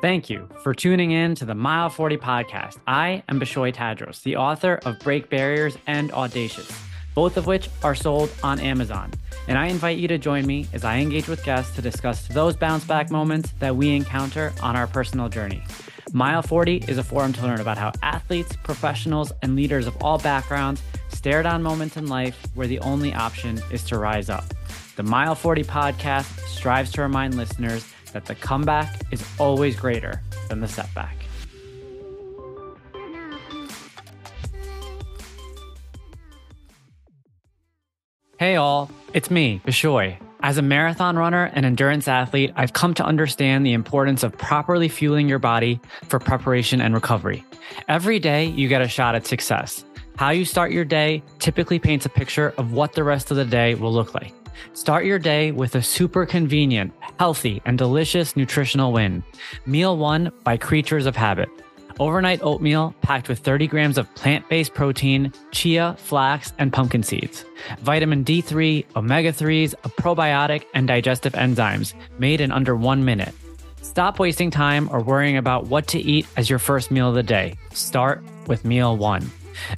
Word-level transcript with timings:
Thank 0.00 0.30
you 0.30 0.48
for 0.62 0.74
tuning 0.74 1.10
in 1.10 1.34
to 1.34 1.44
the 1.44 1.56
Mile 1.56 1.90
40 1.90 2.18
podcast. 2.18 2.76
I 2.86 3.24
am 3.28 3.40
Bishoy 3.40 3.74
Tadros, 3.74 4.22
the 4.22 4.36
author 4.36 4.78
of 4.84 4.96
Break 5.00 5.28
Barriers 5.28 5.76
and 5.88 6.12
Audacious, 6.12 6.70
both 7.16 7.36
of 7.36 7.48
which 7.48 7.68
are 7.82 7.96
sold 7.96 8.30
on 8.44 8.60
Amazon. 8.60 9.10
And 9.48 9.58
I 9.58 9.66
invite 9.66 9.98
you 9.98 10.06
to 10.06 10.16
join 10.16 10.46
me 10.46 10.68
as 10.72 10.84
I 10.84 10.98
engage 10.98 11.26
with 11.26 11.42
guests 11.42 11.74
to 11.74 11.82
discuss 11.82 12.28
those 12.28 12.54
bounce 12.54 12.84
back 12.84 13.10
moments 13.10 13.52
that 13.58 13.74
we 13.74 13.96
encounter 13.96 14.52
on 14.62 14.76
our 14.76 14.86
personal 14.86 15.28
journey. 15.28 15.64
Mile 16.12 16.42
40 16.42 16.84
is 16.86 16.98
a 16.98 17.02
forum 17.02 17.32
to 17.32 17.42
learn 17.42 17.60
about 17.60 17.76
how 17.76 17.90
athletes, 18.00 18.54
professionals, 18.62 19.32
and 19.42 19.56
leaders 19.56 19.88
of 19.88 20.00
all 20.00 20.18
backgrounds 20.18 20.80
stare 21.08 21.42
down 21.42 21.60
moments 21.60 21.96
in 21.96 22.06
life 22.06 22.46
where 22.54 22.68
the 22.68 22.78
only 22.80 23.12
option 23.14 23.60
is 23.72 23.82
to 23.86 23.98
rise 23.98 24.30
up. 24.30 24.44
The 24.94 25.02
Mile 25.02 25.34
40 25.34 25.64
podcast 25.64 26.38
strives 26.46 26.92
to 26.92 27.02
remind 27.02 27.36
listeners 27.36 27.84
that 28.12 28.26
the 28.26 28.34
comeback 28.34 29.00
is 29.10 29.24
always 29.38 29.76
greater 29.76 30.22
than 30.48 30.60
the 30.60 30.68
setback. 30.68 31.16
Hey, 38.38 38.54
all, 38.54 38.90
it's 39.14 39.32
me, 39.32 39.60
Bishoy. 39.66 40.16
As 40.40 40.58
a 40.58 40.62
marathon 40.62 41.16
runner 41.16 41.50
and 41.54 41.66
endurance 41.66 42.06
athlete, 42.06 42.52
I've 42.54 42.72
come 42.72 42.94
to 42.94 43.04
understand 43.04 43.66
the 43.66 43.72
importance 43.72 44.22
of 44.22 44.38
properly 44.38 44.88
fueling 44.88 45.28
your 45.28 45.40
body 45.40 45.80
for 46.04 46.20
preparation 46.20 46.80
and 46.80 46.94
recovery. 46.94 47.44
Every 47.88 48.20
day, 48.20 48.44
you 48.44 48.68
get 48.68 48.80
a 48.80 48.86
shot 48.86 49.16
at 49.16 49.26
success. 49.26 49.84
How 50.16 50.30
you 50.30 50.44
start 50.44 50.70
your 50.70 50.84
day 50.84 51.24
typically 51.40 51.80
paints 51.80 52.06
a 52.06 52.08
picture 52.08 52.54
of 52.58 52.72
what 52.72 52.92
the 52.92 53.02
rest 53.02 53.32
of 53.32 53.36
the 53.36 53.44
day 53.44 53.74
will 53.74 53.92
look 53.92 54.14
like. 54.14 54.32
Start 54.72 55.04
your 55.04 55.18
day 55.18 55.52
with 55.52 55.74
a 55.74 55.82
super 55.82 56.26
convenient, 56.26 56.92
healthy, 57.18 57.62
and 57.64 57.78
delicious 57.78 58.36
nutritional 58.36 58.92
win. 58.92 59.22
Meal 59.66 59.96
One 59.96 60.32
by 60.44 60.56
Kreatures 60.56 61.06
of 61.06 61.16
Habit. 61.16 61.48
Overnight 62.00 62.40
oatmeal 62.42 62.94
packed 63.02 63.28
with 63.28 63.40
30 63.40 63.66
grams 63.66 63.98
of 63.98 64.12
plant 64.14 64.48
based 64.48 64.74
protein, 64.74 65.32
chia, 65.50 65.96
flax, 65.98 66.52
and 66.58 66.72
pumpkin 66.72 67.02
seeds. 67.02 67.44
Vitamin 67.80 68.24
D3, 68.24 68.84
omega 68.94 69.32
3s, 69.32 69.74
a 69.84 69.88
probiotic, 69.88 70.64
and 70.74 70.86
digestive 70.86 71.32
enzymes 71.32 71.94
made 72.18 72.40
in 72.40 72.52
under 72.52 72.76
one 72.76 73.04
minute. 73.04 73.34
Stop 73.82 74.18
wasting 74.18 74.50
time 74.50 74.88
or 74.92 75.00
worrying 75.00 75.36
about 75.36 75.66
what 75.66 75.88
to 75.88 75.98
eat 75.98 76.26
as 76.36 76.48
your 76.48 76.58
first 76.60 76.90
meal 76.90 77.08
of 77.08 77.14
the 77.14 77.22
day. 77.22 77.56
Start 77.72 78.22
with 78.46 78.64
Meal 78.64 78.96
One. 78.96 79.28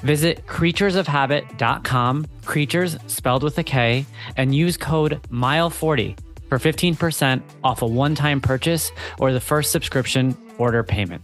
Visit 0.02 0.46
kreaturesofhabit.com, 0.46 2.26
creatures 2.44 2.96
spelled 3.06 3.42
with 3.42 3.58
a 3.58 3.64
K, 3.64 4.06
and 4.36 4.54
use 4.54 4.76
code 4.76 5.20
MILE40 5.30 6.18
for 6.48 6.58
15% 6.58 7.42
off 7.64 7.82
a 7.82 7.86
one 7.86 8.14
time 8.14 8.40
purchase 8.40 8.90
or 9.18 9.32
the 9.32 9.40
first 9.40 9.70
subscription 9.70 10.36
order 10.58 10.82
payment. 10.82 11.22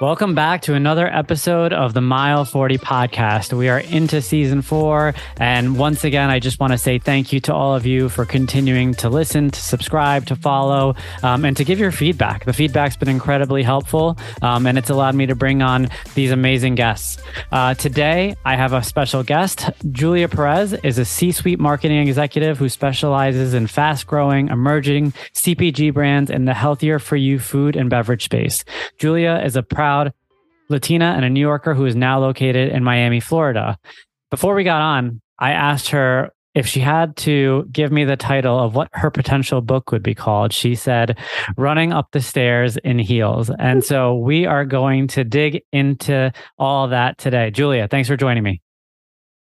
Welcome 0.00 0.34
back 0.34 0.62
to 0.62 0.72
another 0.72 1.06
episode 1.06 1.74
of 1.74 1.92
the 1.92 2.00
Mile 2.00 2.46
40 2.46 2.78
podcast. 2.78 3.52
We 3.52 3.68
are 3.68 3.80
into 3.80 4.22
season 4.22 4.62
four. 4.62 5.12
And 5.36 5.76
once 5.76 6.04
again, 6.04 6.30
I 6.30 6.38
just 6.38 6.58
want 6.58 6.72
to 6.72 6.78
say 6.78 6.98
thank 6.98 7.34
you 7.34 7.40
to 7.40 7.54
all 7.54 7.74
of 7.74 7.84
you 7.84 8.08
for 8.08 8.24
continuing 8.24 8.94
to 8.94 9.10
listen, 9.10 9.50
to 9.50 9.60
subscribe, 9.60 10.24
to 10.28 10.36
follow, 10.36 10.94
um, 11.22 11.44
and 11.44 11.54
to 11.58 11.64
give 11.64 11.78
your 11.78 11.92
feedback. 11.92 12.46
The 12.46 12.54
feedback's 12.54 12.96
been 12.96 13.10
incredibly 13.10 13.62
helpful, 13.62 14.16
um, 14.40 14.66
and 14.66 14.78
it's 14.78 14.88
allowed 14.88 15.16
me 15.16 15.26
to 15.26 15.34
bring 15.34 15.60
on 15.60 15.90
these 16.14 16.30
amazing 16.30 16.76
guests. 16.76 17.22
Uh, 17.52 17.74
today, 17.74 18.36
I 18.46 18.56
have 18.56 18.72
a 18.72 18.82
special 18.82 19.22
guest. 19.22 19.68
Julia 19.92 20.28
Perez 20.28 20.72
is 20.72 20.96
a 20.96 21.04
C 21.04 21.30
suite 21.30 21.60
marketing 21.60 22.08
executive 22.08 22.56
who 22.56 22.70
specializes 22.70 23.52
in 23.52 23.66
fast 23.66 24.06
growing, 24.06 24.48
emerging 24.48 25.12
CPG 25.34 25.92
brands 25.92 26.30
in 26.30 26.46
the 26.46 26.54
healthier 26.54 26.98
for 26.98 27.16
you 27.16 27.38
food 27.38 27.76
and 27.76 27.90
beverage 27.90 28.24
space. 28.24 28.64
Julia 28.96 29.42
is 29.44 29.56
a 29.56 29.62
proud 29.62 29.89
proud 29.90 30.12
Latina 30.68 31.14
and 31.16 31.24
a 31.24 31.30
New 31.30 31.40
Yorker 31.40 31.74
who 31.74 31.84
is 31.84 31.96
now 31.96 32.20
located 32.20 32.72
in 32.72 32.84
Miami, 32.84 33.18
Florida. 33.18 33.76
Before 34.30 34.54
we 34.54 34.62
got 34.62 34.80
on, 34.80 35.20
I 35.40 35.50
asked 35.50 35.88
her 35.88 36.30
if 36.54 36.66
she 36.66 36.80
had 36.80 37.16
to 37.16 37.68
give 37.72 37.90
me 37.90 38.04
the 38.04 38.16
title 38.16 38.58
of 38.58 38.74
what 38.74 38.88
her 38.92 39.10
potential 39.10 39.60
book 39.60 39.90
would 39.90 40.02
be 40.02 40.14
called, 40.14 40.52
she 40.52 40.74
said, 40.74 41.18
Running 41.56 41.92
Up 41.92 42.08
the 42.12 42.20
Stairs 42.20 42.76
in 42.78 42.98
Heels. 42.98 43.50
And 43.58 43.84
so 43.84 44.16
we 44.16 44.46
are 44.46 44.64
going 44.64 45.08
to 45.08 45.24
dig 45.24 45.62
into 45.72 46.32
all 46.58 46.88
that 46.88 47.18
today. 47.18 47.50
Julia, 47.50 47.88
thanks 47.88 48.08
for 48.08 48.16
joining 48.16 48.42
me. 48.42 48.62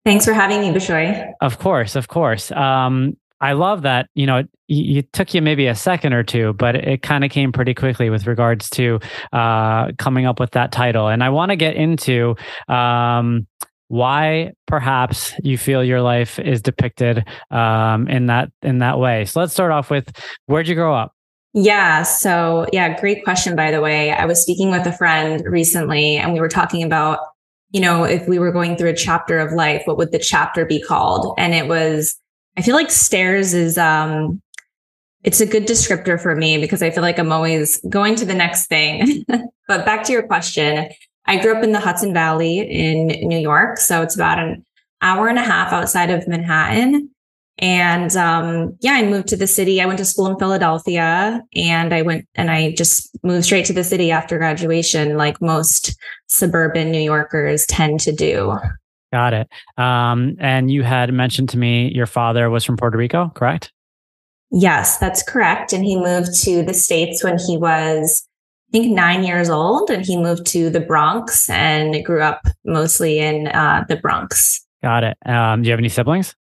Thanks 0.06 0.26
for 0.26 0.34
having 0.34 0.62
me, 0.62 0.72
Bishoy. 0.72 1.32
Of 1.42 1.60
course, 1.60 1.96
of 1.96 2.08
course. 2.08 2.52
Um, 2.52 3.18
I 3.42 3.54
love 3.54 3.84
that, 3.84 4.10
you 4.16 4.26
know, 4.26 4.38
it, 4.38 4.50
it, 4.68 5.14
took 5.14 5.34
you 5.34 5.42
maybe 5.42 5.68
a 5.68 5.76
second 5.76 6.14
or 6.14 6.24
two, 6.24 6.54
but 6.54 6.76
it, 6.76 7.02
kind 7.02 7.24
of 7.24 7.32
came 7.32 7.52
pretty 7.52 7.74
quickly 7.74 8.10
with 8.10 8.28
regards 8.28 8.70
to 8.72 9.00
uh, 9.34 9.92
coming 9.98 10.26
up 10.26 10.40
with 10.40 10.52
that 10.52 10.72
title. 10.72 11.08
And 11.08 11.24
I 11.24 11.30
want 11.30 11.52
to 11.52 11.56
get 11.56 11.76
into 11.76 12.36
um, 12.68 13.48
why 13.88 14.52
perhaps 14.68 15.34
you 15.44 15.58
feel 15.58 15.84
your 15.84 16.02
life 16.02 16.38
is 16.40 16.62
depicted 16.62 17.26
um, 17.52 18.08
in 18.08 18.28
that 18.28 18.52
in 18.62 18.80
that 18.80 19.00
way. 19.00 19.26
So 19.26 19.40
let's 19.40 19.54
start 19.54 19.72
off 19.72 19.90
with 19.90 20.12
where'd 20.46 20.68
you 20.68 20.76
grow 20.76 20.94
up? 20.94 21.14
Yeah. 21.54 22.04
So, 22.04 22.68
yeah, 22.72 23.00
great 23.00 23.24
question, 23.24 23.56
by 23.56 23.72
the 23.72 23.82
way. 23.82 24.12
I 24.12 24.26
was 24.26 24.42
speaking 24.42 24.70
with 24.70 24.86
a 24.86 24.92
friend 24.94 25.44
recently 25.46 26.16
and 26.16 26.32
we 26.32 26.40
were 26.40 26.50
talking 26.50 26.84
about, 26.84 27.20
you 27.72 27.82
know, 27.82 28.04
if 28.04 28.28
we 28.28 28.38
were 28.38 28.52
going 28.52 28.78
through 28.78 28.90
a 28.90 28.96
chapter 28.96 29.40
of 29.40 29.52
life, 29.54 29.82
what 29.86 29.98
would 29.98 30.12
the 30.12 30.20
chapter 30.20 30.66
be 30.66 30.80
called? 30.80 31.34
And 31.40 31.56
it 31.56 31.68
was 31.68 32.20
I 32.60 32.62
feel 32.62 32.76
like 32.76 32.92
stairs 32.92 33.54
is 33.54 33.78
um 33.78 34.42
it's 35.24 35.40
a 35.40 35.46
good 35.46 35.66
descriptor 35.66 36.22
for 36.22 36.36
me 36.36 36.58
because 36.58 36.84
I 36.84 36.90
feel 36.90 37.04
like 37.04 37.18
I'm 37.18 37.32
always 37.32 37.80
going 37.88 38.16
to 38.16 38.26
the 38.26 38.34
next 38.34 38.68
thing. 38.68 39.24
but 39.70 39.86
back 39.86 40.04
to 40.06 40.12
your 40.12 40.24
question, 40.24 40.90
I 41.26 41.42
grew 41.42 41.56
up 41.56 41.64
in 41.64 41.72
the 41.72 41.80
Hudson 41.80 42.14
Valley 42.14 42.60
in 42.60 43.08
New 43.30 43.38
York, 43.38 43.78
so 43.78 44.02
it's 44.02 44.16
about 44.16 44.40
an 44.40 44.66
hour 45.02 45.30
and 45.30 45.40
a 45.40 45.42
half 45.42 45.72
outside 45.72 46.10
of 46.10 46.28
Manhattan. 46.28 47.10
And 47.60 48.14
um, 48.18 48.76
yeah, 48.82 48.94
I 48.94 49.04
moved 49.04 49.30
to 49.30 49.38
the 49.38 49.48
city. 49.48 49.82
I 49.82 49.86
went 49.86 50.00
to 50.00 50.06
school 50.06 50.28
in 50.28 50.38
Philadelphia 50.38 51.42
and 51.56 51.94
I 51.94 52.02
went 52.02 52.28
and 52.36 52.52
I 52.52 52.74
just 52.74 53.10
moved 53.24 53.46
straight 53.46 53.68
to 53.68 53.74
the 53.74 53.86
city 53.86 54.12
after 54.12 54.38
graduation, 54.38 55.16
like 55.16 55.42
most 55.42 55.98
suburban 56.28 56.92
New 56.92 57.00
Yorkers 57.00 57.66
tend 57.68 58.02
to 58.02 58.12
do. 58.12 58.58
Got 59.12 59.34
it. 59.34 59.48
Um, 59.78 60.36
and 60.40 60.70
you 60.70 60.84
had 60.84 61.12
mentioned 61.14 61.50
to 61.50 61.58
me 61.58 61.92
your 61.94 62.06
father 62.06 62.50
was 62.50 62.64
from 62.64 62.78
Puerto 62.78 62.98
Rico, 62.98 63.32
correct? 63.36 63.72
Yes, 64.52 64.98
that's 64.98 65.24
correct. 65.24 65.74
And 65.74 65.84
he 65.84 65.96
moved 65.96 66.42
to 66.44 66.64
the 66.64 66.74
States 66.74 67.24
when 67.24 67.38
he 67.38 67.58
was, 67.58 68.28
I 68.70 68.72
think, 68.72 68.94
nine 68.94 69.24
years 69.24 69.50
old. 69.50 69.90
And 69.90 70.06
he 70.06 70.18
moved 70.18 70.46
to 70.48 70.70
the 70.70 70.80
Bronx 70.80 71.50
and 71.50 72.04
grew 72.04 72.22
up 72.22 72.48
mostly 72.66 73.20
in 73.20 73.48
uh, 73.48 73.86
the 73.88 73.98
Bronx. 73.98 74.66
Got 74.82 75.04
it. 75.04 75.18
Um, 75.26 75.62
do 75.62 75.68
you 75.68 75.72
have 75.72 75.80
any 75.80 75.90
siblings? 75.90 76.36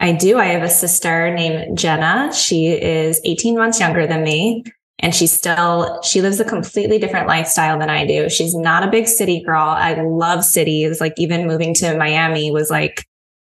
I 0.00 0.12
do. 0.12 0.38
I 0.38 0.46
have 0.46 0.62
a 0.62 0.70
sister 0.70 1.34
named 1.34 1.76
Jenna. 1.76 2.32
She 2.32 2.68
is 2.68 3.20
18 3.24 3.56
months 3.56 3.80
younger 3.80 4.06
than 4.06 4.22
me 4.22 4.64
and 5.00 5.14
she's 5.14 5.32
still 5.32 6.00
she 6.02 6.20
lives 6.20 6.40
a 6.40 6.44
completely 6.44 6.98
different 6.98 7.28
lifestyle 7.28 7.78
than 7.78 7.90
I 7.90 8.06
do. 8.06 8.28
She's 8.28 8.54
not 8.54 8.82
a 8.82 8.90
big 8.90 9.06
city 9.06 9.40
girl. 9.40 9.62
I 9.62 9.94
love 10.02 10.44
cities. 10.44 11.00
Like 11.00 11.14
even 11.16 11.46
moving 11.46 11.74
to 11.74 11.96
Miami 11.96 12.50
was 12.50 12.70
like 12.70 13.06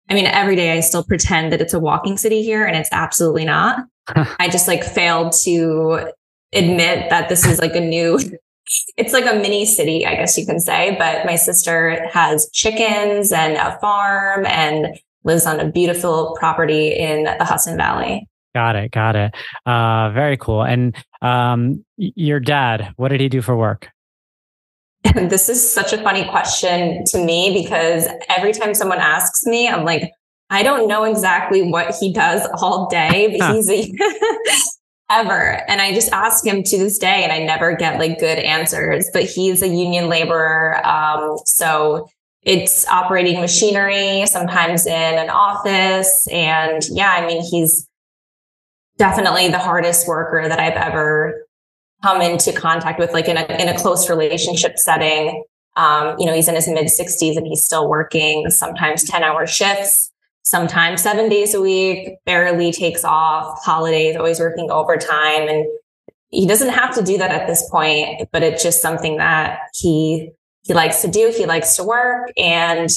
I 0.10 0.14
mean 0.14 0.26
every 0.26 0.56
day 0.56 0.78
I 0.78 0.82
still 0.82 1.04
pretend 1.04 1.52
that 1.52 1.62
it's 1.62 1.74
a 1.74 1.80
walking 1.80 2.18
city 2.18 2.44
here 2.44 2.66
and 2.66 2.76
it's 2.76 2.90
absolutely 2.92 3.46
not. 3.46 3.86
I 4.40 4.50
just 4.50 4.68
like 4.68 4.84
failed 4.84 5.34
to 5.44 6.12
admit 6.54 7.10
that 7.10 7.30
this 7.30 7.46
is 7.46 7.60
like 7.60 7.76
a 7.76 7.82
new 7.82 8.20
it's 8.98 9.14
like 9.14 9.26
a 9.26 9.40
mini 9.40 9.66
city, 9.66 10.06
I 10.06 10.16
guess 10.16 10.38
you 10.38 10.46
can 10.46 10.60
say, 10.60 10.96
but 10.98 11.26
my 11.26 11.36
sister 11.36 12.06
has 12.12 12.50
chickens 12.52 13.32
and 13.32 13.56
a 13.56 13.78
farm 13.80 14.46
and 14.46 15.00
lives 15.24 15.46
on 15.46 15.60
a 15.60 15.70
beautiful 15.70 16.36
property 16.40 16.90
in 16.90 17.24
the 17.24 17.46
Hudson 17.46 17.78
Valley. 17.78 18.28
Got 18.58 18.76
it. 18.76 18.90
Got 18.90 19.16
it. 19.16 19.36
Uh, 19.68 20.10
very 20.10 20.36
cool. 20.36 20.64
And 20.64 20.96
um, 21.22 21.86
your 21.96 22.40
dad, 22.40 22.92
what 22.96 23.10
did 23.10 23.22
he 23.22 23.30
do 23.30 23.44
for 23.44 23.56
work? 23.56 23.88
this 25.14 25.48
is 25.48 25.72
such 25.72 25.94
a 25.94 26.02
funny 26.02 26.28
question 26.28 27.04
to 27.06 27.24
me 27.24 27.54
because 27.54 28.08
every 28.36 28.54
time 28.54 28.74
someone 28.74 28.98
asks 28.98 29.46
me, 29.46 29.70
I'm 29.70 29.86
like, 29.86 30.12
I 30.50 30.64
don't 30.64 30.88
know 30.88 31.04
exactly 31.04 31.62
what 31.62 31.94
he 32.00 32.12
does 32.12 32.50
all 32.60 32.88
day, 32.90 33.38
but 33.38 33.54
he's 33.54 33.70
a 33.70 33.94
ever. 35.12 35.62
And 35.70 35.80
I 35.80 35.94
just 35.94 36.12
ask 36.12 36.44
him 36.44 36.64
to 36.64 36.80
this 36.80 36.98
day 36.98 37.24
and 37.24 37.32
I 37.32 37.38
never 37.44 37.76
get 37.76 38.00
like 38.00 38.18
good 38.18 38.40
answers, 38.40 39.08
but 39.14 39.26
he's 39.26 39.62
a 39.62 39.68
union 39.68 40.10
laborer. 40.10 40.84
Um, 40.84 41.38
so 41.46 42.08
it's 42.42 42.88
operating 42.88 43.40
machinery, 43.40 44.26
sometimes 44.26 44.88
in 44.88 45.20
an 45.20 45.30
office. 45.30 46.28
And 46.32 46.82
yeah, 46.90 47.12
I 47.12 47.28
mean, 47.28 47.44
he's 47.44 47.88
definitely 48.98 49.50
the 49.50 49.60
hardest 49.60 50.08
worker 50.08 50.48
that 50.48 50.60
I've 50.60 50.74
ever 50.74 51.48
come 52.04 52.22
into 52.22 52.52
contact 52.54 53.00
with, 53.00 53.14
like 53.14 53.28
in 53.28 53.38
a 53.38 53.46
in 53.62 53.68
a 53.70 53.78
close 53.78 54.10
relationship 54.10 54.78
setting. 54.78 55.44
Um, 55.76 56.16
you 56.20 56.26
know, 56.26 56.34
he's 56.34 56.48
in 56.48 56.56
his 56.56 56.68
mid 56.68 56.88
60s 56.88 57.38
and 57.38 57.46
he's 57.46 57.64
still 57.64 57.88
working 57.88 58.50
sometimes 58.50 59.04
10 59.04 59.24
hour 59.24 59.46
shifts. 59.46 60.12
sometimes 60.44 61.04
seven 61.04 61.30
days 61.30 61.54
a 61.54 61.62
week, 61.62 62.16
barely 62.26 62.72
takes 62.72 63.04
off, 63.04 63.64
holidays, 63.64 64.16
always 64.16 64.40
working 64.40 64.72
overtime. 64.72 65.48
And 65.50 65.68
he 66.30 66.48
doesn't 66.48 66.70
have 66.70 66.96
to 66.96 67.04
do 67.04 67.18
that 67.18 67.32
at 67.32 67.48
this 67.48 67.70
point, 67.70 68.30
but 68.32 68.44
it's 68.44 68.64
just 68.64 68.82
something 68.82 69.18
that 69.18 69.60
he, 69.74 70.32
he 70.64 70.74
likes 70.74 71.02
to 71.02 71.10
do. 71.10 71.34
He 71.36 71.46
likes 71.46 71.76
to 71.76 71.84
work. 71.84 72.32
And 72.38 72.90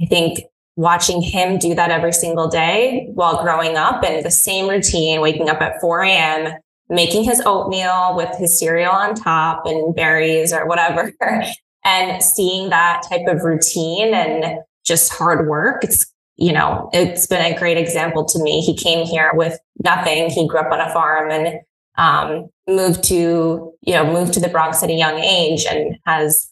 I 0.00 0.06
think 0.06 0.40
watching 0.76 1.20
him 1.20 1.58
do 1.58 1.74
that 1.74 1.90
every 1.90 2.12
single 2.12 2.48
day 2.48 3.08
while 3.14 3.42
growing 3.42 3.76
up 3.76 4.02
and 4.04 4.24
the 4.24 4.30
same 4.30 4.68
routine, 4.68 5.20
waking 5.20 5.48
up 5.48 5.60
at 5.60 5.80
4 5.80 6.02
a.m., 6.02 6.58
making 6.88 7.24
his 7.24 7.40
oatmeal 7.44 8.14
with 8.16 8.34
his 8.36 8.58
cereal 8.58 8.92
on 8.92 9.14
top 9.14 9.66
and 9.66 9.94
berries 9.94 10.52
or 10.52 10.66
whatever, 10.66 11.12
and 11.84 12.22
seeing 12.22 12.70
that 12.70 13.02
type 13.08 13.26
of 13.26 13.42
routine 13.42 14.14
and 14.14 14.58
just 14.84 15.12
hard 15.12 15.48
work. 15.48 15.84
It's, 15.84 16.06
you 16.36 16.52
know, 16.52 16.88
it's 16.92 17.26
been 17.26 17.52
a 17.52 17.58
great 17.58 17.76
example 17.76 18.24
to 18.24 18.42
me. 18.42 18.60
He 18.60 18.74
came 18.74 19.06
here 19.06 19.30
with 19.34 19.58
nothing. 19.84 20.30
He 20.30 20.48
grew 20.48 20.60
up 20.60 20.72
on 20.72 20.80
a 20.80 20.92
farm 20.92 21.30
and 21.30 21.60
um, 21.96 22.48
moved 22.66 23.04
to, 23.04 23.72
you 23.82 23.94
know, 23.94 24.10
moved 24.10 24.32
to 24.34 24.40
the 24.40 24.48
Bronx 24.48 24.82
at 24.82 24.90
a 24.90 24.94
young 24.94 25.18
age 25.18 25.66
and 25.66 25.96
has, 26.06 26.50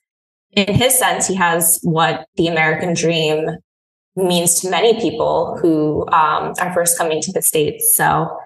in 0.53 0.75
his 0.75 0.99
sense, 0.99 1.27
he 1.27 1.35
has 1.35 1.81
what 1.83 2.27
the 2.37 2.49
American 2.49 2.95
dream 2.95 3.47
means 4.25 4.61
to 4.61 4.71
many 4.71 5.01
people 5.01 5.59
who 5.61 6.03
um, 6.09 6.55
are 6.61 6.73
first 6.75 6.99
coming 6.99 7.21
to 7.23 7.33
the 7.33 7.43
States. 7.43 7.95
So 7.95 8.37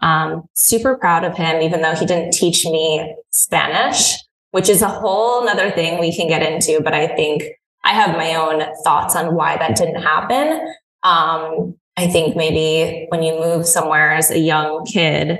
um, 0.00 0.44
super 0.54 0.96
proud 0.96 1.24
of 1.24 1.36
him, 1.36 1.62
even 1.62 1.80
though 1.80 1.94
he 1.94 2.06
didn't 2.06 2.32
teach 2.32 2.64
me 2.64 3.14
Spanish, 3.30 4.14
which 4.50 4.68
is 4.68 4.82
a 4.82 4.88
whole 4.88 5.48
other 5.48 5.70
thing 5.70 6.00
we 6.00 6.14
can 6.14 6.28
get 6.28 6.42
into. 6.42 6.80
But 6.82 6.94
I 6.94 7.06
think 7.06 7.44
I 7.84 7.90
have 7.94 8.16
my 8.16 8.34
own 8.34 8.62
thoughts 8.84 9.16
on 9.16 9.34
why 9.34 9.56
that 9.56 9.76
didn't 9.76 10.02
happen. 10.02 10.74
Um, 11.02 11.76
I 11.96 12.06
think 12.06 12.36
maybe 12.36 13.06
when 13.10 13.22
you 13.22 13.38
move 13.38 13.66
somewhere 13.66 14.12
as 14.12 14.30
a 14.30 14.38
young 14.38 14.84
kid, 14.84 15.38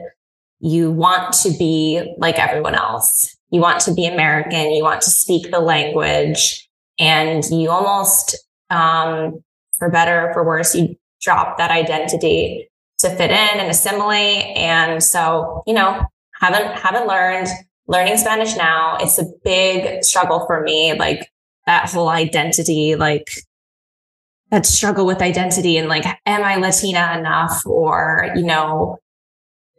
you 0.60 0.90
want 0.90 1.34
to 1.42 1.50
be 1.50 2.14
like 2.18 2.38
everyone 2.38 2.74
else. 2.74 3.36
You 3.50 3.60
want 3.60 3.80
to 3.82 3.94
be 3.94 4.06
American. 4.06 4.72
You 4.72 4.82
want 4.82 5.02
to 5.02 5.10
speak 5.10 5.50
the 5.50 5.60
language 5.60 6.68
and 6.98 7.44
you 7.50 7.70
almost, 7.70 8.36
um, 8.70 9.42
for 9.82 9.90
better 9.90 10.28
or 10.28 10.32
for 10.32 10.44
worse, 10.44 10.76
you 10.76 10.94
drop 11.20 11.58
that 11.58 11.72
identity 11.72 12.70
to 13.00 13.10
fit 13.10 13.32
in 13.32 13.60
and 13.60 13.68
assimilate. 13.68 14.44
And 14.56 15.02
so, 15.02 15.64
you 15.66 15.74
know, 15.74 16.04
haven't, 16.40 16.78
haven't 16.78 17.08
learned 17.08 17.48
learning 17.88 18.16
Spanish 18.16 18.54
now. 18.56 18.96
It's 19.00 19.18
a 19.18 19.24
big 19.42 20.04
struggle 20.04 20.46
for 20.46 20.60
me. 20.60 20.94
Like 20.94 21.28
that 21.66 21.90
whole 21.90 22.08
identity, 22.08 22.94
like 22.94 23.28
that 24.52 24.66
struggle 24.66 25.04
with 25.04 25.20
identity 25.20 25.76
and 25.78 25.88
like, 25.88 26.04
am 26.26 26.44
I 26.44 26.54
Latina 26.58 27.18
enough? 27.18 27.66
Or, 27.66 28.30
you 28.36 28.44
know, 28.44 28.98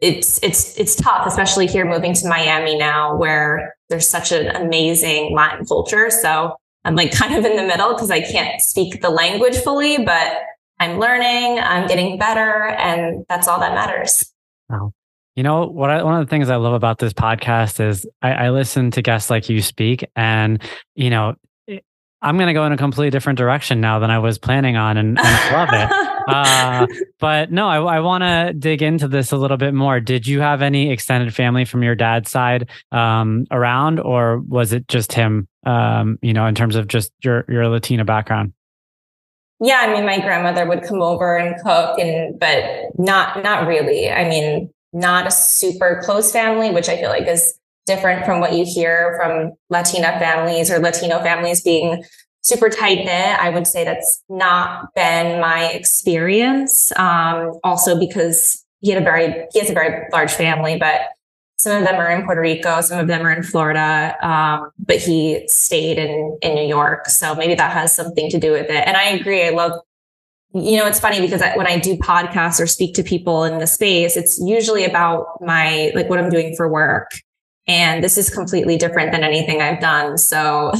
it's, 0.02 0.38
it's, 0.42 0.78
it's 0.78 0.96
tough, 0.96 1.26
especially 1.26 1.66
here 1.66 1.86
moving 1.86 2.12
to 2.12 2.28
Miami 2.28 2.76
now 2.76 3.16
where 3.16 3.74
there's 3.88 4.10
such 4.10 4.32
an 4.32 4.54
amazing 4.54 5.34
Latin 5.34 5.64
culture. 5.64 6.10
So 6.10 6.56
I'm 6.84 6.94
like 6.94 7.12
kind 7.16 7.34
of 7.34 7.44
in 7.44 7.56
the 7.56 7.64
middle 7.64 7.94
because 7.94 8.10
I 8.10 8.20
can't 8.20 8.60
speak 8.60 9.00
the 9.00 9.10
language 9.10 9.56
fully, 9.58 10.04
but 10.04 10.42
I'm 10.80 10.98
learning, 10.98 11.58
I'm 11.60 11.86
getting 11.86 12.18
better, 12.18 12.66
and 12.66 13.24
that's 13.28 13.46
all 13.48 13.60
that 13.60 13.74
matters. 13.74 14.32
Wow. 14.68 14.92
You 15.36 15.42
know 15.42 15.66
what? 15.66 15.90
I, 15.90 16.02
one 16.02 16.20
of 16.20 16.26
the 16.26 16.30
things 16.30 16.48
I 16.48 16.56
love 16.56 16.74
about 16.74 16.98
this 16.98 17.12
podcast 17.12 17.80
is 17.80 18.06
I, 18.22 18.32
I 18.32 18.50
listen 18.50 18.90
to 18.92 19.02
guests 19.02 19.30
like 19.30 19.48
you 19.48 19.62
speak, 19.62 20.04
and 20.14 20.62
you 20.94 21.10
know, 21.10 21.34
I'm 22.22 22.36
going 22.36 22.46
to 22.46 22.54
go 22.54 22.64
in 22.64 22.72
a 22.72 22.76
completely 22.76 23.10
different 23.10 23.38
direction 23.38 23.80
now 23.80 23.98
than 23.98 24.10
I 24.10 24.18
was 24.18 24.38
planning 24.38 24.76
on, 24.76 24.96
and, 24.96 25.18
and 25.18 25.26
I 25.26 25.52
love 25.52 25.68
it. 25.72 26.10
uh, 26.28 26.86
but 27.18 27.52
no, 27.52 27.68
I, 27.68 27.96
I 27.96 28.00
want 28.00 28.22
to 28.22 28.54
dig 28.58 28.82
into 28.82 29.08
this 29.08 29.32
a 29.32 29.36
little 29.36 29.56
bit 29.56 29.74
more. 29.74 30.00
Did 30.00 30.26
you 30.26 30.40
have 30.40 30.62
any 30.62 30.90
extended 30.90 31.34
family 31.34 31.64
from 31.64 31.82
your 31.82 31.94
dad's 31.94 32.30
side 32.30 32.68
um, 32.92 33.46
around, 33.50 34.00
or 34.00 34.40
was 34.40 34.72
it 34.72 34.88
just 34.88 35.12
him? 35.12 35.48
Um, 35.64 36.18
you 36.20 36.32
know, 36.32 36.46
in 36.46 36.54
terms 36.54 36.76
of 36.76 36.88
just 36.88 37.12
your 37.22 37.44
your 37.48 37.68
Latina 37.68 38.04
background 38.04 38.52
yeah, 39.60 39.80
I 39.82 39.94
mean, 39.94 40.04
my 40.04 40.20
grandmother 40.20 40.66
would 40.66 40.82
come 40.82 41.00
over 41.00 41.36
and 41.36 41.56
cook 41.62 41.98
and, 41.98 42.38
but 42.38 42.64
not, 42.98 43.42
not 43.42 43.66
really. 43.66 44.10
I 44.10 44.28
mean, 44.28 44.70
not 44.92 45.26
a 45.26 45.30
super 45.30 46.02
close 46.04 46.32
family, 46.32 46.70
which 46.70 46.88
I 46.88 46.96
feel 46.96 47.08
like 47.08 47.26
is 47.26 47.58
different 47.86 48.24
from 48.24 48.40
what 48.40 48.54
you 48.54 48.64
hear 48.66 49.18
from 49.20 49.52
Latina 49.70 50.18
families 50.18 50.70
or 50.70 50.78
Latino 50.78 51.20
families 51.20 51.62
being 51.62 52.02
super 52.44 52.68
tight 52.68 53.04
knit. 53.04 53.38
I 53.40 53.50
would 53.50 53.66
say 53.66 53.84
that's 53.84 54.22
not 54.28 54.94
been 54.94 55.40
my 55.40 55.70
experience. 55.72 56.92
Um, 56.96 57.58
also 57.64 57.98
because 57.98 58.64
he 58.80 58.90
had 58.90 59.02
a 59.02 59.04
very, 59.04 59.46
he 59.52 59.58
has 59.60 59.70
a 59.70 59.74
very 59.74 60.06
large 60.12 60.32
family, 60.32 60.78
but 60.78 61.00
some 61.56 61.78
of 61.78 61.88
them 61.88 61.94
are 61.94 62.10
in 62.10 62.24
Puerto 62.26 62.42
Rico, 62.42 62.80
some 62.82 62.98
of 62.98 63.06
them 63.06 63.26
are 63.26 63.30
in 63.30 63.42
Florida, 63.42 64.14
um, 64.22 64.70
but 64.78 64.98
he 64.98 65.42
stayed 65.48 65.98
in 65.98 66.36
in 66.42 66.54
New 66.54 66.66
York, 66.66 67.06
so 67.06 67.34
maybe 67.34 67.54
that 67.54 67.72
has 67.72 67.94
something 67.94 68.28
to 68.30 68.38
do 68.38 68.52
with 68.52 68.68
it. 68.68 68.86
And 68.86 68.96
I 68.96 69.04
agree. 69.04 69.46
I 69.46 69.50
love, 69.50 69.80
you 70.52 70.76
know, 70.76 70.86
it's 70.86 71.00
funny 71.00 71.20
because 71.20 71.40
I, 71.40 71.56
when 71.56 71.66
I 71.66 71.78
do 71.78 71.96
podcasts 71.96 72.60
or 72.60 72.66
speak 72.66 72.94
to 72.96 73.02
people 73.02 73.44
in 73.44 73.58
the 73.58 73.66
space, 73.66 74.16
it's 74.16 74.38
usually 74.44 74.84
about 74.84 75.40
my 75.40 75.92
like 75.94 76.10
what 76.10 76.18
I'm 76.18 76.28
doing 76.28 76.54
for 76.56 76.68
work. 76.68 77.12
And 77.66 78.04
this 78.04 78.18
is 78.18 78.28
completely 78.28 78.76
different 78.76 79.12
than 79.12 79.24
anything 79.24 79.62
I've 79.62 79.80
done. 79.80 80.18
So 80.18 80.72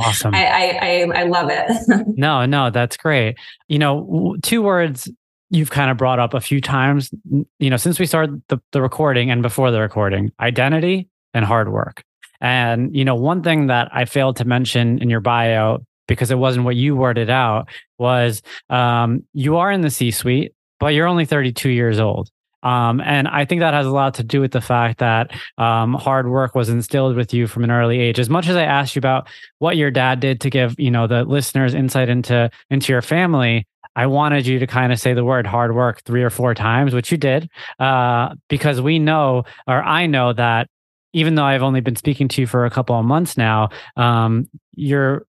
awesome. 0.00 0.34
I, 0.34 0.46
I, 0.46 0.78
I, 0.82 1.20
I 1.20 1.22
love 1.24 1.48
it. 1.50 1.70
no, 2.16 2.44
no, 2.46 2.70
that's 2.70 2.96
great. 2.96 3.36
You 3.68 3.78
know, 3.78 4.36
two 4.42 4.62
words 4.62 5.08
you've 5.50 5.70
kind 5.70 5.90
of 5.90 5.96
brought 5.96 6.18
up 6.18 6.34
a 6.34 6.40
few 6.40 6.60
times, 6.60 7.10
you 7.58 7.70
know, 7.70 7.76
since 7.76 8.00
we 8.00 8.06
started 8.06 8.42
the, 8.48 8.58
the 8.72 8.80
recording 8.80 9.30
and 9.30 9.42
before 9.42 9.70
the 9.70 9.80
recording, 9.80 10.32
identity 10.40 11.08
and 11.34 11.44
hard 11.44 11.70
work. 11.70 12.02
And, 12.40 12.94
you 12.96 13.04
know, 13.04 13.14
one 13.14 13.42
thing 13.42 13.68
that 13.68 13.88
I 13.92 14.06
failed 14.06 14.36
to 14.36 14.44
mention 14.44 14.98
in 15.00 15.10
your 15.10 15.20
bio 15.20 15.78
because 16.08 16.30
it 16.30 16.38
wasn't 16.38 16.64
what 16.64 16.74
you 16.74 16.96
worded 16.96 17.30
out 17.30 17.68
was 17.98 18.42
um, 18.68 19.24
you 19.32 19.58
are 19.58 19.70
in 19.70 19.82
the 19.82 19.90
C 19.90 20.10
suite, 20.10 20.52
but 20.80 20.94
you're 20.94 21.06
only 21.06 21.24
32 21.24 21.70
years 21.70 22.00
old. 22.00 22.30
Um, 22.62 23.00
and 23.00 23.28
I 23.28 23.44
think 23.44 23.60
that 23.60 23.74
has 23.74 23.86
a 23.86 23.90
lot 23.90 24.14
to 24.14 24.22
do 24.22 24.40
with 24.40 24.52
the 24.52 24.60
fact 24.60 24.98
that 24.98 25.32
um, 25.58 25.94
hard 25.94 26.28
work 26.28 26.54
was 26.54 26.68
instilled 26.68 27.16
with 27.16 27.34
you 27.34 27.46
from 27.46 27.64
an 27.64 27.70
early 27.70 27.98
age. 28.00 28.18
As 28.18 28.30
much 28.30 28.48
as 28.48 28.56
I 28.56 28.64
asked 28.64 28.94
you 28.94 29.00
about 29.00 29.28
what 29.58 29.76
your 29.76 29.90
dad 29.90 30.20
did 30.20 30.40
to 30.42 30.50
give, 30.50 30.78
you 30.78 30.90
know, 30.90 31.06
the 31.06 31.24
listeners 31.24 31.74
insight 31.74 32.08
into 32.08 32.50
into 32.70 32.92
your 32.92 33.02
family, 33.02 33.66
I 33.94 34.06
wanted 34.06 34.46
you 34.46 34.58
to 34.58 34.66
kind 34.66 34.92
of 34.92 34.98
say 34.98 35.12
the 35.12 35.24
word 35.24 35.46
hard 35.46 35.74
work 35.74 36.02
three 36.04 36.22
or 36.22 36.30
four 36.30 36.54
times, 36.54 36.94
which 36.94 37.10
you 37.10 37.18
did, 37.18 37.50
uh, 37.78 38.34
because 38.48 38.80
we 38.80 38.98
know, 38.98 39.44
or 39.66 39.82
I 39.82 40.06
know 40.06 40.32
that 40.32 40.68
even 41.12 41.34
though 41.34 41.44
I've 41.44 41.62
only 41.62 41.80
been 41.80 41.96
speaking 41.96 42.28
to 42.28 42.40
you 42.40 42.46
for 42.46 42.64
a 42.64 42.70
couple 42.70 42.98
of 42.98 43.04
months 43.04 43.36
now, 43.36 43.68
um, 43.96 44.48
you're 44.74 45.26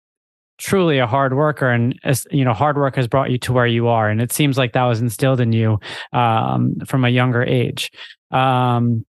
truly 0.64 0.98
a 0.98 1.08
hard 1.08 1.36
worker 1.36 1.70
and 1.70 2.00
you 2.32 2.46
know 2.46 2.54
hard 2.54 2.78
work 2.78 2.96
has 2.96 3.08
brought 3.08 3.30
you 3.30 3.38
to 3.38 3.52
where 3.52 3.68
you 3.68 3.88
are 3.88 4.10
and 4.10 4.22
it 4.22 4.32
seems 4.32 4.58
like 4.58 4.72
that 4.74 4.86
was 4.86 5.02
instilled 5.02 5.42
in 5.42 5.52
you 5.52 5.78
um, 6.14 6.76
from 6.86 7.04
a 7.04 7.10
younger 7.10 7.44
age 7.44 7.92
um, 8.32 9.06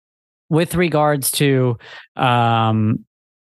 with 0.49 0.75
regards 0.75 1.30
to 1.33 1.76
um, 2.16 3.04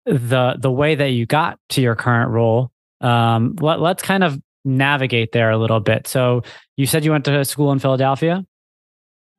the 0.06 0.56
the 0.58 0.70
way 0.70 0.94
that 0.94 1.08
you 1.08 1.26
got 1.26 1.58
to 1.68 1.82
your 1.82 1.94
current 1.94 2.30
role 2.30 2.70
um, 3.02 3.54
let, 3.60 3.80
let's 3.80 4.02
kind 4.02 4.24
of 4.24 4.40
navigate 4.64 5.32
there 5.32 5.50
a 5.50 5.58
little 5.58 5.80
bit. 5.80 6.06
So 6.06 6.42
you 6.76 6.86
said 6.86 7.04
you 7.04 7.10
went 7.10 7.24
to 7.26 7.44
school 7.44 7.72
in 7.72 7.78
Philadelphia? 7.78 8.44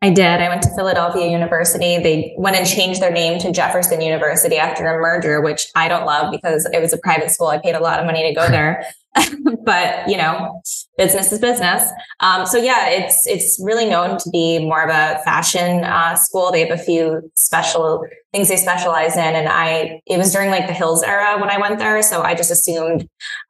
I 0.03 0.09
did. 0.09 0.41
I 0.41 0.49
went 0.49 0.63
to 0.63 0.69
Philadelphia 0.75 1.29
University. 1.29 1.99
They 1.99 2.33
went 2.35 2.55
and 2.55 2.67
changed 2.67 3.01
their 3.01 3.11
name 3.11 3.37
to 3.39 3.51
Jefferson 3.51 4.01
University 4.01 4.57
after 4.57 4.87
a 4.87 4.99
merger, 4.99 5.41
which 5.41 5.67
I 5.75 5.87
don't 5.87 6.07
love 6.07 6.31
because 6.31 6.67
it 6.73 6.81
was 6.81 6.91
a 6.91 6.97
private 6.97 7.29
school. 7.29 7.47
I 7.47 7.59
paid 7.59 7.75
a 7.75 7.79
lot 7.79 7.99
of 7.99 8.07
money 8.07 8.27
to 8.27 8.33
go 8.33 8.47
there. 8.49 8.83
but 9.63 10.07
you 10.07 10.17
know, 10.17 10.61
business 10.97 11.31
is 11.31 11.39
business. 11.39 11.91
Um, 12.21 12.47
so 12.47 12.57
yeah, 12.57 12.89
it's 12.89 13.27
it's 13.27 13.61
really 13.63 13.85
known 13.85 14.17
to 14.17 14.29
be 14.31 14.59
more 14.59 14.81
of 14.81 14.89
a 14.89 15.21
fashion 15.23 15.83
uh, 15.83 16.15
school. 16.15 16.51
They 16.51 16.65
have 16.65 16.79
a 16.79 16.81
few 16.81 17.29
special 17.35 18.03
things 18.31 18.47
they 18.47 18.55
specialize 18.55 19.15
in, 19.17 19.35
and 19.35 19.49
I 19.49 20.01
it 20.07 20.17
was 20.17 20.31
during 20.31 20.49
like 20.49 20.65
the 20.65 20.73
Hills 20.73 21.03
era 21.03 21.39
when 21.39 21.49
I 21.49 21.59
went 21.59 21.77
there, 21.77 22.01
so 22.01 22.23
I 22.23 22.35
just 22.35 22.51
assumed 22.51 23.03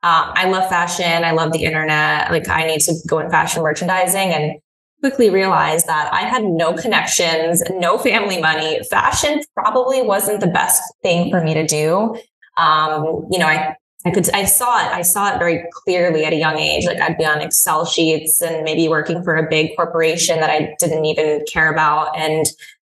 uh, 0.03 0.33
I 0.35 0.49
love 0.49 0.67
fashion, 0.67 1.23
I 1.23 1.31
love 1.31 1.53
the 1.53 1.63
internet, 1.63 2.31
like 2.31 2.49
I 2.49 2.65
need 2.65 2.81
to 2.81 2.95
go 3.07 3.19
in 3.19 3.29
fashion 3.29 3.61
merchandising, 3.61 4.31
and 4.31 4.59
quickly 5.01 5.29
realized 5.29 5.87
that 5.87 6.13
I 6.13 6.21
had 6.21 6.43
no 6.43 6.73
connections, 6.73 7.61
no 7.71 7.97
family 7.97 8.39
money. 8.39 8.79
Fashion 8.89 9.41
probably 9.55 10.01
wasn't 10.01 10.39
the 10.39 10.47
best 10.47 10.81
thing 11.01 11.29
for 11.29 11.43
me 11.43 11.53
to 11.55 11.65
do. 11.65 12.15
Um, 12.57 13.27
you 13.31 13.39
know, 13.39 13.47
I, 13.47 13.75
I 14.05 14.11
could, 14.11 14.29
I 14.31 14.45
saw 14.45 14.79
it, 14.79 14.91
I 14.91 15.01
saw 15.01 15.33
it 15.33 15.39
very 15.39 15.65
clearly 15.71 16.23
at 16.23 16.33
a 16.33 16.35
young 16.35 16.57
age. 16.57 16.85
Like 16.85 17.01
I'd 17.01 17.17
be 17.17 17.25
on 17.25 17.41
Excel 17.41 17.85
sheets 17.85 18.41
and 18.41 18.63
maybe 18.63 18.87
working 18.87 19.23
for 19.23 19.35
a 19.35 19.49
big 19.49 19.75
corporation 19.75 20.39
that 20.39 20.49
I 20.49 20.75
didn't 20.79 21.03
even 21.05 21.43
care 21.51 21.71
about 21.71 22.15
and 22.15 22.45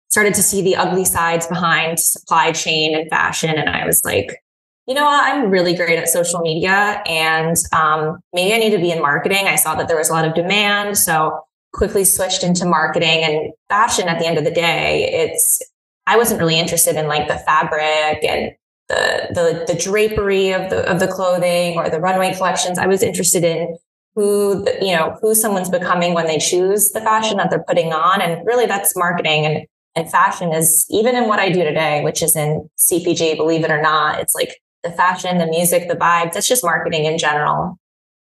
started 0.09 0.35
to 0.35 0.43
see 0.43 0.61
the 0.61 0.75
ugly 0.75 1.05
sides 1.05 1.47
behind 1.47 1.99
supply 1.99 2.51
chain 2.51 2.95
and 2.95 3.09
fashion. 3.09 3.57
And 3.57 3.69
I 3.69 3.85
was 3.85 4.01
like, 4.05 4.43
you 4.85 4.93
know 4.93 5.05
what, 5.05 5.23
I'm 5.23 5.49
really 5.49 5.75
great 5.75 5.97
at 5.97 6.09
social 6.09 6.41
media 6.41 7.01
and 7.07 7.55
um, 7.71 8.19
maybe 8.33 8.53
I 8.53 8.57
need 8.57 8.75
to 8.75 8.81
be 8.81 8.91
in 8.91 9.01
marketing. 9.01 9.47
I 9.47 9.55
saw 9.55 9.73
that 9.75 9.87
there 9.87 9.97
was 9.97 10.09
a 10.09 10.13
lot 10.13 10.25
of 10.25 10.35
demand. 10.35 10.97
So 10.97 11.39
quickly 11.73 12.05
switched 12.05 12.43
into 12.43 12.65
marketing 12.65 13.23
and 13.23 13.51
fashion 13.67 14.07
at 14.07 14.19
the 14.19 14.25
end 14.25 14.37
of 14.37 14.43
the 14.43 14.51
day. 14.51 15.09
It's, 15.11 15.59
I 16.05 16.17
wasn't 16.17 16.39
really 16.39 16.59
interested 16.59 16.95
in 16.95 17.07
like 17.07 17.27
the 17.27 17.37
fabric 17.37 18.23
and 18.23 18.51
the, 18.89 19.27
the, 19.67 19.73
the 19.73 19.79
drapery 19.79 20.51
of 20.51 20.69
the, 20.69 20.89
of 20.89 20.99
the 20.99 21.07
clothing 21.07 21.77
or 21.77 21.89
the 21.89 21.99
runway 21.99 22.33
collections. 22.35 22.77
I 22.77 22.85
was 22.85 23.01
interested 23.01 23.43
in 23.43 23.77
who, 24.15 24.67
you 24.81 24.95
know, 24.95 25.17
who 25.21 25.33
someone's 25.33 25.69
becoming 25.69 26.13
when 26.13 26.27
they 26.27 26.37
choose 26.37 26.91
the 26.91 27.01
fashion 27.01 27.37
that 27.37 27.49
they're 27.49 27.63
putting 27.63 27.91
on. 27.91 28.21
And 28.21 28.45
really 28.45 28.67
that's 28.67 28.95
marketing 28.95 29.45
and, 29.45 29.65
and 29.95 30.11
fashion 30.11 30.53
is 30.53 30.85
even 30.89 31.15
in 31.15 31.27
what 31.27 31.39
I 31.39 31.49
do 31.49 31.63
today, 31.63 32.03
which 32.03 32.21
is 32.21 32.35
in 32.35 32.69
CPG, 32.77 33.35
believe 33.35 33.63
it 33.63 33.71
or 33.71 33.81
not, 33.81 34.19
it's 34.19 34.35
like 34.35 34.59
the 34.83 34.91
fashion, 34.91 35.39
the 35.39 35.47
music, 35.47 35.87
the 35.87 35.95
vibes. 35.95 36.35
It's 36.35 36.47
just 36.47 36.63
marketing 36.63 37.05
in 37.05 37.17
general. 37.17 37.79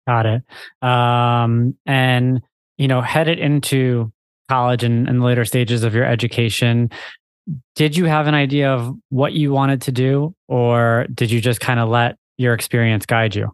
Got 0.07 0.25
it. 0.25 0.43
Um, 0.81 1.75
and, 1.85 2.41
you 2.81 2.87
know, 2.87 2.99
headed 2.99 3.37
into 3.37 4.11
college 4.49 4.83
and, 4.83 5.07
and 5.07 5.23
later 5.23 5.45
stages 5.45 5.83
of 5.83 5.93
your 5.93 6.03
education, 6.03 6.89
did 7.75 7.95
you 7.95 8.05
have 8.05 8.25
an 8.25 8.33
idea 8.33 8.71
of 8.71 8.95
what 9.09 9.33
you 9.33 9.51
wanted 9.51 9.83
to 9.83 9.91
do, 9.91 10.33
or 10.47 11.05
did 11.13 11.29
you 11.29 11.39
just 11.39 11.59
kind 11.59 11.79
of 11.79 11.89
let 11.89 12.17
your 12.37 12.55
experience 12.55 13.05
guide 13.05 13.35
you? 13.35 13.51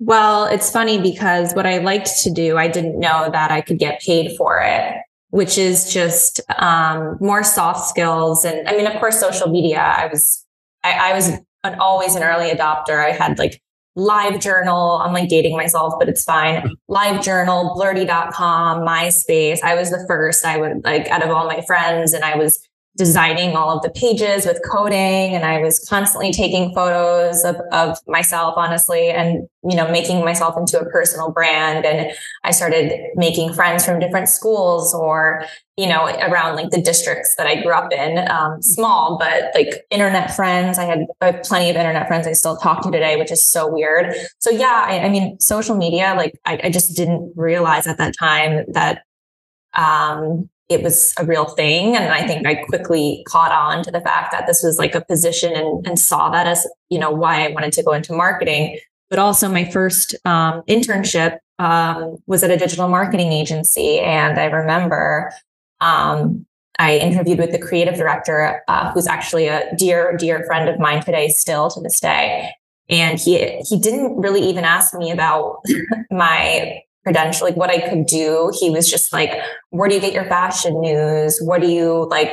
Well, 0.00 0.46
it's 0.46 0.68
funny 0.68 1.00
because 1.00 1.54
what 1.54 1.64
I 1.64 1.78
liked 1.78 2.10
to 2.24 2.30
do, 2.32 2.58
I 2.58 2.66
didn't 2.66 2.98
know 2.98 3.30
that 3.30 3.52
I 3.52 3.60
could 3.60 3.78
get 3.78 4.00
paid 4.00 4.36
for 4.36 4.60
it, 4.60 4.96
which 5.30 5.56
is 5.56 5.92
just 5.92 6.40
um, 6.58 7.16
more 7.20 7.44
soft 7.44 7.88
skills. 7.88 8.44
And 8.44 8.68
I 8.68 8.76
mean, 8.76 8.88
of 8.88 8.98
course, 8.98 9.20
social 9.20 9.48
media. 9.48 9.78
I 9.78 10.08
was, 10.08 10.44
I, 10.82 11.10
I 11.10 11.14
was 11.14 11.28
an, 11.28 11.78
always 11.78 12.16
an 12.16 12.24
early 12.24 12.50
adopter. 12.50 12.98
I 12.98 13.12
had 13.12 13.38
like 13.38 13.62
live 13.96 14.40
journal. 14.40 15.00
I'm 15.02 15.12
like 15.12 15.28
dating 15.28 15.56
myself, 15.56 15.94
but 15.98 16.08
it's 16.08 16.22
fine. 16.22 16.70
Live 16.86 17.22
journal, 17.22 17.74
blurty.com, 17.76 18.82
MySpace. 18.86 19.62
I 19.64 19.74
was 19.74 19.90
the 19.90 20.04
first 20.06 20.44
I 20.44 20.58
would 20.58 20.84
like 20.84 21.08
out 21.08 21.22
of 21.22 21.30
all 21.30 21.46
my 21.46 21.62
friends 21.62 22.12
and 22.12 22.22
I 22.22 22.36
was 22.36 22.60
designing 22.96 23.54
all 23.56 23.70
of 23.70 23.82
the 23.82 23.90
pages 23.90 24.46
with 24.46 24.60
coding 24.68 25.34
and 25.34 25.44
I 25.44 25.58
was 25.58 25.78
constantly 25.88 26.32
taking 26.32 26.74
photos 26.74 27.44
of, 27.44 27.56
of 27.70 27.98
myself, 28.06 28.54
honestly, 28.56 29.10
and, 29.10 29.46
you 29.62 29.76
know, 29.76 29.90
making 29.90 30.24
myself 30.24 30.56
into 30.56 30.80
a 30.80 30.88
personal 30.90 31.30
brand. 31.30 31.84
And 31.84 32.10
I 32.42 32.52
started 32.52 32.92
making 33.14 33.52
friends 33.52 33.84
from 33.84 33.98
different 33.98 34.28
schools 34.28 34.94
or, 34.94 35.44
you 35.76 35.86
know, 35.86 36.06
around 36.06 36.56
like 36.56 36.70
the 36.70 36.80
districts 36.80 37.34
that 37.36 37.46
I 37.46 37.60
grew 37.62 37.72
up 37.72 37.92
in, 37.92 38.26
um, 38.30 38.62
small, 38.62 39.18
but 39.18 39.50
like 39.54 39.84
internet 39.90 40.34
friends. 40.34 40.78
I 40.78 40.84
had, 40.84 41.06
had 41.20 41.42
plenty 41.42 41.68
of 41.68 41.76
internet 41.76 42.08
friends 42.08 42.26
I 42.26 42.32
still 42.32 42.56
talk 42.56 42.82
to 42.82 42.90
today, 42.90 43.16
which 43.16 43.30
is 43.30 43.46
so 43.46 43.70
weird. 43.70 44.14
So 44.38 44.50
yeah, 44.50 44.84
I, 44.88 45.00
I 45.00 45.08
mean, 45.10 45.38
social 45.38 45.76
media, 45.76 46.14
like 46.16 46.32
I, 46.46 46.60
I 46.64 46.70
just 46.70 46.96
didn't 46.96 47.34
realize 47.36 47.86
at 47.86 47.98
that 47.98 48.14
time 48.18 48.64
that, 48.72 49.02
um, 49.74 50.48
it 50.68 50.82
was 50.82 51.14
a 51.18 51.24
real 51.24 51.44
thing. 51.44 51.96
And 51.96 52.12
I 52.12 52.26
think 52.26 52.46
I 52.46 52.56
quickly 52.56 53.22
caught 53.28 53.52
on 53.52 53.84
to 53.84 53.90
the 53.90 54.00
fact 54.00 54.32
that 54.32 54.46
this 54.46 54.62
was 54.62 54.78
like 54.78 54.94
a 54.94 55.00
position 55.00 55.52
and, 55.54 55.86
and 55.86 55.98
saw 55.98 56.28
that 56.30 56.46
as, 56.46 56.66
you 56.88 56.98
know, 56.98 57.10
why 57.10 57.46
I 57.46 57.52
wanted 57.52 57.72
to 57.74 57.82
go 57.82 57.92
into 57.92 58.12
marketing. 58.12 58.78
But 59.08 59.20
also 59.20 59.48
my 59.48 59.64
first 59.64 60.16
um, 60.24 60.62
internship 60.68 61.38
um, 61.60 62.16
was 62.26 62.42
at 62.42 62.50
a 62.50 62.56
digital 62.56 62.88
marketing 62.88 63.32
agency. 63.32 64.00
And 64.00 64.38
I 64.38 64.46
remember 64.46 65.32
um, 65.80 66.44
I 66.78 66.98
interviewed 66.98 67.38
with 67.38 67.52
the 67.52 67.58
creative 67.58 67.94
director, 67.94 68.62
uh, 68.66 68.92
who's 68.92 69.06
actually 69.06 69.46
a 69.46 69.72
dear, 69.76 70.16
dear 70.16 70.44
friend 70.44 70.68
of 70.68 70.80
mine 70.80 71.02
today, 71.02 71.28
still 71.28 71.70
to 71.70 71.80
this 71.80 72.00
day. 72.00 72.50
And 72.88 73.18
he 73.18 73.60
he 73.68 73.78
didn't 73.80 74.16
really 74.16 74.42
even 74.42 74.64
ask 74.64 74.94
me 74.94 75.10
about 75.10 75.62
my 76.10 76.82
credential, 77.06 77.46
like 77.46 77.56
what 77.56 77.70
I 77.70 77.88
could 77.88 78.04
do. 78.04 78.52
He 78.58 78.68
was 78.68 78.90
just 78.90 79.12
like, 79.12 79.30
where 79.70 79.88
do 79.88 79.94
you 79.94 80.00
get 80.00 80.12
your 80.12 80.24
fashion 80.24 80.80
news? 80.80 81.38
What 81.40 81.60
do 81.60 81.68
you 81.68 82.08
like? 82.10 82.32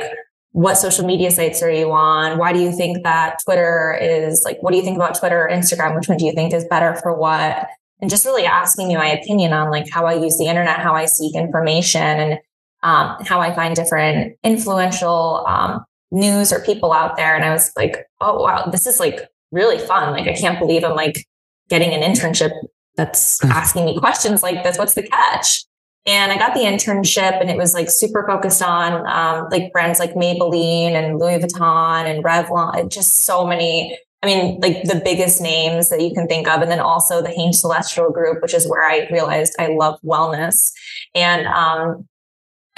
What 0.50 0.74
social 0.74 1.06
media 1.06 1.30
sites 1.30 1.62
are 1.62 1.70
you 1.70 1.92
on? 1.92 2.38
Why 2.38 2.52
do 2.52 2.58
you 2.58 2.72
think 2.72 3.04
that 3.04 3.38
Twitter 3.44 3.96
is 4.00 4.42
like, 4.44 4.60
what 4.62 4.72
do 4.72 4.76
you 4.76 4.82
think 4.82 4.96
about 4.96 5.16
Twitter 5.16 5.46
or 5.46 5.48
Instagram? 5.48 5.94
Which 5.94 6.08
one 6.08 6.18
do 6.18 6.24
you 6.24 6.32
think 6.32 6.52
is 6.52 6.64
better 6.64 6.96
for 6.96 7.16
what? 7.16 7.68
And 8.00 8.10
just 8.10 8.26
really 8.26 8.46
asking 8.46 8.88
me 8.88 8.96
my 8.96 9.06
opinion 9.06 9.52
on 9.52 9.70
like 9.70 9.88
how 9.88 10.06
I 10.06 10.14
use 10.14 10.38
the 10.38 10.46
internet, 10.46 10.80
how 10.80 10.94
I 10.94 11.06
seek 11.06 11.36
information 11.36 12.02
and 12.02 12.38
um, 12.82 13.16
how 13.24 13.40
I 13.40 13.54
find 13.54 13.76
different 13.76 14.36
influential 14.42 15.44
um, 15.46 15.84
news 16.10 16.52
or 16.52 16.60
people 16.60 16.92
out 16.92 17.16
there. 17.16 17.36
And 17.36 17.44
I 17.44 17.50
was 17.50 17.70
like, 17.76 18.08
oh, 18.20 18.42
wow, 18.42 18.66
this 18.72 18.88
is 18.88 18.98
like 18.98 19.20
really 19.52 19.78
fun. 19.78 20.12
Like, 20.12 20.26
I 20.26 20.34
can't 20.34 20.58
believe 20.58 20.82
I'm 20.82 20.96
like 20.96 21.24
getting 21.68 21.92
an 21.92 22.02
internship 22.02 22.50
that's 22.96 23.42
asking 23.44 23.84
me 23.84 23.98
questions 23.98 24.42
like 24.42 24.62
this. 24.62 24.78
What's 24.78 24.94
the 24.94 25.02
catch? 25.02 25.64
And 26.06 26.30
I 26.30 26.36
got 26.36 26.54
the 26.54 26.60
internship 26.60 27.40
and 27.40 27.50
it 27.50 27.56
was 27.56 27.72
like 27.72 27.88
super 27.88 28.26
focused 28.28 28.62
on 28.62 29.06
um, 29.06 29.48
like 29.50 29.72
brands 29.72 29.98
like 29.98 30.14
Maybelline 30.14 30.92
and 30.92 31.18
Louis 31.18 31.38
Vuitton 31.38 32.04
and 32.04 32.22
Revlon, 32.22 32.92
just 32.92 33.24
so 33.24 33.46
many. 33.46 33.98
I 34.22 34.26
mean, 34.26 34.60
like 34.60 34.84
the 34.84 35.00
biggest 35.02 35.40
names 35.40 35.88
that 35.88 36.02
you 36.02 36.12
can 36.14 36.26
think 36.26 36.46
of. 36.48 36.60
And 36.62 36.70
then 36.70 36.80
also 36.80 37.22
the 37.22 37.30
Hain 37.30 37.52
Celestial 37.52 38.10
Group, 38.10 38.42
which 38.42 38.54
is 38.54 38.68
where 38.68 38.82
I 38.82 39.08
realized 39.10 39.54
I 39.58 39.68
love 39.68 39.98
wellness. 40.02 40.72
And 41.14 41.46
um, 41.46 42.06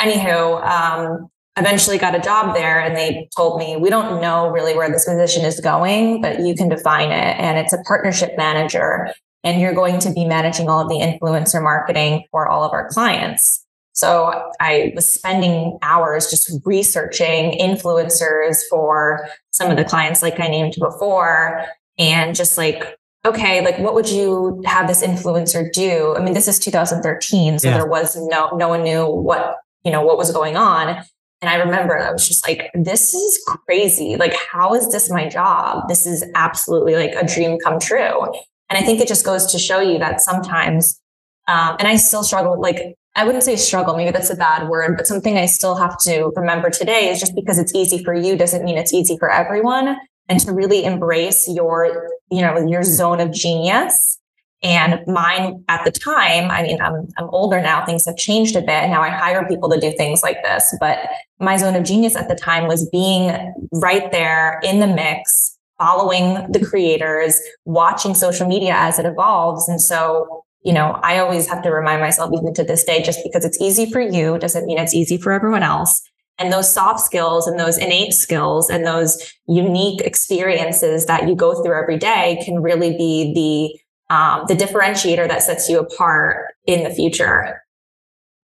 anywho, 0.01 0.65
um, 0.65 1.29
eventually 1.59 1.99
got 1.99 2.15
a 2.15 2.21
job 2.21 2.55
there 2.55 2.81
and 2.81 2.97
they 2.97 3.29
told 3.35 3.59
me, 3.59 3.77
we 3.77 3.91
don't 3.91 4.21
know 4.21 4.51
really 4.51 4.77
where 4.77 4.91
this 4.91 5.05
position 5.05 5.45
is 5.45 5.59
going, 5.59 6.21
but 6.21 6.41
you 6.41 6.55
can 6.55 6.69
define 6.69 7.11
it. 7.11 7.39
And 7.39 7.59
it's 7.59 7.73
a 7.73 7.83
partnership 7.87 8.37
manager 8.37 9.13
and 9.47 9.61
you're 9.61 9.73
going 9.73 10.01
to 10.01 10.13
be 10.13 10.25
managing 10.25 10.69
all 10.69 10.81
of 10.81 10.89
the 10.89 10.97
influencer 10.97 11.63
marketing 11.63 12.25
for 12.33 12.49
all 12.49 12.65
of 12.65 12.73
our 12.73 12.89
clients. 12.89 13.65
So 13.93 14.51
I 14.61 14.93
was 14.95 15.11
spending 15.11 15.79
hours 15.83 16.29
just 16.29 16.51
researching 16.67 17.59
influencers 17.59 18.59
for 18.69 19.29
some 19.53 19.71
of 19.71 19.77
the 19.79 19.85
clients 19.85 20.21
like 20.21 20.39
I 20.39 20.49
named 20.49 20.75
before 20.79 21.65
and 21.97 22.35
just 22.35 22.59
like 22.59 22.99
okay, 23.25 23.65
like 23.65 23.77
what 23.81 23.93
would 23.95 24.09
you 24.09 24.63
have 24.67 24.87
this 24.87 25.05
influencer 25.05 25.73
do? 25.73 26.15
I 26.17 26.23
mean, 26.23 26.33
this 26.33 26.47
is 26.47 26.61
2013, 26.61 27.59
so 27.59 27.69
yeah. 27.69 27.77
there 27.77 27.87
was 27.87 28.17
no 28.17 28.51
no 28.57 28.69
one 28.69 28.83
knew 28.83 29.07
what, 29.07 29.57
you 29.85 29.91
know, 29.93 30.03
what 30.03 30.19
was 30.19 30.31
going 30.33 30.57
on. 30.57 31.03
And 31.41 31.51
I 31.51 31.57
remember 31.57 31.99
I 31.99 32.11
was 32.13 32.27
just 32.27 32.47
like, 32.47 32.71
this 32.75 33.15
is 33.15 33.41
crazy. 33.67 34.17
Like, 34.17 34.35
how 34.53 34.75
is 34.75 34.91
this 34.91 35.11
my 35.11 35.29
job? 35.29 35.89
This 35.89 36.07
is 36.07 36.25
absolutely 36.35 36.95
like 36.95 37.15
a 37.15 37.27
dream 37.27 37.59
come 37.59 37.79
true. 37.79 38.33
And 38.69 38.79
I 38.79 38.83
think 38.83 39.01
it 39.01 39.09
just 39.09 39.25
goes 39.25 39.47
to 39.53 39.59
show 39.59 39.81
you 39.81 39.99
that 39.99 40.21
sometimes, 40.21 41.01
um, 41.49 41.77
and 41.79 41.87
I 41.87 41.97
still 41.97 42.25
struggle, 42.25 42.61
like, 42.61 42.97
I 43.15 43.25
wouldn't 43.25 43.45
say 43.45 43.57
struggle, 43.57 43.97
maybe 43.97 44.11
that's 44.11 44.31
a 44.31 44.37
bad 44.37 44.69
word, 44.69 44.97
but 44.97 45.07
something 45.07 45.39
I 45.39 45.47
still 45.47 45.77
have 45.77 45.97
to 46.01 46.31
remember 46.37 46.69
today 46.69 47.09
is 47.09 47.19
just 47.19 47.35
because 47.35 47.59
it's 47.59 47.75
easy 47.75 48.03
for 48.05 48.13
you 48.13 48.37
doesn't 48.37 48.65
mean 48.65 48.77
it's 48.77 48.93
easy 48.93 49.17
for 49.19 49.31
everyone. 49.31 49.97
And 50.29 50.41
to 50.41 50.53
really 50.53 50.85
embrace 50.85 51.49
your, 51.49 52.11
you 52.33 52.43
know, 52.43 52.59
your 52.67 52.83
zone 52.83 53.21
of 53.21 53.33
genius. 53.33 54.19
And 54.63 55.01
mine 55.07 55.65
at 55.69 55.85
the 55.85 55.93
time, 55.93 56.51
I 56.51 56.63
mean, 56.63 56.81
I'm, 56.81 57.07
I'm 57.17 57.29
older 57.31 57.61
now, 57.61 57.85
things 57.85 58.07
have 58.07 58.17
changed 58.17 58.57
a 58.57 58.61
bit. 58.61 58.89
Now 58.89 59.03
I 59.03 59.11
hire 59.11 59.47
people 59.47 59.71
to 59.71 59.79
do 59.79 59.93
things 59.93 60.23
like 60.23 60.43
this, 60.43 60.75
but 60.81 60.99
my 61.39 61.57
zone 61.57 61.77
of 61.77 61.85
genius 61.85 62.17
at 62.17 62.29
the 62.29 62.35
time 62.35 62.67
was 62.67 62.89
being 62.91 63.55
right 63.73 64.11
there 64.11 64.59
in 64.65 64.81
the 64.81 64.89
mix, 64.89 65.56
following 65.79 66.51
the 66.51 66.65
creators, 66.65 67.41
watching 67.65 68.15
social 68.15 68.47
media 68.47 68.75
as 68.77 68.99
it 68.99 69.07
evolves. 69.07 69.69
And 69.69 69.81
so, 69.81 70.45
you 70.63 70.73
know, 70.73 70.99
I 71.03 71.19
always 71.19 71.49
have 71.49 71.63
to 71.63 71.71
remind 71.71 72.01
myself, 72.01 72.33
even 72.35 72.55
to 72.55 72.65
this 72.65 72.85
day, 72.85 73.03
just 73.03 73.21
because 73.23 73.45
it's 73.45 73.61
easy 73.61 73.91
for 73.91 74.01
you 74.01 74.39
doesn't 74.39 74.67
mean 74.67 74.79
it's 74.79 74.95
easy 74.95 75.17
for 75.17 75.33
everyone 75.33 75.63
else. 75.63 76.03
And 76.39 76.53
those 76.53 76.73
soft 76.73 77.01
skills 77.01 77.47
and 77.47 77.59
those 77.59 77.79
innate 77.79 78.13
skills 78.13 78.69
and 78.69 78.87
those 78.87 79.33
unique 79.49 80.03
experiences 80.03 81.07
that 81.07 81.27
you 81.29 81.35
go 81.35 81.63
through 81.63 81.79
every 81.79 81.97
day 81.97 82.43
can 82.45 82.61
really 82.61 82.91
be 82.97 83.33
the 83.35 83.81
um, 84.15 84.45
the 84.47 84.55
differentiator 84.55 85.27
that 85.27 85.43
sets 85.43 85.69
you 85.69 85.81
apart 85.81 86.55
in 86.67 86.85
the 86.85 86.91
future. 86.91 87.61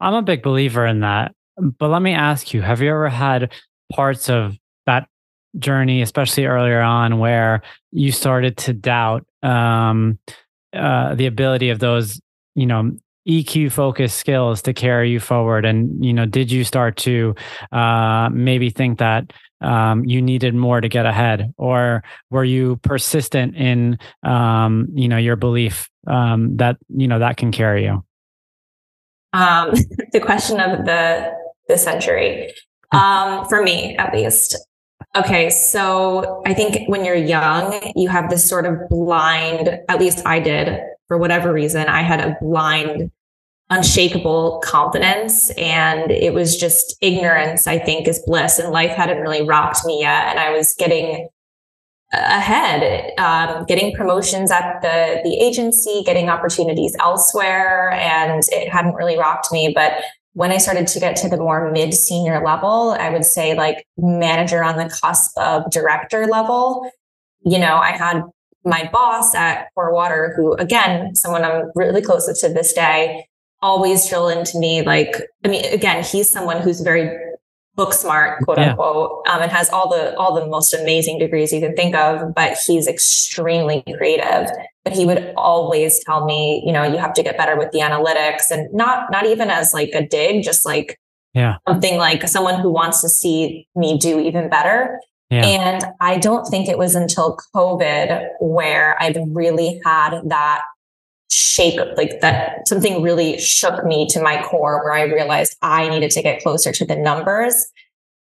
I'm 0.00 0.14
a 0.14 0.22
big 0.22 0.42
believer 0.42 0.84
in 0.84 1.00
that. 1.00 1.34
But 1.56 1.90
let 1.90 2.02
me 2.02 2.12
ask 2.14 2.52
you, 2.52 2.62
have 2.62 2.80
you 2.80 2.90
ever 2.90 3.08
had 3.08 3.52
parts 3.92 4.28
of 4.28 4.58
journey, 5.58 6.02
especially 6.02 6.46
earlier 6.46 6.80
on, 6.80 7.18
where 7.18 7.62
you 7.90 8.12
started 8.12 8.56
to 8.58 8.72
doubt 8.72 9.26
um, 9.42 10.18
uh, 10.72 11.14
the 11.14 11.26
ability 11.26 11.70
of 11.70 11.78
those, 11.78 12.20
you 12.54 12.66
know, 12.66 12.92
EQ 13.28 13.70
focused 13.70 14.18
skills 14.18 14.62
to 14.62 14.72
carry 14.72 15.10
you 15.10 15.20
forward? 15.20 15.64
And, 15.64 16.04
you 16.04 16.12
know, 16.12 16.26
did 16.26 16.50
you 16.50 16.64
start 16.64 16.96
to 16.98 17.34
uh, 17.70 18.28
maybe 18.32 18.70
think 18.70 18.98
that 18.98 19.32
um, 19.60 20.04
you 20.04 20.20
needed 20.20 20.54
more 20.54 20.80
to 20.80 20.88
get 20.88 21.06
ahead? 21.06 21.52
Or 21.56 22.02
were 22.30 22.44
you 22.44 22.76
persistent 22.76 23.56
in, 23.56 23.98
um, 24.22 24.88
you 24.92 25.08
know, 25.08 25.18
your 25.18 25.36
belief 25.36 25.88
um, 26.06 26.56
that, 26.56 26.76
you 26.88 27.06
know, 27.06 27.20
that 27.20 27.36
can 27.36 27.52
carry 27.52 27.84
you? 27.84 28.04
Um, 29.32 29.70
the 30.12 30.20
question 30.20 30.60
of 30.60 30.84
the, 30.84 31.32
the 31.68 31.78
century. 31.78 32.52
Um, 32.92 33.48
for 33.48 33.62
me, 33.62 33.96
at 33.96 34.12
least, 34.12 34.54
Okay, 35.14 35.50
so 35.50 36.42
I 36.46 36.54
think 36.54 36.88
when 36.88 37.04
you're 37.04 37.14
young, 37.14 37.92
you 37.94 38.08
have 38.08 38.30
this 38.30 38.48
sort 38.48 38.64
of 38.64 38.88
blind, 38.88 39.68
at 39.88 40.00
least 40.00 40.26
I 40.26 40.40
did, 40.40 40.80
for 41.06 41.18
whatever 41.18 41.52
reason, 41.52 41.86
I 41.86 42.00
had 42.00 42.20
a 42.20 42.36
blind, 42.40 43.10
unshakable 43.68 44.62
confidence. 44.64 45.50
And 45.50 46.10
it 46.10 46.32
was 46.32 46.56
just 46.56 46.96
ignorance, 47.02 47.66
I 47.66 47.78
think, 47.78 48.08
is 48.08 48.22
bliss. 48.26 48.58
And 48.58 48.72
life 48.72 48.92
hadn't 48.92 49.18
really 49.18 49.42
rocked 49.42 49.84
me 49.84 50.00
yet. 50.00 50.28
And 50.28 50.38
I 50.38 50.50
was 50.50 50.74
getting 50.78 51.28
ahead, 52.12 53.12
um, 53.18 53.64
getting 53.66 53.94
promotions 53.94 54.50
at 54.50 54.80
the 54.82 55.20
the 55.24 55.34
agency, 55.38 56.02
getting 56.04 56.28
opportunities 56.28 56.94
elsewhere, 57.00 57.92
and 57.92 58.42
it 58.50 58.68
hadn't 58.68 58.94
really 58.94 59.18
rocked 59.18 59.50
me. 59.50 59.72
But 59.74 59.92
when 60.34 60.50
I 60.50 60.58
started 60.58 60.86
to 60.88 61.00
get 61.00 61.16
to 61.16 61.28
the 61.28 61.36
more 61.36 61.70
mid 61.70 61.94
senior 61.94 62.42
level, 62.44 62.96
I 62.98 63.10
would 63.10 63.24
say 63.24 63.54
like 63.54 63.86
manager 63.96 64.64
on 64.64 64.76
the 64.76 64.88
cusp 64.88 65.36
of 65.38 65.70
director 65.70 66.26
level. 66.26 66.90
You 67.44 67.58
know, 67.58 67.76
I 67.76 67.90
had 67.90 68.22
my 68.64 68.88
boss 68.92 69.34
at 69.34 69.68
Core 69.74 69.92
Water, 69.92 70.32
who 70.36 70.54
again, 70.54 71.14
someone 71.14 71.44
I'm 71.44 71.70
really 71.74 72.00
close 72.00 72.26
to 72.40 72.48
this 72.48 72.72
day, 72.72 73.26
always 73.60 74.08
drill 74.08 74.28
into 74.28 74.58
me 74.58 74.82
like, 74.82 75.16
I 75.44 75.48
mean, 75.48 75.64
again, 75.72 76.02
he's 76.02 76.30
someone 76.30 76.60
who's 76.60 76.80
very 76.80 77.16
book 77.74 77.92
smart, 77.92 78.42
quote 78.44 78.58
unquote, 78.58 79.26
um, 79.28 79.42
and 79.42 79.50
has 79.50 79.70
all 79.70 79.88
the 79.88 80.16
all 80.16 80.34
the 80.34 80.46
most 80.46 80.74
amazing 80.74 81.18
degrees 81.18 81.52
you 81.52 81.60
can 81.60 81.74
think 81.74 81.94
of. 81.94 82.34
But 82.34 82.58
he's 82.66 82.86
extremely 82.86 83.82
creative. 83.96 84.50
But 84.84 84.94
he 84.94 85.06
would 85.06 85.32
always 85.36 86.02
tell 86.04 86.24
me, 86.24 86.62
you 86.66 86.72
know, 86.72 86.82
you 86.82 86.98
have 86.98 87.14
to 87.14 87.22
get 87.22 87.36
better 87.36 87.56
with 87.56 87.70
the 87.72 87.80
analytics, 87.80 88.50
and 88.50 88.72
not 88.72 89.10
not 89.10 89.26
even 89.26 89.50
as 89.50 89.72
like 89.72 89.90
a 89.94 90.06
dig, 90.06 90.42
just 90.42 90.66
like 90.66 90.98
yeah, 91.34 91.56
something 91.66 91.98
like 91.98 92.28
someone 92.28 92.60
who 92.60 92.70
wants 92.70 93.00
to 93.02 93.08
see 93.08 93.68
me 93.74 93.98
do 93.98 94.20
even 94.20 94.48
better. 94.48 94.98
Yeah. 95.30 95.46
And 95.46 95.84
I 95.98 96.18
don't 96.18 96.44
think 96.44 96.68
it 96.68 96.76
was 96.76 96.94
until 96.94 97.38
COVID 97.54 98.28
where 98.40 99.02
I've 99.02 99.16
really 99.28 99.80
had 99.82 100.20
that 100.26 100.62
shake 101.32 101.80
like 101.96 102.20
that 102.20 102.68
something 102.68 103.00
really 103.00 103.38
shook 103.38 103.86
me 103.86 104.06
to 104.06 104.20
my 104.20 104.42
core 104.42 104.84
where 104.84 104.92
I 104.92 105.02
realized 105.02 105.56
I 105.62 105.88
needed 105.88 106.10
to 106.10 106.22
get 106.22 106.42
closer 106.42 106.72
to 106.72 106.84
the 106.84 106.94
numbers. 106.94 107.54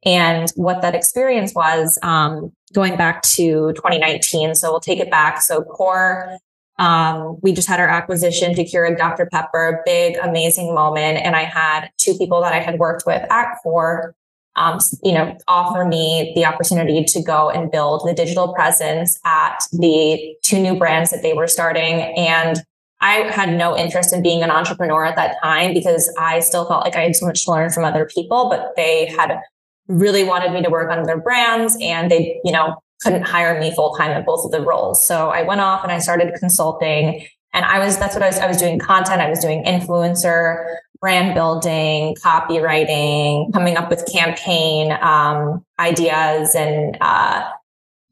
And 0.03 0.49
what 0.55 0.81
that 0.81 0.95
experience 0.95 1.53
was, 1.53 1.99
um, 2.01 2.51
going 2.73 2.97
back 2.97 3.21
to 3.23 3.73
2019. 3.73 4.55
So 4.55 4.71
we'll 4.71 4.79
take 4.79 4.99
it 4.99 5.11
back. 5.11 5.41
So 5.41 5.61
core, 5.61 6.37
um, 6.79 7.37
we 7.41 7.53
just 7.53 7.67
had 7.67 7.79
our 7.79 7.87
acquisition 7.87 8.55
to 8.55 8.63
Keurig 8.63 8.97
Dr. 8.97 9.27
Pepper, 9.31 9.83
big, 9.85 10.17
amazing 10.17 10.73
moment. 10.73 11.19
And 11.19 11.35
I 11.35 11.43
had 11.43 11.89
two 11.97 12.15
people 12.17 12.41
that 12.41 12.53
I 12.53 12.59
had 12.59 12.79
worked 12.79 13.03
with 13.05 13.21
at 13.31 13.55
core 13.61 14.15
um, 14.57 14.79
you 15.03 15.11
know, 15.11 15.37
offer 15.47 15.83
me 15.83 16.31
the 16.33 16.45
opportunity 16.45 17.03
to 17.03 17.21
go 17.21 17.49
and 17.49 17.69
build 17.69 18.07
the 18.07 18.13
digital 18.13 18.53
presence 18.53 19.19
at 19.25 19.59
the 19.73 20.33
two 20.43 20.59
new 20.59 20.77
brands 20.77 21.11
that 21.11 21.21
they 21.21 21.33
were 21.33 21.47
starting. 21.47 22.01
And 22.17 22.63
I 23.01 23.31
had 23.31 23.57
no 23.57 23.77
interest 23.77 24.13
in 24.13 24.23
being 24.23 24.41
an 24.41 24.49
entrepreneur 24.49 25.05
at 25.05 25.15
that 25.17 25.37
time 25.43 25.73
because 25.73 26.13
I 26.17 26.39
still 26.39 26.65
felt 26.65 26.83
like 26.83 26.95
I 26.95 27.01
had 27.01 27.15
so 27.15 27.25
much 27.25 27.45
to 27.45 27.51
learn 27.51 27.69
from 27.69 27.83
other 27.83 28.05
people, 28.05 28.49
but 28.49 28.73
they 28.75 29.05
had 29.05 29.39
really 29.87 30.23
wanted 30.23 30.51
me 30.51 30.63
to 30.63 30.69
work 30.69 30.89
on 30.91 31.03
their 31.03 31.19
brands 31.19 31.77
and 31.81 32.09
they, 32.09 32.39
you 32.43 32.51
know, 32.51 32.75
couldn't 33.01 33.23
hire 33.23 33.59
me 33.59 33.73
full 33.75 33.95
time 33.95 34.11
at 34.11 34.25
both 34.25 34.45
of 34.45 34.51
the 34.51 34.61
roles. 34.61 35.05
So 35.05 35.29
I 35.29 35.43
went 35.43 35.61
off 35.61 35.83
and 35.83 35.91
I 35.91 35.99
started 35.99 36.33
consulting 36.39 37.27
and 37.53 37.65
I 37.65 37.79
was, 37.79 37.97
that's 37.97 38.15
what 38.15 38.23
I 38.23 38.27
was, 38.27 38.39
I 38.39 38.47
was 38.47 38.57
doing 38.57 38.79
content. 38.79 39.21
I 39.21 39.29
was 39.29 39.39
doing 39.39 39.63
influencer, 39.63 40.77
brand 40.99 41.35
building, 41.35 42.15
copywriting, 42.15 43.53
coming 43.53 43.77
up 43.77 43.89
with 43.89 44.09
campaign, 44.11 44.97
um, 45.01 45.63
ideas 45.79 46.55
and, 46.55 46.97
uh, 47.01 47.49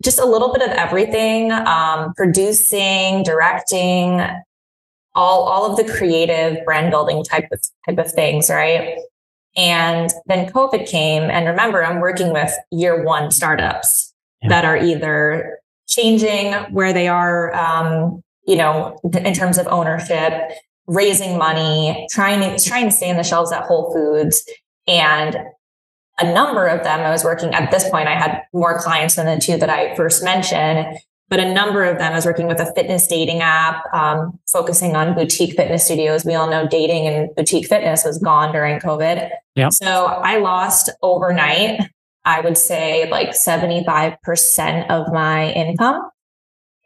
just 0.03 0.19
a 0.19 0.25
little 0.25 0.51
bit 0.51 0.61
of 0.61 0.69
everything, 0.69 1.51
um, 1.51 2.13
producing, 2.15 3.23
directing, 3.23 4.21
all, 5.15 5.43
all 5.43 5.69
of 5.69 5.77
the 5.77 5.91
creative 5.91 6.63
brand 6.65 6.91
building 6.91 7.23
type 7.23 7.47
of, 7.51 7.61
type 7.85 7.97
of 7.97 8.11
things, 8.11 8.49
right? 8.49 8.97
And 9.55 10.11
then 10.25 10.49
COVID 10.49 10.87
came. 10.87 11.23
And 11.23 11.47
remember, 11.47 11.83
I'm 11.83 11.99
working 11.99 12.33
with 12.33 12.51
year 12.71 13.03
one 13.03 13.31
startups 13.31 14.13
yeah. 14.41 14.49
that 14.49 14.65
are 14.65 14.77
either 14.77 15.59
changing 15.87 16.53
where 16.73 16.93
they 16.93 17.07
are, 17.07 17.53
um, 17.53 18.23
you 18.47 18.55
know, 18.55 18.99
in 19.03 19.33
terms 19.33 19.57
of 19.57 19.67
ownership, 19.67 20.33
raising 20.87 21.37
money, 21.37 22.07
trying 22.11 22.39
to, 22.39 22.63
trying 22.63 22.85
to 22.85 22.91
stay 22.91 23.09
in 23.09 23.17
the 23.17 23.23
shelves 23.23 23.51
at 23.51 23.63
Whole 23.63 23.93
Foods. 23.93 24.43
And 24.87 25.37
a 26.19 26.33
number 26.33 26.67
of 26.67 26.83
them, 26.83 26.99
I 27.01 27.11
was 27.11 27.23
working 27.23 27.53
at 27.53 27.71
this 27.71 27.89
point, 27.89 28.07
I 28.07 28.15
had 28.15 28.43
more 28.53 28.79
clients 28.79 29.15
than 29.15 29.25
the 29.25 29.39
two 29.39 29.57
that 29.57 29.69
I 29.69 29.95
first 29.95 30.23
mentioned 30.23 30.97
but 31.33 31.39
a 31.39 31.51
number 31.51 31.83
of 31.83 31.97
them, 31.97 32.11
I 32.11 32.15
was 32.15 32.27
working 32.27 32.45
with 32.45 32.59
a 32.59 32.71
fitness 32.75 33.07
dating 33.07 33.41
app, 33.41 33.91
um, 33.91 34.37
focusing 34.47 34.95
on 34.95 35.15
boutique 35.15 35.55
fitness 35.55 35.83
studios. 35.83 36.23
We 36.23 36.35
all 36.35 36.47
know 36.47 36.67
dating 36.67 37.07
and 37.07 37.35
boutique 37.35 37.65
fitness 37.65 38.05
was 38.05 38.19
gone 38.19 38.53
during 38.53 38.79
COVID. 38.79 39.31
Yep. 39.55 39.73
So 39.73 40.05
I 40.05 40.37
lost 40.37 40.91
overnight, 41.01 41.89
I 42.23 42.41
would 42.41 42.55
say 42.55 43.09
like 43.09 43.29
75% 43.29 44.91
of 44.91 45.11
my 45.11 45.51
income. 45.53 46.07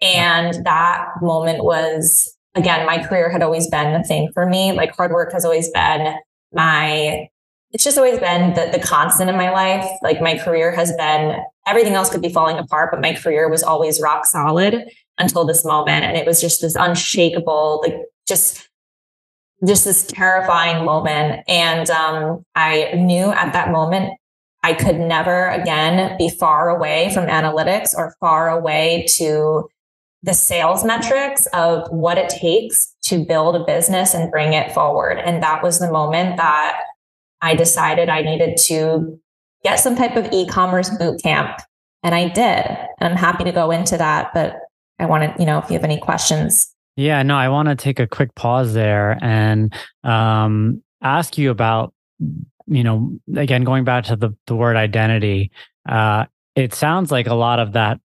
And 0.01 0.65
that 0.65 1.09
moment 1.21 1.65
was, 1.65 2.33
again, 2.55 2.85
my 2.85 3.05
career 3.05 3.29
had 3.29 3.43
always 3.43 3.69
been 3.69 3.91
the 3.91 4.07
thing 4.07 4.29
for 4.33 4.45
me. 4.45 4.71
Like 4.71 4.95
hard 4.95 5.11
work 5.11 5.33
has 5.33 5.43
always 5.43 5.69
been 5.71 6.15
my 6.53 7.27
it's 7.71 7.83
just 7.83 7.97
always 7.97 8.19
been 8.19 8.53
the, 8.53 8.69
the 8.71 8.79
constant 8.79 9.29
in 9.29 9.35
my 9.35 9.51
life. 9.51 9.89
Like 10.01 10.21
my 10.21 10.37
career 10.37 10.71
has 10.71 10.95
been 10.95 11.37
everything 11.65 11.93
else 11.93 12.09
could 12.09 12.21
be 12.21 12.31
falling 12.31 12.57
apart, 12.57 12.91
but 12.91 13.01
my 13.01 13.13
career 13.13 13.49
was 13.49 13.63
always 13.63 14.01
rock 14.01 14.25
solid 14.25 14.89
until 15.17 15.45
this 15.45 15.65
moment. 15.65 16.05
And 16.05 16.15
it 16.15 16.25
was 16.25 16.39
just 16.39 16.61
this 16.61 16.75
unshakable, 16.75 17.81
like 17.83 17.95
just, 18.27 18.69
just 19.67 19.83
this 19.83 20.05
terrifying 20.05 20.85
moment. 20.85 21.43
And 21.47 21.89
um, 21.89 22.43
I 22.55 22.93
knew 22.95 23.31
at 23.31 23.53
that 23.53 23.71
moment 23.71 24.13
I 24.63 24.73
could 24.73 24.99
never 24.99 25.49
again 25.49 26.17
be 26.17 26.29
far 26.29 26.69
away 26.69 27.11
from 27.13 27.27
analytics 27.27 27.89
or 27.95 28.15
far 28.19 28.49
away 28.49 29.05
to 29.17 29.67
the 30.23 30.33
sales 30.33 30.83
metrics 30.83 31.45
of 31.47 31.87
what 31.89 32.17
it 32.17 32.29
takes 32.29 32.93
to 33.03 33.23
build 33.23 33.55
a 33.55 33.63
business 33.65 34.13
and 34.13 34.31
bring 34.31 34.53
it 34.53 34.71
forward. 34.73 35.19
And 35.19 35.43
that 35.43 35.63
was 35.63 35.79
the 35.79 35.91
moment 35.91 36.37
that 36.37 36.79
I 37.41 37.55
decided 37.55 38.09
I 38.09 38.21
needed 38.21 38.57
to 38.67 39.19
get 39.63 39.77
some 39.79 39.95
type 39.95 40.15
of 40.15 40.27
e-commerce 40.31 40.89
boot 40.97 41.21
camp. 41.21 41.59
And 42.03 42.13
I 42.13 42.29
did. 42.29 42.65
And 42.99 43.11
I'm 43.11 43.15
happy 43.15 43.43
to 43.43 43.51
go 43.51 43.71
into 43.71 43.97
that, 43.97 44.31
but 44.33 44.57
I 44.99 45.05
wanted, 45.05 45.33
you 45.39 45.45
know, 45.45 45.59
if 45.59 45.69
you 45.69 45.73
have 45.73 45.83
any 45.83 45.99
questions. 45.99 46.73
Yeah, 46.95 47.21
no, 47.23 47.35
I 47.35 47.49
want 47.49 47.69
to 47.69 47.75
take 47.75 47.99
a 47.99 48.07
quick 48.07 48.33
pause 48.35 48.73
there 48.73 49.17
and 49.21 49.73
um, 50.03 50.81
ask 51.01 51.37
you 51.37 51.51
about, 51.51 51.93
you 52.67 52.83
know, 52.83 53.19
again, 53.35 53.63
going 53.63 53.83
back 53.83 54.05
to 54.05 54.15
the, 54.15 54.35
the 54.47 54.55
word 54.55 54.75
identity. 54.75 55.51
Uh, 55.87 56.25
it 56.55 56.73
sounds 56.73 57.11
like 57.11 57.27
a 57.27 57.35
lot 57.35 57.59
of 57.59 57.73
that, 57.73 57.99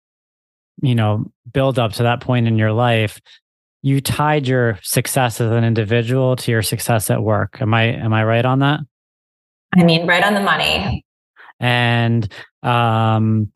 you 0.81 0.95
know, 0.95 1.31
build 1.51 1.77
up 1.77 1.93
to 1.93 2.03
that 2.03 2.21
point 2.21 2.47
in 2.47 2.57
your 2.57 2.71
life, 2.71 3.19
you 3.81 4.01
tied 4.01 4.47
your 4.47 4.79
success 4.81 5.39
as 5.39 5.51
an 5.51 5.63
individual 5.63 6.35
to 6.35 6.51
your 6.51 6.61
success 6.61 7.09
at 7.09 7.21
work. 7.21 7.61
Am 7.61 7.73
I 7.73 7.83
am 7.83 8.13
I 8.13 8.23
right 8.23 8.45
on 8.45 8.59
that? 8.59 8.79
I 9.77 9.83
mean, 9.83 10.07
right 10.07 10.23
on 10.23 10.33
the 10.33 10.41
money. 10.41 11.03
And 11.59 12.31
um, 12.63 13.51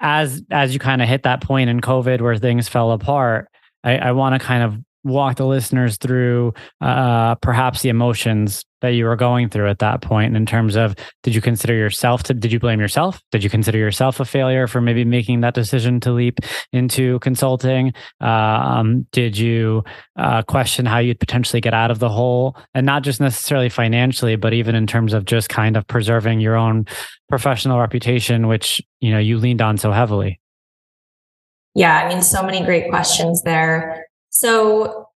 as 0.00 0.42
as 0.50 0.72
you 0.72 0.80
kind 0.80 1.02
of 1.02 1.08
hit 1.08 1.24
that 1.24 1.42
point 1.42 1.70
in 1.70 1.80
COVID 1.80 2.20
where 2.20 2.36
things 2.36 2.68
fell 2.68 2.92
apart, 2.92 3.48
I, 3.84 3.98
I 3.98 4.12
want 4.12 4.40
to 4.40 4.44
kind 4.44 4.62
of 4.62 4.76
walk 5.04 5.36
the 5.36 5.46
listeners 5.46 5.96
through 5.96 6.52
uh, 6.80 7.34
perhaps 7.36 7.82
the 7.82 7.88
emotions 7.88 8.64
that 8.80 8.90
you 8.90 9.04
were 9.04 9.16
going 9.16 9.48
through 9.48 9.68
at 9.68 9.80
that 9.80 10.02
point 10.02 10.36
in 10.36 10.46
terms 10.46 10.76
of 10.76 10.94
did 11.22 11.34
you 11.34 11.40
consider 11.40 11.74
yourself 11.74 12.22
to 12.22 12.34
did 12.34 12.52
you 12.52 12.60
blame 12.60 12.80
yourself? 12.80 13.20
Did 13.32 13.42
you 13.42 13.50
consider 13.50 13.78
yourself 13.78 14.20
a 14.20 14.24
failure 14.24 14.66
for 14.66 14.80
maybe 14.80 15.04
making 15.04 15.40
that 15.40 15.54
decision 15.54 16.00
to 16.00 16.12
leap 16.12 16.38
into 16.72 17.18
consulting? 17.20 17.92
Um, 18.20 19.06
did 19.12 19.36
you 19.36 19.82
uh, 20.16 20.42
question 20.42 20.86
how 20.86 20.98
you'd 20.98 21.20
potentially 21.20 21.60
get 21.60 21.74
out 21.74 21.90
of 21.90 21.98
the 21.98 22.08
hole? 22.08 22.56
And 22.74 22.86
not 22.86 23.02
just 23.02 23.20
necessarily 23.20 23.68
financially 23.68 24.36
but 24.36 24.52
even 24.52 24.74
in 24.74 24.86
terms 24.86 25.12
of 25.12 25.24
just 25.24 25.48
kind 25.48 25.76
of 25.76 25.86
preserving 25.86 26.40
your 26.40 26.56
own 26.56 26.86
professional 27.28 27.78
reputation 27.78 28.46
which 28.46 28.80
you 29.00 29.10
know 29.10 29.18
you 29.18 29.38
leaned 29.38 29.62
on 29.62 29.76
so 29.76 29.92
heavily. 29.92 30.40
Yeah 31.74 32.04
i 32.04 32.08
mean 32.08 32.22
so 32.22 32.42
many 32.42 32.64
great 32.64 32.88
questions 32.90 33.42
there 33.42 34.07
so 34.30 35.08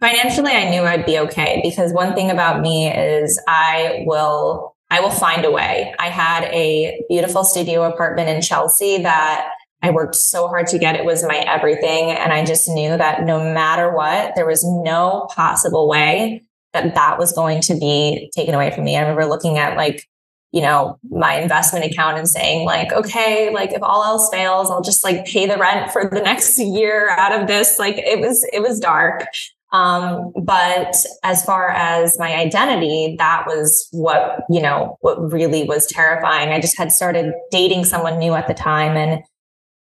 financially 0.00 0.52
I 0.52 0.70
knew 0.70 0.82
I'd 0.82 1.06
be 1.06 1.18
okay 1.20 1.60
because 1.62 1.92
one 1.92 2.14
thing 2.14 2.30
about 2.30 2.60
me 2.60 2.88
is 2.88 3.40
I 3.48 4.04
will 4.06 4.74
I 4.90 5.00
will 5.00 5.10
find 5.10 5.44
a 5.44 5.50
way. 5.50 5.94
I 5.98 6.08
had 6.08 6.44
a 6.44 7.02
beautiful 7.08 7.42
studio 7.42 7.82
apartment 7.82 8.28
in 8.28 8.42
Chelsea 8.42 9.02
that 9.02 9.48
I 9.82 9.90
worked 9.90 10.14
so 10.14 10.46
hard 10.46 10.66
to 10.68 10.78
get. 10.78 10.94
It 10.94 11.04
was 11.04 11.24
my 11.24 11.38
everything 11.38 12.10
and 12.10 12.32
I 12.32 12.44
just 12.44 12.68
knew 12.68 12.96
that 12.96 13.24
no 13.24 13.52
matter 13.52 13.94
what, 13.94 14.34
there 14.34 14.46
was 14.46 14.64
no 14.64 15.26
possible 15.34 15.88
way 15.88 16.42
that 16.74 16.94
that 16.94 17.18
was 17.18 17.32
going 17.32 17.60
to 17.62 17.74
be 17.74 18.30
taken 18.34 18.54
away 18.54 18.70
from 18.70 18.84
me. 18.84 18.96
I 18.96 19.00
remember 19.00 19.26
looking 19.26 19.58
at 19.58 19.76
like 19.76 20.06
you 20.54 20.62
know, 20.62 20.96
my 21.10 21.34
investment 21.34 21.84
account 21.84 22.16
and 22.16 22.28
saying 22.28 22.64
like, 22.64 22.92
okay, 22.92 23.52
like 23.52 23.72
if 23.72 23.82
all 23.82 24.04
else 24.04 24.30
fails, 24.30 24.70
I'll 24.70 24.82
just 24.82 25.02
like 25.02 25.24
pay 25.24 25.46
the 25.46 25.58
rent 25.58 25.90
for 25.90 26.08
the 26.08 26.20
next 26.24 26.56
year 26.60 27.10
out 27.10 27.32
of 27.38 27.48
this. 27.48 27.80
Like 27.80 27.98
it 27.98 28.20
was, 28.20 28.48
it 28.52 28.62
was 28.62 28.78
dark. 28.78 29.26
Um, 29.72 30.32
but 30.44 30.94
as 31.24 31.44
far 31.44 31.70
as 31.70 32.16
my 32.20 32.36
identity, 32.36 33.16
that 33.18 33.48
was 33.48 33.88
what, 33.90 34.44
you 34.48 34.62
know, 34.62 34.96
what 35.00 35.32
really 35.32 35.64
was 35.64 35.88
terrifying. 35.88 36.50
I 36.50 36.60
just 36.60 36.78
had 36.78 36.92
started 36.92 37.34
dating 37.50 37.84
someone 37.84 38.20
new 38.20 38.34
at 38.34 38.46
the 38.46 38.54
time. 38.54 38.96
And 38.96 39.24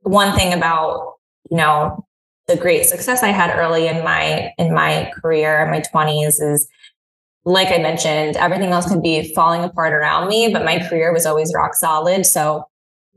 one 0.01 0.37
thing 0.37 0.53
about, 0.53 1.19
you 1.53 1.57
know, 1.57 2.05
the 2.49 2.57
great 2.57 2.87
success 2.87 3.23
I 3.23 3.29
had 3.29 3.57
early 3.57 3.87
in 3.87 4.03
my, 4.03 4.53
in 4.59 4.75
my 4.75 5.13
career, 5.23 5.63
in 5.63 5.71
my 5.71 5.83
twenties 5.83 6.41
is 6.41 6.69
like 7.49 7.69
I 7.69 7.79
mentioned, 7.79 8.37
everything 8.37 8.71
else 8.71 8.87
could 8.87 9.03
be 9.03 9.33
falling 9.35 9.65
apart 9.65 9.95
around 9.95 10.29
me, 10.29 10.53
but 10.53 10.65
my 10.65 10.79
career 10.87 11.13
was 11.13 11.25
always 11.25 11.53
rock 11.55 11.75
solid. 11.75 12.27
So 12.27 12.65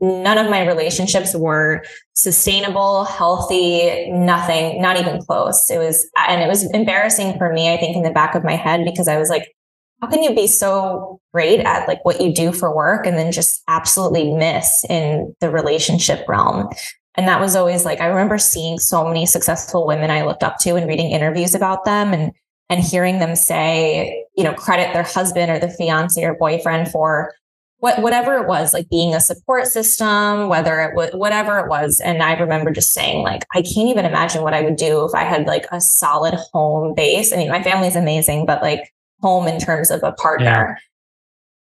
none 0.00 0.38
of 0.38 0.50
my 0.50 0.66
relationships 0.66 1.34
were 1.34 1.84
sustainable, 2.14 3.04
healthy, 3.04 4.10
nothing, 4.10 4.80
not 4.80 4.98
even 4.98 5.20
close. 5.20 5.68
It 5.70 5.78
was, 5.78 6.08
and 6.16 6.42
it 6.42 6.48
was 6.48 6.64
embarrassing 6.70 7.36
for 7.36 7.52
me, 7.52 7.72
I 7.72 7.76
think, 7.76 7.94
in 7.94 8.02
the 8.02 8.10
back 8.10 8.34
of 8.34 8.42
my 8.42 8.56
head 8.56 8.86
because 8.86 9.06
I 9.06 9.18
was 9.18 9.28
like, 9.28 9.54
how 10.00 10.08
can 10.08 10.22
you 10.22 10.34
be 10.34 10.46
so 10.46 11.20
great 11.34 11.60
at 11.60 11.86
like 11.86 12.02
what 12.04 12.20
you 12.20 12.32
do 12.32 12.52
for 12.52 12.74
work 12.74 13.06
and 13.06 13.18
then 13.18 13.32
just 13.32 13.62
absolutely 13.68 14.32
miss 14.32 14.82
in 14.88 15.36
the 15.40 15.50
relationship 15.50 16.26
realm? 16.26 16.70
And 17.16 17.28
that 17.28 17.40
was 17.40 17.54
always 17.54 17.84
like, 17.84 18.00
I 18.00 18.06
remember 18.06 18.38
seeing 18.38 18.78
so 18.78 19.06
many 19.06 19.26
successful 19.26 19.86
women 19.86 20.10
I 20.10 20.24
looked 20.24 20.42
up 20.42 20.58
to 20.60 20.76
and 20.76 20.88
reading 20.88 21.10
interviews 21.10 21.54
about 21.54 21.84
them 21.84 22.14
and 22.14 22.32
and 22.72 22.82
hearing 22.82 23.18
them 23.18 23.36
say, 23.36 24.24
you 24.34 24.42
know, 24.42 24.54
credit 24.54 24.94
their 24.94 25.02
husband 25.02 25.50
or 25.50 25.58
the 25.58 25.68
fiance 25.68 26.24
or 26.24 26.34
boyfriend 26.34 26.90
for 26.90 27.34
what, 27.80 28.00
whatever 28.00 28.38
it 28.38 28.48
was, 28.48 28.72
like 28.72 28.88
being 28.88 29.14
a 29.14 29.20
support 29.20 29.66
system, 29.66 30.48
whether 30.48 30.80
it 30.80 30.96
was 30.96 31.10
whatever 31.12 31.58
it 31.58 31.68
was. 31.68 32.00
And 32.02 32.22
I 32.22 32.32
remember 32.38 32.70
just 32.70 32.94
saying, 32.94 33.22
like, 33.24 33.42
I 33.52 33.60
can't 33.60 33.90
even 33.90 34.06
imagine 34.06 34.42
what 34.42 34.54
I 34.54 34.62
would 34.62 34.76
do 34.76 35.04
if 35.04 35.14
I 35.14 35.24
had 35.24 35.46
like 35.46 35.66
a 35.70 35.82
solid 35.82 36.32
home 36.54 36.94
base. 36.94 37.30
I 37.30 37.36
mean, 37.36 37.50
my 37.50 37.62
family's 37.62 37.94
amazing, 37.94 38.46
but 38.46 38.62
like 38.62 38.90
home 39.20 39.46
in 39.48 39.60
terms 39.60 39.90
of 39.90 40.00
a 40.02 40.12
partner. 40.12 40.78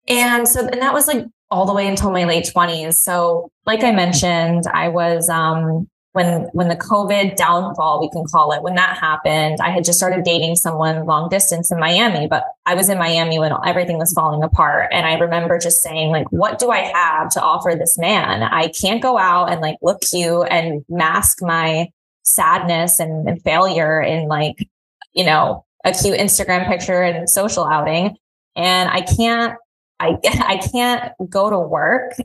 Yeah. 0.06 0.36
And 0.36 0.48
so, 0.50 0.68
and 0.68 0.82
that 0.82 0.94
was 0.94 1.08
like 1.08 1.26
all 1.50 1.66
the 1.66 1.74
way 1.74 1.88
until 1.88 2.12
my 2.12 2.26
late 2.26 2.52
20s. 2.54 2.96
So, 2.96 3.52
like 3.66 3.86
I 3.86 3.92
mentioned, 3.94 4.66
I 4.74 4.90
was 4.90 5.30
um, 5.30 5.88
when 6.20 6.50
when 6.52 6.68
the 6.68 6.76
COVID 6.76 7.38
downfall, 7.38 8.02
we 8.02 8.10
can 8.10 8.26
call 8.26 8.52
it, 8.52 8.62
when 8.62 8.76
that 8.76 8.98
happened, 8.98 9.60
I 9.62 9.70
had 9.70 9.86
just 9.86 9.98
started 9.98 10.26
dating 10.26 10.58
someone 10.58 11.06
long 11.06 11.30
distance 11.30 11.72
in 11.72 11.80
Miami, 11.80 12.28
but 12.28 12.44
I 12.66 12.76
was 12.76 12.90
in 12.90 12.98
Miami 12.98 13.40
when 13.40 13.54
everything 13.66 13.98
was 13.98 14.12
falling 14.12 14.44
apart. 14.44 14.90
And 14.92 15.06
I 15.06 15.18
remember 15.18 15.58
just 15.58 15.82
saying, 15.82 16.12
like, 16.12 16.30
what 16.32 16.60
do 16.60 16.72
I 16.72 16.80
have 16.94 17.30
to 17.32 17.42
offer 17.42 17.74
this 17.74 17.98
man? 17.98 18.44
I 18.44 18.68
can't 18.68 19.02
go 19.02 19.18
out 19.18 19.50
and 19.50 19.62
like 19.62 19.78
look 19.82 20.02
cute 20.02 20.48
and 20.52 20.84
mask 20.90 21.38
my 21.42 21.88
sadness 22.24 23.00
and, 23.00 23.28
and 23.30 23.42
failure 23.42 24.02
in 24.02 24.28
like, 24.28 24.68
you 25.14 25.24
know, 25.24 25.64
a 25.86 25.94
cute 25.94 26.20
Instagram 26.20 26.68
picture 26.68 27.02
and 27.02 27.30
social 27.30 27.64
outing. 27.64 28.18
And 28.58 28.90
I 28.90 29.02
can't 29.02 29.58
I 30.02 30.18
I 30.26 30.58
can't 30.58 31.14
go 31.30 31.50
to 31.50 31.60
work 31.60 32.18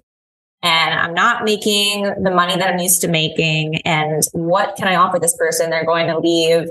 and 0.64 0.98
I'm 0.98 1.12
not 1.12 1.44
making 1.44 2.04
the 2.22 2.30
money 2.30 2.56
that 2.56 2.72
I'm 2.72 2.78
used 2.78 3.02
to 3.02 3.08
making. 3.08 3.82
And 3.84 4.22
what 4.32 4.76
can 4.76 4.88
I 4.88 4.96
offer 4.96 5.18
this 5.18 5.36
person? 5.36 5.68
They're 5.68 5.84
going 5.84 6.06
to 6.06 6.18
leave. 6.18 6.68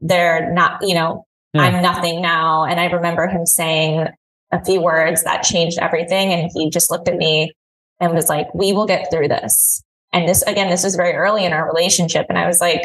They're 0.00 0.52
not, 0.52 0.80
you 0.82 0.94
know, 0.94 1.26
yeah. 1.52 1.62
I'm 1.62 1.82
nothing 1.82 2.22
now. 2.22 2.64
And 2.64 2.78
I 2.78 2.84
remember 2.84 3.26
him 3.26 3.44
saying 3.44 4.06
a 4.52 4.64
few 4.64 4.80
words 4.80 5.24
that 5.24 5.42
changed 5.42 5.80
everything. 5.80 6.32
And 6.32 6.48
he 6.54 6.70
just 6.70 6.92
looked 6.92 7.08
at 7.08 7.16
me 7.16 7.52
and 7.98 8.14
was 8.14 8.28
like, 8.28 8.54
we 8.54 8.72
will 8.72 8.86
get 8.86 9.10
through 9.10 9.26
this. 9.26 9.82
And 10.12 10.28
this, 10.28 10.42
again, 10.42 10.70
this 10.70 10.84
was 10.84 10.94
very 10.94 11.14
early 11.14 11.44
in 11.44 11.52
our 11.52 11.66
relationship. 11.66 12.26
And 12.28 12.38
I 12.38 12.46
was 12.46 12.60
like, 12.60 12.82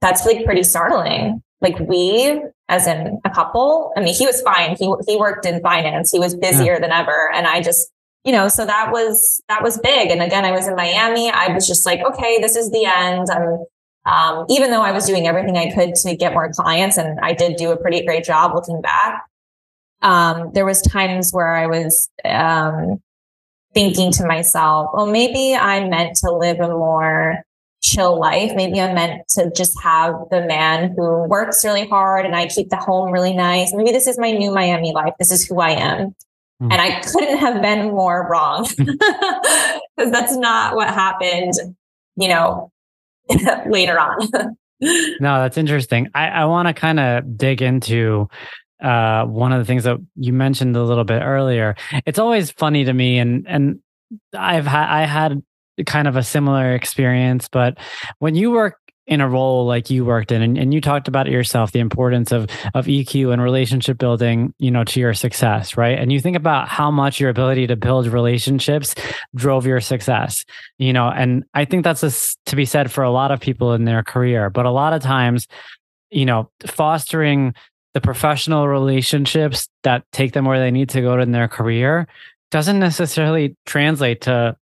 that's 0.00 0.26
like 0.26 0.44
pretty 0.44 0.64
startling. 0.64 1.40
Like 1.60 1.78
we, 1.78 2.42
as 2.68 2.88
in 2.88 3.20
a 3.24 3.30
couple, 3.30 3.92
I 3.96 4.00
mean, 4.00 4.12
he 4.12 4.26
was 4.26 4.42
fine. 4.42 4.74
He, 4.76 4.92
he 5.06 5.16
worked 5.16 5.46
in 5.46 5.60
finance. 5.60 6.10
He 6.10 6.18
was 6.18 6.34
hmm. 6.34 6.40
busier 6.40 6.72
yeah. 6.74 6.80
than 6.80 6.90
ever. 6.90 7.30
And 7.32 7.46
I 7.46 7.62
just 7.62 7.92
you 8.26 8.32
know, 8.32 8.48
so 8.48 8.66
that 8.66 8.90
was, 8.90 9.40
that 9.48 9.62
was 9.62 9.78
big. 9.78 10.10
And 10.10 10.20
again, 10.20 10.44
I 10.44 10.50
was 10.50 10.66
in 10.66 10.74
Miami. 10.74 11.30
I 11.30 11.54
was 11.54 11.64
just 11.66 11.86
like, 11.86 12.00
okay, 12.00 12.38
this 12.40 12.56
is 12.56 12.70
the 12.72 12.84
end. 12.84 13.28
I'm, 13.30 13.64
um, 14.04 14.46
even 14.48 14.72
though 14.72 14.82
I 14.82 14.90
was 14.90 15.06
doing 15.06 15.28
everything 15.28 15.56
I 15.56 15.72
could 15.72 15.94
to 15.94 16.16
get 16.16 16.32
more 16.32 16.52
clients 16.52 16.96
and 16.96 17.20
I 17.20 17.32
did 17.32 17.56
do 17.56 17.70
a 17.70 17.76
pretty 17.76 18.04
great 18.04 18.24
job 18.24 18.52
looking 18.52 18.82
back. 18.82 19.24
Um, 20.02 20.50
there 20.54 20.66
was 20.66 20.82
times 20.82 21.30
where 21.32 21.54
I 21.54 21.68
was, 21.68 22.10
um, 22.24 23.00
thinking 23.74 24.10
to 24.10 24.26
myself, 24.26 24.90
well, 24.92 25.06
maybe 25.06 25.54
I'm 25.54 25.88
meant 25.88 26.16
to 26.16 26.32
live 26.32 26.58
a 26.58 26.68
more 26.68 27.44
chill 27.80 28.18
life. 28.18 28.52
Maybe 28.56 28.80
I'm 28.80 28.94
meant 28.94 29.28
to 29.30 29.52
just 29.54 29.80
have 29.82 30.14
the 30.32 30.44
man 30.44 30.94
who 30.96 31.28
works 31.28 31.64
really 31.64 31.86
hard 31.86 32.26
and 32.26 32.34
I 32.34 32.48
keep 32.48 32.70
the 32.70 32.76
home 32.76 33.12
really 33.12 33.34
nice. 33.34 33.72
Maybe 33.72 33.92
this 33.92 34.08
is 34.08 34.18
my 34.18 34.32
new 34.32 34.50
Miami 34.52 34.92
life. 34.92 35.12
This 35.18 35.30
is 35.30 35.46
who 35.46 35.60
I 35.60 35.70
am. 35.70 36.16
Mm. 36.62 36.72
And 36.72 36.80
I 36.80 37.00
couldn't 37.00 37.38
have 37.38 37.60
been 37.60 37.88
more 37.88 38.26
wrong 38.30 38.66
because 38.76 40.10
that's 40.10 40.36
not 40.36 40.74
what 40.74 40.88
happened, 40.88 41.52
you 42.16 42.28
know, 42.28 42.70
later 43.66 43.98
on. 43.98 44.28
no, 44.80 45.40
that's 45.40 45.58
interesting. 45.58 46.08
I, 46.14 46.28
I 46.28 46.44
want 46.46 46.68
to 46.68 46.74
kind 46.74 47.00
of 47.00 47.36
dig 47.36 47.60
into 47.60 48.28
uh, 48.82 49.24
one 49.24 49.52
of 49.52 49.58
the 49.58 49.64
things 49.64 49.84
that 49.84 49.98
you 50.16 50.32
mentioned 50.32 50.76
a 50.76 50.82
little 50.82 51.04
bit 51.04 51.20
earlier. 51.20 51.76
It's 52.04 52.18
always 52.18 52.50
funny 52.50 52.84
to 52.84 52.92
me, 52.92 53.18
and 53.18 53.46
and 53.48 53.80
I've 54.34 54.66
had 54.66 54.88
I 54.88 55.04
had 55.04 55.42
kind 55.86 56.08
of 56.08 56.16
a 56.16 56.22
similar 56.22 56.74
experience, 56.74 57.48
but 57.48 57.78
when 58.18 58.34
you 58.34 58.50
work 58.50 58.78
in 59.06 59.20
a 59.20 59.28
role 59.28 59.66
like 59.66 59.88
you 59.88 60.04
worked 60.04 60.32
in. 60.32 60.42
And, 60.42 60.58
and 60.58 60.74
you 60.74 60.80
talked 60.80 61.08
about 61.08 61.28
it 61.28 61.32
yourself 61.32 61.72
the 61.72 61.78
importance 61.78 62.32
of 62.32 62.48
of 62.74 62.86
eq 62.86 63.32
and 63.32 63.40
relationship 63.40 63.98
building 63.98 64.52
you 64.58 64.70
know 64.70 64.84
to 64.84 65.00
your 65.00 65.14
success 65.14 65.76
right? 65.76 65.98
And 65.98 66.12
you 66.12 66.20
think 66.20 66.36
about 66.36 66.68
how 66.68 66.90
much 66.90 67.20
your 67.20 67.30
ability 67.30 67.66
to 67.68 67.76
build 67.76 68.06
relationships 68.06 68.94
drove 69.34 69.66
your 69.66 69.80
success 69.80 70.44
you 70.78 70.92
know? 70.92 71.08
And 71.08 71.44
i 71.54 71.64
think 71.64 71.84
that's 71.84 72.02
a, 72.02 72.10
to 72.46 72.56
be 72.56 72.64
said 72.64 72.90
for 72.90 73.04
a 73.04 73.10
lot 73.10 73.30
of 73.30 73.40
people 73.40 73.72
in 73.72 73.84
their 73.84 74.02
career. 74.02 74.50
But 74.50 74.66
a 74.66 74.70
lot 74.70 74.92
of 74.92 75.02
times 75.02 75.46
you 76.10 76.24
know 76.24 76.50
fostering 76.66 77.54
the 77.94 78.00
professional 78.00 78.68
relationships 78.68 79.68
that 79.82 80.04
take 80.12 80.32
them 80.32 80.44
where 80.44 80.58
they 80.58 80.70
need 80.70 80.90
to 80.90 81.00
go 81.00 81.18
in 81.18 81.32
their 81.32 81.48
career 81.48 82.06
doesn't 82.50 82.78
necessarily 82.78 83.56
translate 83.64 84.22
to 84.22 84.56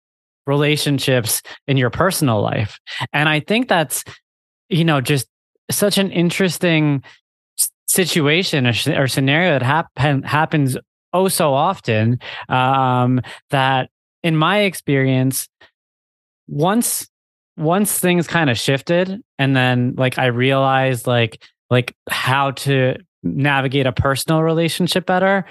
relationships 0.46 1.42
in 1.66 1.76
your 1.76 1.90
personal 1.90 2.40
life. 2.40 2.78
And 3.12 3.28
I 3.28 3.40
think 3.40 3.68
that's 3.68 4.04
you 4.68 4.84
know, 4.84 5.00
just 5.00 5.26
such 5.70 5.98
an 5.98 6.10
interesting 6.10 7.02
situation 7.86 8.66
or, 8.66 9.06
scenario 9.06 9.52
that 9.52 9.62
happen, 9.62 10.22
happens 10.22 10.76
oh 11.14 11.28
so 11.28 11.54
often 11.54 12.18
um, 12.50 13.22
that 13.50 13.88
in 14.22 14.36
my 14.36 14.60
experience 14.60 15.48
once 16.48 17.08
once 17.56 17.98
things 17.98 18.26
kind 18.26 18.50
of 18.50 18.58
shifted 18.58 19.22
and 19.38 19.54
then 19.54 19.94
like 19.96 20.18
i 20.18 20.26
realized 20.26 21.06
like 21.06 21.42
like 21.70 21.94
how 22.10 22.50
to 22.50 22.96
navigate 23.22 23.86
a 23.86 23.92
personal 23.92 24.42
relationship 24.42 25.06
better 25.06 25.46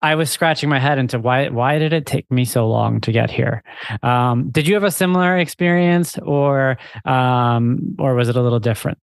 I 0.00 0.14
was 0.14 0.30
scratching 0.30 0.68
my 0.68 0.78
head 0.78 0.98
into 0.98 1.18
why 1.18 1.48
why 1.48 1.78
did 1.78 1.92
it 1.92 2.06
take 2.06 2.30
me 2.30 2.44
so 2.44 2.68
long 2.68 3.00
to 3.02 3.12
get 3.12 3.30
here? 3.30 3.62
Um, 4.02 4.50
did 4.50 4.66
you 4.68 4.74
have 4.74 4.84
a 4.84 4.90
similar 4.90 5.36
experience, 5.36 6.18
or 6.18 6.78
um, 7.04 7.96
or 7.98 8.14
was 8.14 8.28
it 8.28 8.36
a 8.36 8.42
little 8.42 8.60
different? 8.60 8.98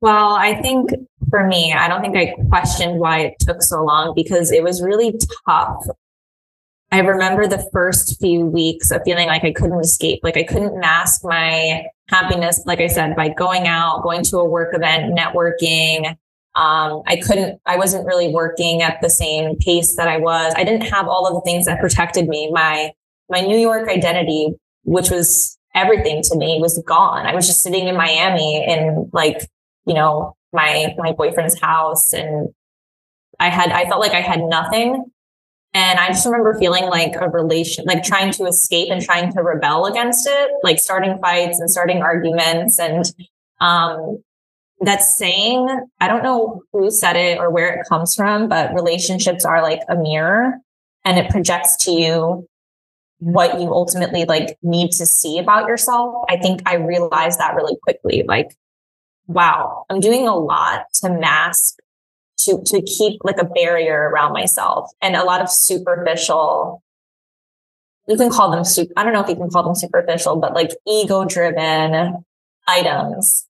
Well, 0.00 0.34
I 0.34 0.60
think 0.60 0.90
for 1.30 1.46
me, 1.46 1.72
I 1.72 1.88
don't 1.88 2.02
think 2.02 2.16
I 2.16 2.34
questioned 2.48 3.00
why 3.00 3.20
it 3.20 3.34
took 3.40 3.62
so 3.62 3.82
long 3.82 4.12
because 4.14 4.52
it 4.52 4.62
was 4.62 4.82
really 4.82 5.18
tough. 5.46 5.84
I 6.92 7.00
remember 7.00 7.48
the 7.48 7.66
first 7.72 8.20
few 8.20 8.46
weeks 8.46 8.90
of 8.90 9.00
feeling 9.04 9.26
like 9.26 9.42
I 9.42 9.52
couldn't 9.52 9.80
escape, 9.80 10.20
like 10.22 10.36
I 10.36 10.44
couldn't 10.44 10.78
mask 10.78 11.22
my 11.24 11.86
happiness, 12.08 12.62
like 12.66 12.80
I 12.80 12.86
said, 12.86 13.16
by 13.16 13.30
going 13.30 13.66
out, 13.66 14.02
going 14.02 14.22
to 14.24 14.38
a 14.38 14.44
work 14.44 14.74
event, 14.74 15.18
networking, 15.18 16.16
um, 16.56 17.02
I 17.06 17.16
couldn't, 17.16 17.60
I 17.66 17.76
wasn't 17.76 18.06
really 18.06 18.28
working 18.28 18.82
at 18.82 19.00
the 19.02 19.10
same 19.10 19.56
pace 19.56 19.96
that 19.96 20.06
I 20.06 20.18
was. 20.18 20.54
I 20.56 20.62
didn't 20.62 20.88
have 20.88 21.08
all 21.08 21.26
of 21.26 21.34
the 21.34 21.40
things 21.40 21.66
that 21.66 21.80
protected 21.80 22.28
me. 22.28 22.50
My, 22.52 22.92
my 23.28 23.40
New 23.40 23.58
York 23.58 23.88
identity, 23.88 24.54
which 24.84 25.10
was 25.10 25.58
everything 25.74 26.22
to 26.22 26.36
me 26.36 26.58
was 26.60 26.80
gone. 26.86 27.26
I 27.26 27.34
was 27.34 27.48
just 27.48 27.62
sitting 27.62 27.88
in 27.88 27.96
Miami 27.96 28.64
in 28.68 29.10
like, 29.12 29.48
you 29.86 29.94
know, 29.94 30.36
my, 30.52 30.94
my 30.96 31.12
boyfriend's 31.12 31.60
house 31.60 32.12
and 32.12 32.50
I 33.40 33.48
had, 33.48 33.72
I 33.72 33.88
felt 33.88 34.00
like 34.00 34.12
I 34.12 34.20
had 34.20 34.40
nothing. 34.40 35.04
And 35.76 35.98
I 35.98 36.06
just 36.06 36.24
remember 36.24 36.56
feeling 36.56 36.84
like 36.84 37.16
a 37.16 37.28
relation, 37.28 37.84
like 37.86 38.04
trying 38.04 38.30
to 38.34 38.44
escape 38.44 38.92
and 38.92 39.02
trying 39.02 39.32
to 39.32 39.42
rebel 39.42 39.86
against 39.86 40.28
it, 40.30 40.50
like 40.62 40.78
starting 40.78 41.18
fights 41.20 41.58
and 41.58 41.68
starting 41.68 42.00
arguments 42.00 42.78
and, 42.78 43.04
um, 43.60 44.22
that 44.84 45.02
saying, 45.02 45.68
I 46.00 46.08
don't 46.08 46.22
know 46.22 46.62
who 46.72 46.90
said 46.90 47.16
it 47.16 47.38
or 47.38 47.50
where 47.50 47.74
it 47.74 47.86
comes 47.88 48.14
from, 48.14 48.48
but 48.48 48.74
relationships 48.74 49.44
are 49.44 49.62
like 49.62 49.80
a 49.88 49.96
mirror 49.96 50.54
and 51.04 51.18
it 51.18 51.30
projects 51.30 51.76
to 51.84 51.92
you 51.92 52.48
what 53.18 53.60
you 53.60 53.72
ultimately 53.72 54.24
like 54.24 54.58
need 54.62 54.90
to 54.92 55.06
see 55.06 55.38
about 55.38 55.68
yourself. 55.68 56.24
I 56.28 56.36
think 56.36 56.62
I 56.66 56.74
realized 56.74 57.38
that 57.38 57.54
really 57.54 57.76
quickly. 57.82 58.24
Like, 58.26 58.56
wow, 59.26 59.84
I'm 59.88 60.00
doing 60.00 60.26
a 60.26 60.36
lot 60.36 60.86
to 61.02 61.10
mask 61.10 61.76
to 62.38 62.60
to 62.66 62.82
keep 62.82 63.20
like 63.24 63.38
a 63.38 63.44
barrier 63.44 64.10
around 64.10 64.32
myself 64.32 64.90
and 65.00 65.14
a 65.14 65.24
lot 65.24 65.40
of 65.40 65.50
superficial 65.50 66.82
you 68.06 68.16
can 68.16 68.30
call 68.30 68.50
them 68.50 68.64
super, 68.64 68.92
I 68.96 69.02
don't 69.02 69.12
know 69.12 69.22
if 69.22 69.28
you 69.28 69.36
can 69.36 69.48
call 69.48 69.62
them 69.62 69.74
superficial, 69.74 70.36
but 70.36 70.52
like 70.54 70.72
ego 70.86 71.24
driven 71.24 72.24
items 72.66 73.46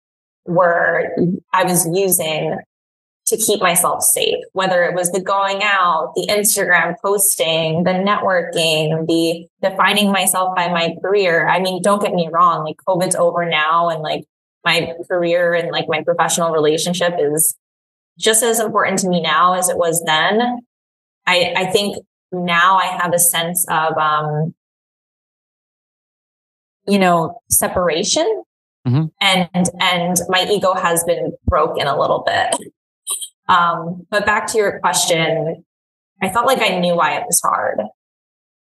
were 0.47 1.15
I 1.53 1.65
was 1.65 1.87
using 1.93 2.59
to 3.27 3.37
keep 3.37 3.63
myself 3.63 4.03
safe, 4.03 4.43
whether 4.53 4.83
it 4.83 4.95
was 4.95 5.13
the 5.13 5.21
going 5.21 5.63
out, 5.63 6.13
the 6.17 6.27
Instagram 6.29 6.97
posting, 7.01 7.85
the 7.85 7.93
networking, 7.93 9.07
the 9.07 9.47
defining 9.63 10.11
myself 10.11 10.55
by 10.57 10.69
my 10.69 10.97
career. 11.01 11.49
I 11.49 11.61
mean, 11.61 11.81
don't 11.81 12.03
get 12.03 12.13
me 12.13 12.29
wrong, 12.33 12.65
like 12.65 12.77
COVID's 12.87 13.15
over 13.15 13.49
now 13.49 13.89
and 13.89 14.03
like 14.03 14.25
my 14.65 14.95
career 15.09 15.55
and 15.55 15.71
like 15.71 15.87
my 15.89 16.03
professional 16.03 16.51
relationship 16.51 17.15
is 17.19 17.57
just 18.19 18.43
as 18.43 18.59
important 18.59 18.99
to 19.01 19.09
me 19.09 19.21
now 19.21 19.55
as 19.55 19.69
it 19.69 19.77
was 19.77 20.03
then. 20.05 20.61
I, 21.27 21.55
I 21.57 21.67
think 21.67 21.97
now 22.33 22.79
I 22.79 22.87
have 22.87 23.15
a 23.15 23.19
sense 23.19 23.65
of, 23.69 23.97
um, 23.97 24.55
you 26.87 26.99
know, 26.99 27.41
separation 27.49 28.43
mm-hmm. 28.87 29.07
and, 29.21 29.69
and 29.81 30.17
my 30.29 30.47
ego 30.51 30.75
has 30.75 31.05
been 31.05 31.33
broken 31.47 31.87
a 31.87 31.99
little 31.99 32.25
bit. 32.27 32.55
Um, 33.49 34.07
but 34.11 34.27
back 34.27 34.47
to 34.49 34.59
your 34.59 34.79
question, 34.81 35.65
I 36.23 36.29
felt 36.29 36.47
like 36.47 36.63
I 36.63 36.79
knew 36.79 36.95
why 36.95 37.17
it 37.17 37.25
was 37.27 37.41
hard. 37.41 37.81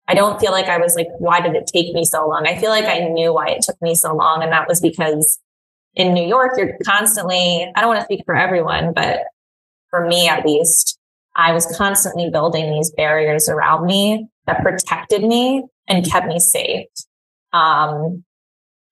I 0.07 0.13
don't 0.13 0.39
feel 0.39 0.51
like 0.51 0.65
I 0.65 0.77
was 0.77 0.95
like, 0.95 1.07
why 1.19 1.39
did 1.39 1.55
it 1.55 1.69
take 1.71 1.93
me 1.93 2.03
so 2.03 2.27
long? 2.27 2.45
I 2.47 2.57
feel 2.57 2.69
like 2.69 2.85
I 2.85 2.99
knew 3.07 3.33
why 3.33 3.49
it 3.49 3.61
took 3.61 3.81
me 3.81 3.95
so 3.95 4.15
long. 4.15 4.43
And 4.43 4.51
that 4.51 4.67
was 4.67 4.81
because 4.81 5.39
in 5.93 6.13
New 6.13 6.25
York, 6.25 6.53
you're 6.57 6.77
constantly, 6.83 7.71
I 7.75 7.79
don't 7.79 7.89
want 7.89 7.99
to 7.99 8.05
speak 8.05 8.23
for 8.25 8.35
everyone, 8.35 8.93
but 8.93 9.19
for 9.89 10.05
me 10.07 10.27
at 10.27 10.45
least, 10.45 10.97
I 11.35 11.53
was 11.53 11.65
constantly 11.77 12.29
building 12.29 12.71
these 12.71 12.91
barriers 12.91 13.47
around 13.47 13.85
me 13.85 14.27
that 14.47 14.63
protected 14.63 15.23
me 15.23 15.63
and 15.87 16.09
kept 16.09 16.27
me 16.27 16.39
safe. 16.39 16.87
Um, 17.53 18.23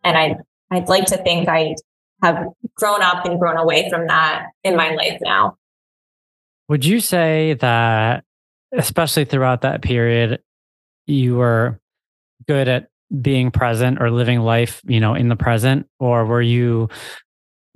and 0.03 0.17
I, 0.17 0.35
I'd 0.71 0.87
like 0.87 1.05
to 1.05 1.17
think 1.17 1.49
I 1.49 1.75
have 2.21 2.47
grown 2.75 3.01
up 3.01 3.25
and 3.25 3.39
grown 3.39 3.57
away 3.57 3.89
from 3.89 4.07
that 4.07 4.47
in 4.63 4.75
my 4.75 4.91
life 4.91 5.17
now. 5.21 5.57
Would 6.67 6.85
you 6.85 6.99
say 6.99 7.55
that, 7.55 8.23
especially 8.73 9.25
throughout 9.25 9.61
that 9.61 9.81
period, 9.81 10.41
you 11.07 11.35
were 11.35 11.79
good 12.47 12.67
at 12.67 12.89
being 13.21 13.49
present 13.49 14.01
or 14.01 14.11
living 14.11 14.41
life, 14.41 14.81
you 14.85 14.99
know, 14.99 15.15
in 15.15 15.29
the 15.29 15.35
present? 15.35 15.87
Or 15.99 16.25
were 16.25 16.41
you 16.41 16.89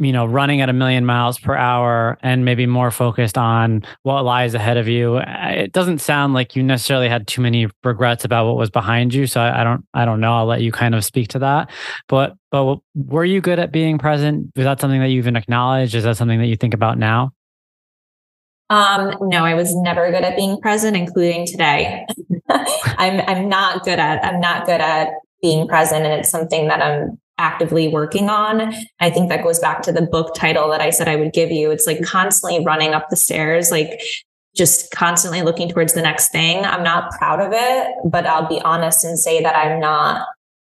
you 0.04 0.12
know, 0.12 0.26
running 0.26 0.62
at 0.62 0.70
a 0.70 0.74
million 0.74 1.06
miles 1.06 1.40
per 1.40 1.56
hour 1.56 2.18
and 2.22 2.46
maybe 2.46 2.66
more 2.66 2.92
focused 2.92 3.38
on 3.38 3.84
what 4.04 4.24
lies 4.24 4.54
ahead 4.54 4.78
of 4.78 4.88
you. 4.88 5.18
It 5.18 5.72
doesn't 5.72 6.00
sound 6.00 6.34
like 6.34 6.56
you 6.56 6.64
necessarily 6.64 7.10
had 7.10 7.28
too 7.28 7.42
many 7.42 7.68
regrets 7.84 8.26
about 8.26 8.48
what 8.48 8.58
was 8.58 8.70
behind 8.70 9.14
you. 9.14 9.28
So 9.28 9.42
I, 9.42 9.62
I 9.62 9.64
don't, 9.64 9.86
I 9.94 10.06
don't 10.06 10.20
know. 10.20 10.34
I'll 10.34 10.46
let 10.46 10.62
you 10.62 10.72
kind 10.72 10.96
of 10.96 11.06
speak 11.06 11.30
to 11.30 11.40
that. 11.40 11.70
But, 12.08 12.36
but 12.52 12.80
were 12.96 13.26
you 13.26 13.42
good 13.42 13.60
at 13.60 13.72
being 13.72 13.98
present? 13.98 14.52
Was 14.56 14.66
that 14.66 14.80
something 14.80 15.00
that 15.00 15.10
you 15.10 15.18
even 15.18 15.36
acknowledged? 15.36 15.96
Is 15.96 16.04
that 16.04 16.18
something 16.18 16.40
that 16.40 16.48
you 16.48 16.56
think 16.56 16.74
about 16.74 16.98
now? 16.98 17.32
Um, 18.70 19.16
no, 19.22 19.46
I 19.46 19.54
was 19.54 19.76
never 19.76 20.10
good 20.10 20.24
at 20.24 20.36
being 20.36 20.60
present, 20.60 20.98
including 20.98 21.46
today. 21.46 22.06
I'm, 22.50 23.22
I'm 23.28 23.50
not 23.50 23.84
good 23.84 24.00
at, 24.00 24.24
I'm 24.24 24.40
not 24.40 24.66
good 24.66 24.82
at 24.82 25.10
being 25.42 25.68
present. 25.68 26.06
And 26.06 26.14
it's 26.14 26.30
something 26.30 26.68
that 26.70 26.82
I'm 26.82 27.20
actively 27.38 27.88
working 27.88 28.30
on. 28.30 28.74
I 29.00 29.10
think 29.10 29.30
that 29.30 29.44
goes 29.44 29.60
back 29.60 29.82
to 29.84 29.92
the 29.92 30.04
book 30.04 30.36
title 30.36 30.70
that 30.70 30.82
I 30.82 30.92
said 30.92 31.08
I 31.08 31.16
would 31.16 31.34
give 31.34 31.52
you. 31.52 31.72
It's 31.72 31.88
like 31.88 32.04
constantly 32.04 32.64
running 32.64 32.94
up 32.94 33.10
the 33.10 33.16
stairs, 33.16 33.72
like 33.72 34.02
just 34.56 34.92
constantly 34.92 35.42
looking 35.42 35.68
towards 35.68 35.94
the 35.94 36.02
next 36.02 36.32
thing. 36.32 36.64
I'm 36.64 36.84
not 36.84 37.12
proud 37.14 37.42
of 37.42 37.52
it, 37.54 37.88
but 38.06 38.26
I'll 38.26 38.48
be 38.48 38.62
honest 38.62 39.04
and 39.04 39.18
say 39.18 39.42
that 39.42 39.56
I'm 39.56 39.80
not, 39.80 40.28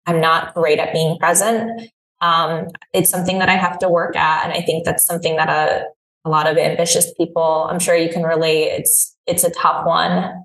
I'm 0.06 0.20
not 0.20 0.54
great 0.54 0.78
at 0.78 0.92
being 0.92 1.18
present. 1.18 1.90
Um, 2.22 2.68
it's 2.94 3.10
something 3.10 3.38
that 3.40 3.50
I 3.50 3.56
have 3.56 3.78
to 3.80 3.88
work 3.88 4.16
at. 4.16 4.44
And 4.44 4.54
I 4.54 4.62
think 4.62 4.86
that's 4.86 5.04
something 5.04 5.36
that 5.36 5.50
a, 5.50 5.84
a 6.24 6.30
lot 6.30 6.46
of 6.46 6.56
ambitious 6.56 7.12
people, 7.14 7.68
I'm 7.70 7.78
sure 7.78 7.94
you 7.94 8.10
can 8.10 8.22
relate. 8.22 8.68
It's, 8.68 9.14
it's 9.26 9.44
a 9.44 9.50
tough 9.50 9.84
one. 9.84 10.44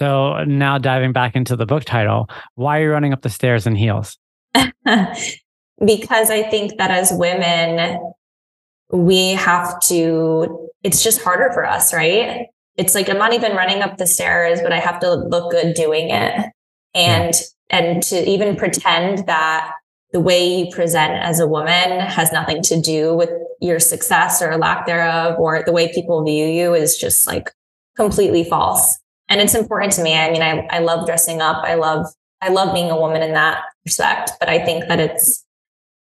So 0.00 0.42
now 0.44 0.78
diving 0.78 1.12
back 1.12 1.36
into 1.36 1.54
the 1.54 1.66
book 1.66 1.84
title, 1.84 2.28
why 2.56 2.78
are 2.78 2.84
you 2.84 2.90
running 2.90 3.12
up 3.12 3.22
the 3.22 3.30
stairs 3.30 3.66
in 3.66 3.76
heels? 3.76 4.18
because 5.84 6.30
I 6.30 6.42
think 6.42 6.78
that 6.78 6.90
as 6.90 7.12
women, 7.12 7.98
we 8.92 9.30
have 9.30 9.80
to, 9.82 10.68
it's 10.82 11.02
just 11.02 11.22
harder 11.22 11.50
for 11.52 11.64
us, 11.64 11.94
right? 11.94 12.46
It's 12.76 12.94
like 12.94 13.08
I'm 13.08 13.18
not 13.18 13.32
even 13.32 13.56
running 13.56 13.82
up 13.82 13.98
the 13.98 14.06
stairs, 14.06 14.60
but 14.62 14.72
I 14.72 14.78
have 14.78 15.00
to 15.00 15.14
look 15.14 15.50
good 15.50 15.74
doing 15.74 16.10
it. 16.10 16.46
And, 16.94 17.34
yeah. 17.34 17.78
and 17.78 18.02
to 18.04 18.28
even 18.28 18.56
pretend 18.56 19.26
that 19.26 19.72
the 20.12 20.20
way 20.20 20.58
you 20.58 20.70
present 20.72 21.12
as 21.12 21.38
a 21.38 21.46
woman 21.46 22.00
has 22.00 22.32
nothing 22.32 22.62
to 22.62 22.80
do 22.80 23.14
with 23.14 23.30
your 23.60 23.78
success 23.78 24.42
or 24.42 24.56
lack 24.56 24.86
thereof, 24.86 25.38
or 25.38 25.62
the 25.64 25.72
way 25.72 25.92
people 25.92 26.24
view 26.24 26.46
you 26.46 26.74
is 26.74 26.96
just 26.96 27.26
like 27.26 27.50
completely 27.96 28.42
false. 28.42 28.98
And 29.28 29.40
it's 29.40 29.54
important 29.54 29.92
to 29.92 30.02
me. 30.02 30.16
I 30.16 30.30
mean, 30.30 30.42
I, 30.42 30.66
I 30.70 30.78
love 30.80 31.06
dressing 31.06 31.40
up. 31.40 31.62
I 31.64 31.74
love 31.74 32.06
I 32.42 32.48
love 32.48 32.74
being 32.74 32.90
a 32.90 32.98
woman 32.98 33.22
in 33.22 33.32
that 33.34 33.62
respect, 33.84 34.32
but 34.40 34.48
I 34.48 34.64
think 34.64 34.88
that 34.88 34.98
it's 35.00 35.44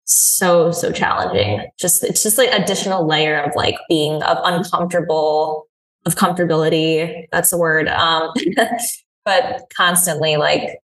so, 0.06 0.72
so 0.72 0.92
challenging. 0.92 1.68
Just, 1.80 2.04
it's 2.04 2.24
just 2.24 2.38
like 2.38 2.50
additional 2.52 3.08
layer 3.08 3.40
of 3.40 3.56
like 3.56 3.76
being 3.88 4.24
of 4.24 4.38
uncomfortable, 4.44 5.68
of 6.06 6.16
comfortability. 6.16 7.26
That's 7.32 7.50
the 7.50 7.58
word. 7.58 7.88
Um, 7.88 8.32
but 9.26 9.72
constantly 9.76 10.38
like 10.38 10.80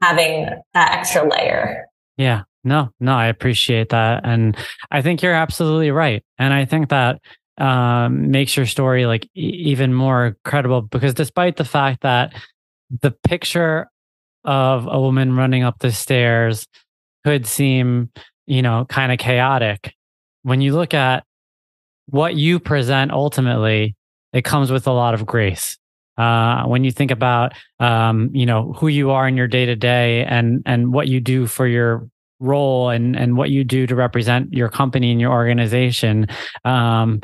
having 0.00 0.48
that 0.74 0.92
extra 0.92 1.28
layer. 1.28 1.86
Yeah. 2.16 2.42
No, 2.64 2.90
no, 3.00 3.14
I 3.14 3.26
appreciate 3.26 3.90
that. 3.90 4.22
And 4.24 4.56
I 4.90 5.00
think 5.00 5.22
you're 5.22 5.32
absolutely 5.32 5.90
right. 5.90 6.22
And 6.38 6.52
I 6.52 6.64
think 6.64 6.90
that 6.90 7.20
um, 7.56 8.30
makes 8.30 8.56
your 8.56 8.66
story 8.66 9.06
like 9.06 9.24
e- 9.34 9.64
even 9.70 9.94
more 9.94 10.36
credible 10.44 10.82
because 10.82 11.14
despite 11.14 11.56
the 11.56 11.64
fact 11.64 12.02
that 12.02 12.34
the 13.02 13.10
picture 13.10 13.90
of 14.44 14.86
a 14.90 15.00
woman 15.00 15.34
running 15.34 15.62
up 15.62 15.78
the 15.80 15.92
stairs 15.92 16.66
could 17.24 17.46
seem, 17.46 18.10
you 18.46 18.62
know, 18.62 18.84
kind 18.86 19.12
of 19.12 19.18
chaotic. 19.18 19.94
When 20.42 20.60
you 20.60 20.74
look 20.74 20.94
at 20.94 21.24
what 22.06 22.34
you 22.34 22.58
present 22.58 23.12
ultimately, 23.12 23.94
it 24.32 24.44
comes 24.44 24.70
with 24.70 24.86
a 24.86 24.92
lot 24.92 25.14
of 25.14 25.26
grace. 25.26 25.76
Uh, 26.16 26.64
when 26.64 26.82
you 26.82 26.90
think 26.90 27.10
about, 27.10 27.52
um, 27.78 28.30
you 28.32 28.44
know, 28.44 28.72
who 28.72 28.88
you 28.88 29.10
are 29.10 29.28
in 29.28 29.36
your 29.36 29.46
day 29.46 29.66
to 29.66 29.76
day 29.76 30.24
and 30.24 30.62
and 30.66 30.92
what 30.92 31.06
you 31.06 31.20
do 31.20 31.46
for 31.46 31.66
your 31.66 32.08
role 32.40 32.88
and 32.88 33.16
and 33.16 33.36
what 33.36 33.50
you 33.50 33.62
do 33.62 33.86
to 33.86 33.94
represent 33.94 34.52
your 34.52 34.68
company 34.68 35.12
and 35.12 35.20
your 35.20 35.32
organization, 35.32 36.26
um, 36.64 37.20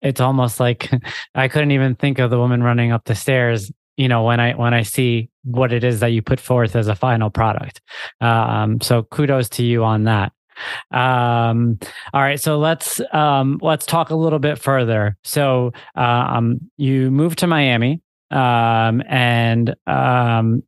it's 0.00 0.20
almost 0.20 0.58
like 0.58 0.90
I 1.34 1.46
couldn't 1.46 1.70
even 1.70 1.94
think 1.94 2.18
of 2.18 2.30
the 2.30 2.38
woman 2.38 2.62
running 2.62 2.90
up 2.90 3.04
the 3.04 3.14
stairs 3.14 3.70
you 3.96 4.08
know 4.08 4.24
when 4.24 4.40
i 4.40 4.52
when 4.52 4.74
i 4.74 4.82
see 4.82 5.28
what 5.44 5.72
it 5.72 5.84
is 5.84 6.00
that 6.00 6.08
you 6.08 6.22
put 6.22 6.40
forth 6.40 6.76
as 6.76 6.88
a 6.88 6.94
final 6.94 7.30
product. 7.30 7.80
Um, 8.20 8.80
so 8.80 9.02
kudos 9.04 9.48
to 9.50 9.64
you 9.64 9.84
on 9.84 10.04
that. 10.04 10.32
Um, 10.90 11.78
all 12.12 12.20
right 12.20 12.40
so 12.40 12.58
let's 12.58 13.00
um, 13.12 13.58
let's 13.62 13.86
talk 13.86 14.10
a 14.10 14.14
little 14.14 14.38
bit 14.38 14.58
further. 14.58 15.16
So 15.24 15.72
um, 15.94 16.70
you 16.76 17.10
moved 17.10 17.38
to 17.40 17.46
miami 17.46 18.00
um, 18.30 19.02
and 19.08 19.74
um, 19.86 20.62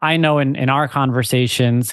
i 0.00 0.16
know 0.16 0.38
in 0.38 0.54
in 0.54 0.68
our 0.68 0.86
conversations 0.86 1.92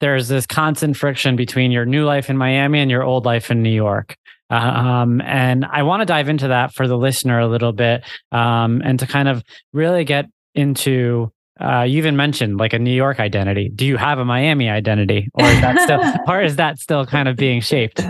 there's 0.00 0.28
this 0.28 0.46
constant 0.46 0.96
friction 0.96 1.34
between 1.34 1.72
your 1.72 1.84
new 1.84 2.04
life 2.04 2.30
in 2.30 2.36
miami 2.36 2.78
and 2.78 2.90
your 2.90 3.02
old 3.02 3.24
life 3.24 3.50
in 3.50 3.62
new 3.62 3.70
york. 3.70 4.16
Um, 4.50 5.20
and 5.20 5.64
I 5.64 5.84
want 5.84 6.00
to 6.00 6.06
dive 6.06 6.28
into 6.28 6.48
that 6.48 6.74
for 6.74 6.88
the 6.88 6.98
listener 6.98 7.38
a 7.38 7.46
little 7.46 7.72
bit 7.72 8.02
um, 8.32 8.82
and 8.84 8.98
to 8.98 9.06
kind 9.06 9.28
of 9.28 9.44
really 9.72 10.04
get 10.04 10.26
into 10.54 11.32
uh, 11.60 11.82
you 11.82 11.98
even 11.98 12.16
mentioned 12.16 12.58
like 12.58 12.72
a 12.72 12.78
New 12.78 12.92
York 12.92 13.20
identity. 13.20 13.68
Do 13.68 13.86
you 13.86 13.96
have 13.96 14.18
a 14.18 14.24
Miami 14.24 14.68
identity, 14.68 15.28
or 15.34 15.46
is 15.46 15.60
that 15.60 15.80
still, 15.80 16.00
or 16.34 16.42
is 16.42 16.56
that 16.56 16.78
still 16.78 17.06
kind 17.06 17.28
of 17.28 17.36
being 17.36 17.60
shaped? 17.60 18.00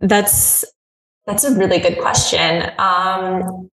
That's 0.00 0.64
that's 1.26 1.44
a 1.44 1.54
really 1.54 1.78
good 1.78 1.98
question. 1.98 2.70
Um, 2.78 3.68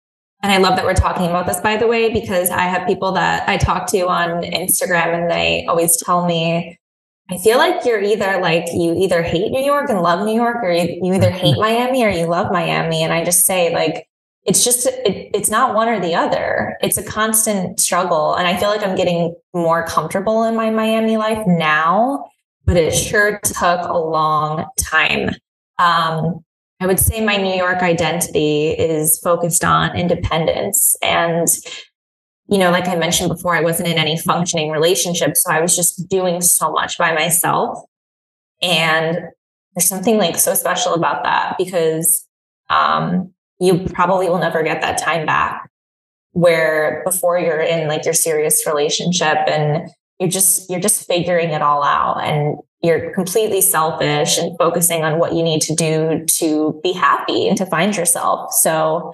and 0.43 0.51
I 0.51 0.57
love 0.57 0.75
that 0.75 0.85
we're 0.85 0.93
talking 0.93 1.27
about 1.27 1.45
this, 1.45 1.59
by 1.61 1.77
the 1.77 1.87
way, 1.87 2.11
because 2.11 2.49
I 2.49 2.63
have 2.63 2.87
people 2.87 3.11
that 3.13 3.47
I 3.47 3.57
talk 3.57 3.87
to 3.91 4.07
on 4.07 4.43
Instagram, 4.43 5.13
and 5.13 5.31
they 5.31 5.65
always 5.67 5.97
tell 5.97 6.25
me 6.25 6.77
I 7.31 7.37
feel 7.37 7.57
like 7.57 7.85
you're 7.85 8.01
either 8.01 8.41
like 8.41 8.65
you 8.73 8.93
either 8.93 9.23
hate 9.23 9.51
New 9.51 9.63
York 9.63 9.89
and 9.89 10.01
love 10.01 10.25
New 10.25 10.35
York, 10.35 10.57
or 10.61 10.71
you, 10.71 10.99
you 11.01 11.13
either 11.13 11.31
hate 11.31 11.57
Miami 11.57 12.03
or 12.03 12.09
you 12.09 12.25
love 12.25 12.51
Miami. 12.51 13.03
And 13.03 13.13
I 13.13 13.23
just 13.23 13.45
say 13.45 13.73
like 13.73 14.05
it's 14.43 14.63
just 14.63 14.87
it, 14.87 15.29
it's 15.33 15.49
not 15.49 15.75
one 15.75 15.87
or 15.87 15.99
the 15.99 16.15
other. 16.15 16.77
It's 16.81 16.97
a 16.97 17.03
constant 17.03 17.79
struggle, 17.79 18.35
and 18.35 18.47
I 18.47 18.57
feel 18.57 18.69
like 18.69 18.83
I'm 18.83 18.95
getting 18.95 19.35
more 19.53 19.85
comfortable 19.85 20.43
in 20.43 20.55
my 20.55 20.69
Miami 20.69 21.17
life 21.17 21.45
now. 21.45 22.25
But 22.65 22.77
it 22.77 22.91
sure 22.91 23.39
took 23.43 23.81
a 23.87 23.97
long 23.97 24.65
time. 24.77 25.29
Um, 25.79 26.43
I 26.79 26.87
would 26.87 26.99
say 26.99 27.23
my 27.23 27.37
New 27.37 27.55
York 27.55 27.79
identity 27.79 28.69
is 28.69 29.19
focused 29.19 29.63
on 29.63 29.95
independence 29.95 30.95
and 31.01 31.47
you 32.51 32.57
know, 32.57 32.69
like 32.69 32.87
I 32.89 32.95
mentioned 32.95 33.29
before, 33.29 33.55
I 33.55 33.61
wasn't 33.61 33.87
in 33.87 33.97
any 33.97 34.17
functioning 34.17 34.71
relationship. 34.71 35.37
So 35.37 35.49
I 35.49 35.61
was 35.61 35.73
just 35.73 36.09
doing 36.09 36.41
so 36.41 36.69
much 36.69 36.97
by 36.97 37.13
myself. 37.13 37.79
And 38.61 39.19
there's 39.73 39.87
something 39.87 40.17
like 40.17 40.37
so 40.37 40.53
special 40.53 40.93
about 40.93 41.23
that 41.23 41.55
because 41.57 42.27
um, 42.69 43.33
you 43.61 43.85
probably 43.93 44.27
will 44.27 44.39
never 44.39 44.63
get 44.63 44.81
that 44.81 44.97
time 44.97 45.25
back 45.25 45.69
where 46.33 47.01
before 47.05 47.37
you're 47.37 47.61
in 47.61 47.87
like 47.87 48.03
your 48.03 48.13
serious 48.13 48.65
relationship 48.65 49.37
and 49.47 49.89
you're 50.19 50.29
just 50.29 50.69
you're 50.69 50.79
just 50.79 51.07
figuring 51.07 51.51
it 51.51 51.61
all 51.61 51.83
out 51.83 52.21
and 52.23 52.57
you're 52.81 53.13
completely 53.13 53.61
selfish 53.61 54.37
and 54.37 54.57
focusing 54.57 55.03
on 55.03 55.19
what 55.19 55.33
you 55.33 55.43
need 55.43 55.61
to 55.61 55.75
do 55.75 56.25
to 56.25 56.79
be 56.83 56.91
happy 56.91 57.47
and 57.47 57.57
to 57.57 57.65
find 57.65 57.95
yourself 57.95 58.51
so 58.51 59.13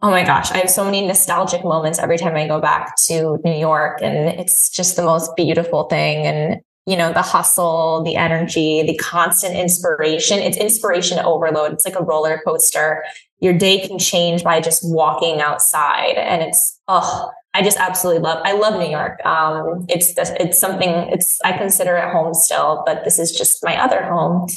Oh 0.00 0.10
my 0.10 0.22
gosh, 0.22 0.52
I 0.52 0.58
have 0.58 0.70
so 0.70 0.84
many 0.84 1.04
nostalgic 1.04 1.64
moments 1.64 1.98
every 1.98 2.18
time 2.18 2.36
I 2.36 2.46
go 2.46 2.60
back 2.60 2.94
to 3.08 3.40
New 3.44 3.58
York 3.58 3.98
and 4.00 4.28
it's 4.38 4.70
just 4.70 4.94
the 4.94 5.02
most 5.02 5.34
beautiful 5.34 5.88
thing 5.88 6.24
and 6.24 6.60
you 6.86 6.96
know 6.96 7.12
the 7.12 7.20
hustle, 7.20 8.04
the 8.04 8.14
energy, 8.14 8.84
the 8.84 8.96
constant 8.96 9.56
inspiration. 9.56 10.38
It's 10.38 10.56
inspiration 10.56 11.18
overload. 11.18 11.72
It's 11.72 11.84
like 11.84 11.98
a 11.98 12.02
roller 12.04 12.40
coaster. 12.46 13.04
Your 13.40 13.52
day 13.52 13.86
can 13.86 13.98
change 13.98 14.42
by 14.42 14.60
just 14.60 14.82
walking 14.84 15.40
outside 15.40 16.16
and 16.16 16.42
it's 16.42 16.80
oh, 16.88 17.30
I 17.54 17.62
just 17.62 17.78
absolutely 17.78 18.22
love 18.22 18.40
I 18.44 18.52
love 18.52 18.78
New 18.78 18.90
York. 18.90 19.24
Um 19.24 19.86
it's 19.88 20.14
it's 20.16 20.58
something 20.58 20.90
it's 21.12 21.40
I 21.44 21.56
consider 21.56 21.96
it 21.96 22.10
home 22.12 22.34
still, 22.34 22.82
but 22.86 23.04
this 23.04 23.18
is 23.18 23.32
just 23.32 23.64
my 23.64 23.76
other 23.82 24.02
home. 24.02 24.48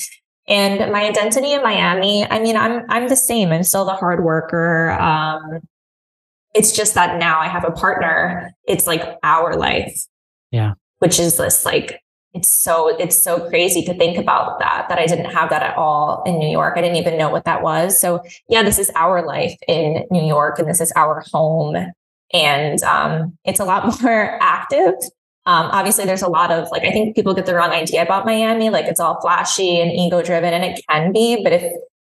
And 0.48 0.92
my 0.92 1.04
identity 1.04 1.54
in 1.54 1.62
Miami, 1.64 2.26
I 2.26 2.40
mean, 2.40 2.58
I'm 2.58 2.84
I'm 2.90 3.08
the 3.08 3.16
same. 3.16 3.52
I'm 3.52 3.64
still 3.64 3.86
the 3.86 3.94
hard 3.94 4.24
worker. 4.24 4.92
Um, 4.92 5.62
it's 6.54 6.76
just 6.76 6.96
that 6.96 7.20
now 7.20 7.40
I 7.40 7.48
have 7.48 7.64
a 7.64 7.72
partner. 7.72 8.52
It's 8.68 8.88
like 8.88 9.18
our 9.24 9.56
life. 9.56 10.02
Yeah. 10.52 10.74
Which 11.00 11.20
is 11.20 11.38
this 11.38 11.66
like 11.66 12.02
it's 12.34 12.50
so 12.50 12.96
it's 12.98 13.22
so 13.22 13.50
crazy 13.50 13.84
to 13.84 13.94
think 13.94 14.18
about 14.18 14.60
that 14.60 14.88
that 14.90 14.98
I 14.98 15.06
didn't 15.06 15.32
have 15.32 15.50
that 15.50 15.64
at 15.64 15.76
all 15.76 16.24
in 16.26 16.40
New 16.40 16.50
York. 16.50 16.76
I 16.78 16.82
didn't 16.82 16.98
even 16.98 17.18
know 17.18 17.30
what 17.30 17.46
that 17.46 17.62
was. 17.62 18.00
So 18.00 18.24
yeah, 18.48 18.64
this 18.64 18.80
is 18.80 18.90
our 18.96 19.26
life 19.26 19.56
in 19.68 20.06
New 20.12 20.26
York 20.26 20.60
and 20.60 20.70
this 20.70 20.80
is 20.82 20.94
our 20.96 21.24
home. 21.32 21.76
And 22.34 22.82
um, 22.84 23.38
it's 23.44 23.60
a 23.60 23.66
lot 23.66 24.02
more 24.02 24.38
active 24.42 24.94
um, 25.48 25.70
obviously, 25.72 26.06
there's 26.06 26.22
a 26.22 26.30
lot 26.30 26.52
of 26.52 26.70
like, 26.72 26.84
I 26.84 26.92
think 26.92 27.16
people 27.16 27.34
get 27.34 27.48
the 27.48 27.56
wrong 27.56 27.72
idea 27.72 28.04
about 28.04 28.26
Miami. 28.26 28.70
Like 28.70 28.86
it's 28.86 29.00
all 29.00 29.20
flashy 29.22 29.80
and 29.80 29.92
ego 29.92 30.22
driven, 30.22 30.54
and 30.54 30.64
it 30.64 30.82
can 30.88 31.12
be. 31.12 31.42
But 31.44 31.54
if 31.54 31.74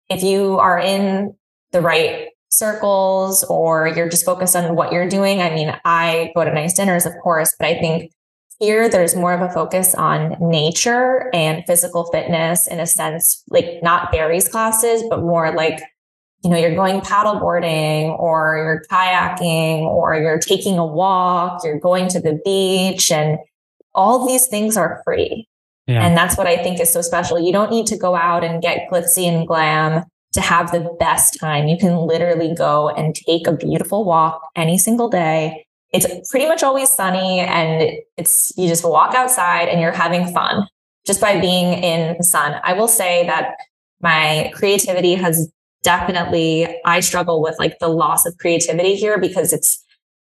if 0.10 0.24
you 0.24 0.58
are 0.60 0.80
in 0.80 1.36
the 1.74 1.82
right 1.82 2.30
circles 2.50 3.44
or 3.44 3.90
you're 3.90 4.08
just 4.08 4.26
focused 4.26 4.56
on 4.56 4.76
what 4.76 4.94
you're 4.94 5.10
doing, 5.10 5.42
I 5.42 5.54
mean, 5.54 5.76
I 5.84 6.32
go 6.36 6.46
to 6.46 6.54
nice 6.54 6.74
dinners, 6.74 7.06
of 7.06 7.14
course, 7.22 7.54
but 7.60 7.68
I 7.68 7.78
think 7.80 8.12
here 8.60 8.90
there's 8.90 9.16
more 9.16 9.34
of 9.34 9.42
a 9.42 9.54
focus 9.54 9.94
on 9.94 10.36
nature 10.40 11.30
and 11.34 11.64
physical 11.66 12.06
fitness 12.06 12.68
in 12.68 12.80
a 12.80 12.88
sense, 12.88 13.44
like 13.50 13.82
not 13.84 14.12
Barry's 14.12 14.48
classes, 14.48 15.04
but 15.10 15.22
more 15.22 15.54
like 15.54 15.82
you 16.44 16.52
know, 16.52 16.58
you're 16.58 16.76
going 16.76 17.02
paddleboarding 17.02 18.18
or 18.20 18.58
you're 18.58 18.84
kayaking 18.92 19.82
or 19.82 20.16
you're 20.16 20.40
taking 20.40 20.78
a 20.78 20.86
walk, 20.86 21.64
you're 21.64 21.80
going 21.80 22.08
to 22.10 22.20
the 22.20 22.40
beach 22.46 23.12
and 23.12 23.40
all 23.96 24.28
these 24.28 24.48
things 24.48 24.78
are 24.78 25.02
free. 25.04 25.48
Yeah. 25.88 26.06
And 26.06 26.16
that's 26.16 26.38
what 26.38 26.48
I 26.48 26.58
think 26.62 26.80
is 26.80 26.94
so 26.94 27.02
special. 27.02 27.40
You 27.40 27.52
don't 27.52 27.72
need 27.72 27.88
to 27.88 27.98
go 27.98 28.16
out 28.16 28.44
and 28.44 28.62
get 28.62 28.90
glitzy 28.90 29.26
and 29.26 29.48
glam 29.48 30.04
to 30.34 30.42
have 30.42 30.72
the 30.72 30.96
best 31.00 31.40
time. 31.40 31.68
You 31.68 31.78
can 31.78 31.98
literally 31.98 32.54
go 32.54 32.90
and 32.90 33.16
take 33.16 33.48
a 33.48 33.54
beautiful 33.54 34.06
walk 34.06 34.42
any 34.56 34.78
single 34.78 35.10
day. 35.10 35.66
It's 35.94 36.30
pretty 36.30 36.48
much 36.48 36.64
always 36.64 36.90
sunny 36.90 37.40
and 37.40 37.98
it's, 38.18 38.52
you 38.58 38.68
just 38.68 38.84
walk 38.84 39.16
outside 39.16 39.70
and 39.70 39.80
you're 39.80 39.92
having 39.92 40.34
fun 40.34 40.68
just 41.06 41.22
by 41.22 41.40
being 41.40 41.82
in 41.82 42.18
the 42.18 42.24
sun. 42.24 42.60
I 42.64 42.74
will 42.74 42.90
say 42.90 43.26
that 43.28 43.56
my 44.02 44.52
creativity 44.54 45.16
has 45.16 45.52
definitely 45.84 46.68
I 46.86 47.00
struggle 47.00 47.42
with 47.42 47.56
like 47.60 47.80
the 47.80 47.88
loss 47.88 48.26
of 48.26 48.38
creativity 48.38 48.96
here 48.96 49.18
because 49.18 49.54
it's 49.54 49.84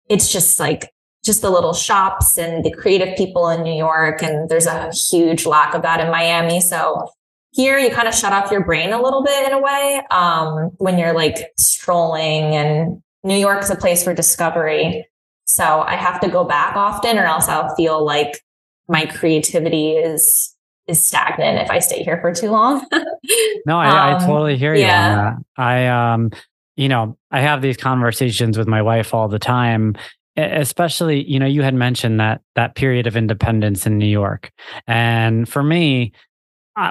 it's 0.09 0.31
just 0.31 0.59
like 0.59 0.91
just 1.25 1.41
the 1.41 1.49
little 1.49 1.73
shops 1.73 2.37
and 2.37 2.63
the 2.63 2.71
creative 2.71 3.17
people 3.17 3.49
in 3.49 3.63
New 3.63 3.73
York 3.73 4.21
and 4.21 4.49
there's 4.49 4.67
a 4.67 4.91
huge 4.91 5.45
lack 5.45 5.73
of 5.73 5.81
that 5.81 5.99
in 5.99 6.09
Miami. 6.11 6.61
So 6.61 7.09
here 7.51 7.79
you 7.79 7.89
kind 7.89 8.07
of 8.07 8.13
shut 8.13 8.33
off 8.33 8.51
your 8.51 8.63
brain 8.63 8.93
a 8.93 9.01
little 9.01 9.23
bit 9.23 9.47
in 9.47 9.53
a 9.53 9.59
way 9.59 10.01
um, 10.11 10.69
when 10.77 10.97
you're 10.97 11.13
like 11.13 11.51
strolling 11.57 12.55
and 12.55 13.01
New 13.23 13.35
York 13.35 13.63
is 13.63 13.69
a 13.69 13.75
place 13.75 14.03
for 14.03 14.13
discovery. 14.13 15.05
So 15.47 15.81
I 15.81 15.95
have 15.95 16.19
to 16.21 16.29
go 16.29 16.43
back 16.43 16.75
often 16.75 17.17
or 17.17 17.25
else 17.25 17.47
I'll 17.47 17.73
feel 17.75 18.05
like 18.05 18.43
my 18.87 19.05
creativity 19.05 19.91
is 19.93 20.53
is 20.87 21.05
stagnant 21.05 21.59
if 21.59 21.69
I 21.69 21.79
stay 21.79 22.03
here 22.03 22.19
for 22.21 22.33
too 22.33 22.49
long. 22.49 22.85
no, 23.65 23.77
I, 23.77 23.87
um, 23.89 24.15
I, 24.15 24.25
totally 24.25 24.57
hear 24.57 24.73
you 24.73 24.81
yeah. 24.81 25.35
I, 25.57 25.87
um, 25.87 26.31
you 26.77 26.87
know, 26.87 27.17
I 27.29 27.41
have 27.41 27.61
these 27.61 27.75
conversations 27.75 28.57
with 28.57 28.67
my 28.67 28.81
wife 28.81 29.13
all 29.13 29.27
the 29.27 29.39
time, 29.39 29.97
especially, 30.37 31.29
you 31.29 31.39
know, 31.39 31.45
you 31.45 31.61
had 31.61 31.73
mentioned 31.73 32.21
that 32.21 32.41
that 32.55 32.75
period 32.75 33.05
of 33.05 33.17
independence 33.17 33.85
in 33.85 33.97
New 33.97 34.07
York. 34.07 34.51
And 34.87 35.49
for 35.49 35.61
me, 35.61 36.13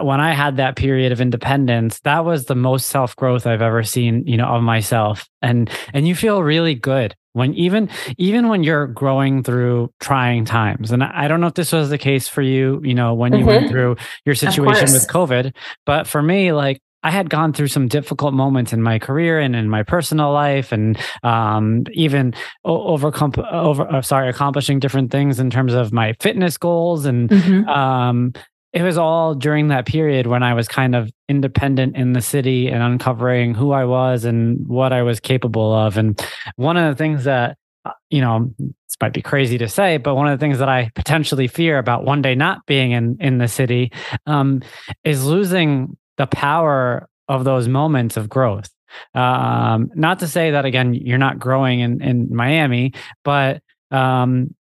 when 0.02 0.20
I 0.20 0.32
had 0.32 0.56
that 0.56 0.76
period 0.76 1.12
of 1.12 1.20
independence, 1.20 2.00
that 2.00 2.24
was 2.24 2.46
the 2.46 2.54
most 2.54 2.88
self 2.88 3.14
growth 3.16 3.46
I've 3.46 3.62
ever 3.62 3.82
seen, 3.82 4.26
you 4.26 4.36
know, 4.36 4.46
of 4.46 4.62
myself. 4.62 5.28
And 5.42 5.70
and 5.94 6.08
you 6.08 6.14
feel 6.14 6.42
really 6.42 6.74
good 6.74 7.14
when 7.36 7.54
even 7.54 7.88
even 8.16 8.48
when 8.48 8.62
you're 8.62 8.86
growing 8.86 9.42
through 9.42 9.92
trying 10.00 10.46
times 10.46 10.90
and 10.90 11.04
i 11.04 11.28
don't 11.28 11.42
know 11.42 11.48
if 11.48 11.54
this 11.54 11.70
was 11.70 11.90
the 11.90 11.98
case 11.98 12.26
for 12.26 12.40
you 12.40 12.80
you 12.82 12.94
know 12.94 13.12
when 13.12 13.34
you 13.34 13.40
mm-hmm. 13.40 13.48
went 13.48 13.68
through 13.68 13.94
your 14.24 14.34
situation 14.34 14.90
with 14.90 15.06
covid 15.06 15.54
but 15.84 16.06
for 16.06 16.22
me 16.22 16.52
like 16.52 16.80
I 17.06 17.10
had 17.10 17.30
gone 17.30 17.52
through 17.52 17.68
some 17.68 17.86
difficult 17.86 18.34
moments 18.34 18.72
in 18.72 18.82
my 18.82 18.98
career 18.98 19.38
and 19.38 19.54
in 19.54 19.70
my 19.70 19.84
personal 19.84 20.32
life, 20.32 20.72
and 20.72 20.98
um, 21.22 21.84
even 21.92 22.34
overcome 22.64 23.32
over 23.48 23.88
uh, 23.88 24.02
sorry 24.02 24.28
accomplishing 24.28 24.80
different 24.80 25.12
things 25.12 25.38
in 25.38 25.48
terms 25.48 25.72
of 25.72 25.92
my 25.92 26.14
fitness 26.18 26.58
goals 26.58 27.06
and 27.06 27.30
mm-hmm. 27.30 27.68
um, 27.68 28.32
it 28.76 28.82
was 28.82 28.98
all 28.98 29.34
during 29.34 29.68
that 29.68 29.86
period 29.86 30.26
when 30.26 30.42
I 30.42 30.52
was 30.52 30.68
kind 30.68 30.94
of 30.94 31.10
independent 31.30 31.96
in 31.96 32.12
the 32.12 32.20
city 32.20 32.68
and 32.68 32.82
uncovering 32.82 33.54
who 33.54 33.72
I 33.72 33.86
was 33.86 34.26
and 34.26 34.68
what 34.68 34.92
I 34.92 35.02
was 35.02 35.18
capable 35.18 35.72
of. 35.72 35.96
And 35.96 36.22
one 36.56 36.76
of 36.76 36.86
the 36.86 36.94
things 36.94 37.24
that, 37.24 37.56
uh, 37.86 37.92
you 38.10 38.20
know, 38.20 38.52
this 38.58 38.96
might 39.00 39.14
be 39.14 39.22
crazy 39.22 39.56
to 39.56 39.66
say, 39.66 39.96
but 39.96 40.14
one 40.14 40.28
of 40.28 40.38
the 40.38 40.44
things 40.44 40.58
that 40.58 40.68
I 40.68 40.90
potentially 40.94 41.48
fear 41.48 41.78
about 41.78 42.04
one 42.04 42.20
day 42.20 42.34
not 42.34 42.66
being 42.66 42.92
in, 42.92 43.16
in 43.18 43.38
the 43.38 43.48
city 43.48 43.92
um, 44.26 44.60
is 45.04 45.24
losing 45.24 45.96
the 46.18 46.26
power 46.26 47.08
of 47.28 47.44
those 47.44 47.68
moments 47.68 48.18
of 48.18 48.28
growth. 48.28 48.68
Um, 49.14 49.90
not 49.94 50.18
to 50.18 50.28
say 50.28 50.50
that, 50.50 50.66
again, 50.66 50.92
you're 50.92 51.16
not 51.16 51.38
growing 51.38 51.80
in, 51.80 52.02
in 52.02 52.28
Miami, 52.30 52.92
but 53.24 53.62
um, 53.90 54.54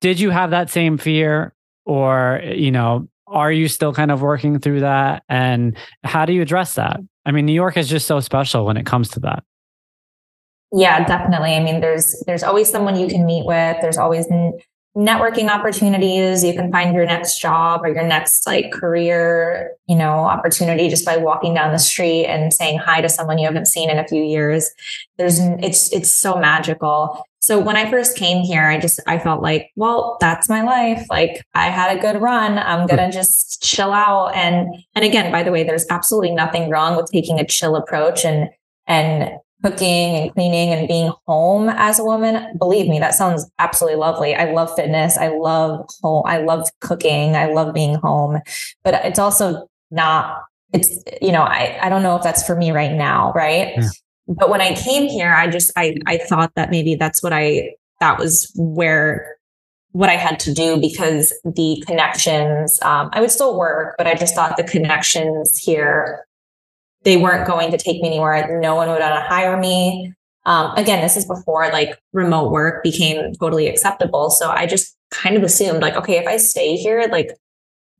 did 0.00 0.20
you 0.20 0.30
have 0.30 0.50
that 0.50 0.70
same 0.70 0.98
fear 0.98 1.52
or 1.88 2.40
you 2.44 2.70
know 2.70 3.08
are 3.26 3.50
you 3.50 3.68
still 3.68 3.92
kind 3.92 4.10
of 4.10 4.22
working 4.22 4.58
through 4.58 4.80
that? 4.80 5.22
And 5.28 5.76
how 6.04 6.24
do 6.24 6.32
you 6.32 6.42
address 6.42 6.74
that? 6.74 7.00
I 7.26 7.32
mean 7.32 7.46
new 7.46 7.52
york 7.52 7.76
is 7.76 7.88
just 7.88 8.06
so 8.06 8.20
special 8.20 8.64
when 8.64 8.76
it 8.76 8.86
comes 8.86 9.08
to 9.10 9.20
that. 9.20 9.42
Yeah 10.72 11.04
definitely. 11.04 11.54
I 11.54 11.60
mean 11.60 11.80
there's 11.80 12.22
there's 12.26 12.44
always 12.44 12.70
someone 12.70 12.94
you 12.94 13.08
can 13.08 13.26
meet 13.26 13.44
with. 13.44 13.78
There's 13.80 13.98
always 13.98 14.28
networking 14.98 15.48
opportunities 15.48 16.42
you 16.42 16.52
can 16.52 16.72
find 16.72 16.92
your 16.92 17.06
next 17.06 17.38
job 17.38 17.82
or 17.84 17.88
your 17.88 18.04
next 18.04 18.44
like 18.48 18.72
career 18.72 19.70
you 19.86 19.94
know 19.94 20.24
opportunity 20.24 20.88
just 20.88 21.06
by 21.06 21.16
walking 21.16 21.54
down 21.54 21.72
the 21.72 21.78
street 21.78 22.26
and 22.26 22.52
saying 22.52 22.76
hi 22.76 23.00
to 23.00 23.08
someone 23.08 23.38
you 23.38 23.46
haven't 23.46 23.66
seen 23.66 23.88
in 23.88 23.98
a 23.98 24.08
few 24.08 24.24
years 24.24 24.68
there's 25.16 25.38
it's 25.38 25.92
it's 25.92 26.10
so 26.10 26.36
magical 26.36 27.24
so 27.40 27.58
when 27.58 27.76
I 27.76 27.90
first 27.90 28.16
came 28.16 28.42
here, 28.42 28.64
I 28.64 28.78
just 28.78 29.00
I 29.06 29.18
felt 29.18 29.40
like, 29.40 29.70
well, 29.74 30.18
that's 30.20 30.50
my 30.50 30.62
life. 30.62 31.06
Like 31.08 31.46
I 31.54 31.70
had 31.70 31.96
a 31.96 32.00
good 32.00 32.20
run. 32.20 32.58
I'm 32.58 32.86
gonna 32.86 33.10
just 33.10 33.62
chill 33.62 33.92
out. 33.92 34.34
And 34.34 34.74
and 34.94 35.04
again, 35.04 35.32
by 35.32 35.44
the 35.44 35.52
way, 35.52 35.64
there's 35.64 35.86
absolutely 35.88 36.32
nothing 36.32 36.68
wrong 36.68 36.94
with 36.96 37.10
taking 37.10 37.38
a 37.38 37.46
chill 37.46 37.74
approach 37.74 38.24
and 38.24 38.50
and 38.86 39.38
cooking 39.62 40.14
and 40.16 40.34
cleaning 40.34 40.70
and 40.70 40.86
being 40.86 41.12
home 41.26 41.68
as 41.68 41.98
a 41.98 42.04
woman, 42.04 42.56
believe 42.56 42.88
me, 42.88 42.98
that 42.98 43.14
sounds 43.14 43.50
absolutely 43.58 43.98
lovely. 43.98 44.34
I 44.34 44.52
love 44.52 44.74
fitness. 44.74 45.16
I 45.16 45.28
love 45.28 45.88
home. 46.02 46.22
I 46.26 46.38
love 46.38 46.68
cooking. 46.80 47.34
I 47.34 47.46
love 47.46 47.74
being 47.74 47.96
home, 47.96 48.40
but 48.84 48.94
it's 49.04 49.18
also 49.18 49.68
not, 49.90 50.42
it's, 50.72 51.02
you 51.20 51.32
know, 51.32 51.42
I, 51.42 51.78
I 51.82 51.88
don't 51.88 52.02
know 52.02 52.16
if 52.16 52.22
that's 52.22 52.46
for 52.46 52.54
me 52.54 52.70
right 52.70 52.92
now. 52.92 53.32
Right. 53.32 53.74
Yeah. 53.76 53.88
But 54.28 54.50
when 54.50 54.60
I 54.60 54.74
came 54.74 55.08
here, 55.08 55.32
I 55.32 55.48
just, 55.48 55.72
I, 55.74 55.96
I 56.06 56.18
thought 56.18 56.52
that 56.54 56.70
maybe 56.70 56.94
that's 56.94 57.22
what 57.22 57.32
I, 57.32 57.70
that 58.00 58.18
was 58.18 58.52
where 58.54 59.38
what 59.92 60.10
I 60.10 60.16
had 60.16 60.38
to 60.40 60.54
do 60.54 60.78
because 60.78 61.32
the 61.44 61.82
connections, 61.86 62.78
um, 62.82 63.08
I 63.12 63.20
would 63.20 63.30
still 63.30 63.58
work, 63.58 63.94
but 63.96 64.06
I 64.06 64.14
just 64.14 64.34
thought 64.34 64.56
the 64.56 64.62
connections 64.62 65.56
here 65.56 66.27
they 67.08 67.16
weren't 67.16 67.46
going 67.46 67.70
to 67.70 67.78
take 67.78 68.02
me 68.02 68.08
anywhere. 68.08 68.60
No 68.60 68.74
one 68.74 68.86
would 68.90 69.00
want 69.00 69.14
to 69.14 69.26
hire 69.26 69.56
me. 69.56 70.12
Um, 70.44 70.74
again, 70.76 71.00
this 71.00 71.16
is 71.16 71.24
before 71.24 71.70
like 71.70 71.98
remote 72.12 72.52
work 72.52 72.82
became 72.82 73.32
totally 73.40 73.66
acceptable. 73.66 74.28
So 74.28 74.50
I 74.50 74.66
just 74.66 74.94
kind 75.10 75.34
of 75.34 75.42
assumed 75.42 75.80
like, 75.80 75.96
okay, 75.96 76.18
if 76.18 76.26
I 76.26 76.36
stay 76.36 76.76
here, 76.76 77.08
like 77.10 77.30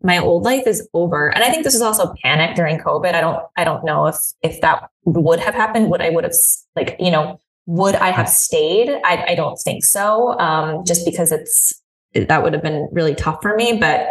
my 0.02 0.18
old 0.18 0.44
life 0.44 0.66
is 0.66 0.86
over. 0.92 1.34
And 1.34 1.42
I 1.42 1.48
think 1.48 1.64
this 1.64 1.74
is 1.74 1.80
also 1.80 2.12
panic 2.22 2.54
during 2.54 2.78
COVID. 2.78 3.14
I 3.14 3.22
don't, 3.22 3.42
I 3.56 3.64
don't 3.64 3.82
know 3.82 4.08
if, 4.08 4.16
if 4.42 4.60
that 4.60 4.90
would 5.06 5.40
have 5.40 5.54
happened. 5.54 5.90
Would 5.90 6.02
I 6.02 6.10
would 6.10 6.24
have 6.24 6.34
like, 6.76 6.96
you 7.00 7.10
know, 7.10 7.40
would 7.64 7.94
I 7.94 8.10
have 8.10 8.28
stayed? 8.28 8.90
I, 9.04 9.24
I 9.28 9.34
don't 9.36 9.56
think 9.56 9.84
so. 9.84 10.38
Um, 10.38 10.84
just 10.84 11.06
because 11.06 11.32
it's, 11.32 11.82
that 12.14 12.42
would 12.42 12.52
have 12.52 12.62
been 12.62 12.90
really 12.92 13.14
tough 13.14 13.38
for 13.40 13.56
me. 13.56 13.78
But 13.78 14.10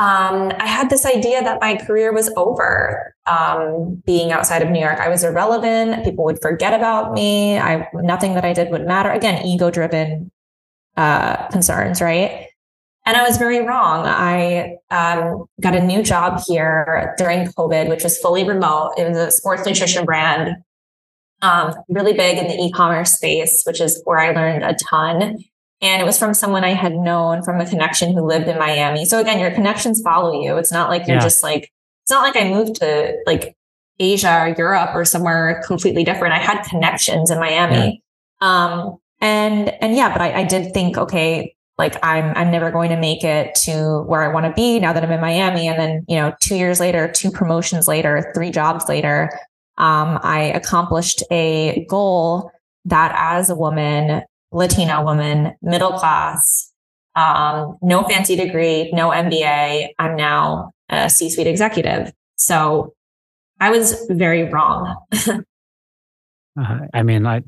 um, 0.00 0.50
I 0.58 0.66
had 0.66 0.88
this 0.88 1.04
idea 1.04 1.42
that 1.42 1.60
my 1.60 1.76
career 1.76 2.10
was 2.10 2.32
over. 2.34 3.14
Um, 3.26 4.02
being 4.06 4.32
outside 4.32 4.62
of 4.62 4.70
New 4.70 4.80
York, 4.80 4.98
I 4.98 5.10
was 5.10 5.22
irrelevant. 5.22 6.04
People 6.04 6.24
would 6.24 6.40
forget 6.40 6.72
about 6.72 7.12
me. 7.12 7.58
I 7.58 7.86
nothing 7.92 8.32
that 8.32 8.44
I 8.44 8.54
did 8.54 8.70
would 8.70 8.86
matter. 8.86 9.10
Again, 9.10 9.44
ego-driven 9.44 10.30
uh, 10.96 11.48
concerns, 11.48 12.00
right? 12.00 12.46
And 13.04 13.14
I 13.14 13.28
was 13.28 13.36
very 13.36 13.60
wrong. 13.60 14.06
I 14.06 14.78
um, 14.90 15.44
got 15.60 15.76
a 15.76 15.84
new 15.84 16.02
job 16.02 16.40
here 16.48 17.14
during 17.18 17.46
COVID, 17.48 17.90
which 17.90 18.02
was 18.02 18.16
fully 18.18 18.44
remote. 18.44 18.94
It 18.96 19.06
was 19.06 19.18
a 19.18 19.30
sports 19.30 19.66
nutrition 19.66 20.06
brand, 20.06 20.56
um, 21.42 21.74
really 21.90 22.14
big 22.14 22.38
in 22.38 22.48
the 22.48 22.54
e-commerce 22.54 23.12
space, 23.16 23.64
which 23.66 23.82
is 23.82 24.00
where 24.04 24.18
I 24.18 24.32
learned 24.32 24.64
a 24.64 24.74
ton. 24.82 25.44
And 25.82 26.02
it 26.02 26.04
was 26.04 26.18
from 26.18 26.34
someone 26.34 26.62
I 26.62 26.74
had 26.74 26.94
known 26.94 27.42
from 27.42 27.60
a 27.60 27.66
connection 27.66 28.12
who 28.12 28.26
lived 28.26 28.48
in 28.48 28.58
Miami. 28.58 29.06
So 29.06 29.18
again, 29.18 29.40
your 29.40 29.50
connections 29.50 30.02
follow 30.02 30.42
you. 30.42 30.58
It's 30.58 30.72
not 30.72 30.90
like 30.90 31.06
you're 31.06 31.16
yeah. 31.16 31.22
just 31.22 31.42
like, 31.42 31.72
it's 32.02 32.10
not 32.10 32.22
like 32.22 32.36
I 32.36 32.50
moved 32.50 32.76
to 32.76 33.16
like 33.26 33.56
Asia 33.98 34.40
or 34.42 34.54
Europe 34.56 34.90
or 34.94 35.04
somewhere 35.04 35.62
completely 35.66 36.04
different. 36.04 36.34
I 36.34 36.38
had 36.38 36.62
connections 36.64 37.30
in 37.30 37.38
Miami. 37.38 38.02
Yeah. 38.42 38.64
Um, 38.64 38.98
and, 39.22 39.70
and 39.82 39.96
yeah, 39.96 40.12
but 40.12 40.20
I, 40.20 40.40
I 40.40 40.44
did 40.44 40.74
think, 40.74 40.98
okay, 40.98 41.54
like 41.78 41.96
I'm, 42.02 42.36
I'm 42.36 42.50
never 42.50 42.70
going 42.70 42.90
to 42.90 42.98
make 42.98 43.24
it 43.24 43.54
to 43.64 44.02
where 44.02 44.22
I 44.22 44.28
want 44.28 44.44
to 44.44 44.52
be 44.52 44.80
now 44.80 44.92
that 44.92 45.02
I'm 45.02 45.10
in 45.10 45.20
Miami. 45.20 45.66
And 45.66 45.78
then, 45.78 46.04
you 46.08 46.16
know, 46.16 46.34
two 46.40 46.56
years 46.56 46.78
later, 46.78 47.10
two 47.10 47.30
promotions 47.30 47.88
later, 47.88 48.30
three 48.34 48.50
jobs 48.50 48.86
later, 48.86 49.30
um, 49.78 50.18
I 50.22 50.52
accomplished 50.54 51.22
a 51.30 51.86
goal 51.88 52.50
that 52.84 53.14
as 53.16 53.48
a 53.48 53.54
woman 53.54 54.22
Latina 54.52 55.02
woman, 55.02 55.54
middle 55.62 55.92
class, 55.92 56.72
um, 57.14 57.76
no 57.82 58.02
fancy 58.04 58.36
degree, 58.36 58.90
no 58.92 59.10
MBA. 59.10 59.88
I'm 59.98 60.16
now 60.16 60.72
a 60.88 61.10
C 61.10 61.30
suite 61.30 61.46
executive. 61.46 62.12
So 62.36 62.94
I 63.60 63.70
was 63.70 64.06
very 64.10 64.44
wrong. 64.44 64.96
uh, 65.28 66.78
I 66.92 67.02
mean, 67.02 67.26
I 67.26 67.42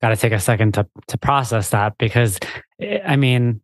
got 0.00 0.10
to 0.10 0.16
take 0.16 0.32
a 0.32 0.40
second 0.40 0.74
to, 0.74 0.86
to 1.08 1.18
process 1.18 1.70
that 1.70 1.98
because 1.98 2.38
I 3.04 3.16
mean, 3.16 3.60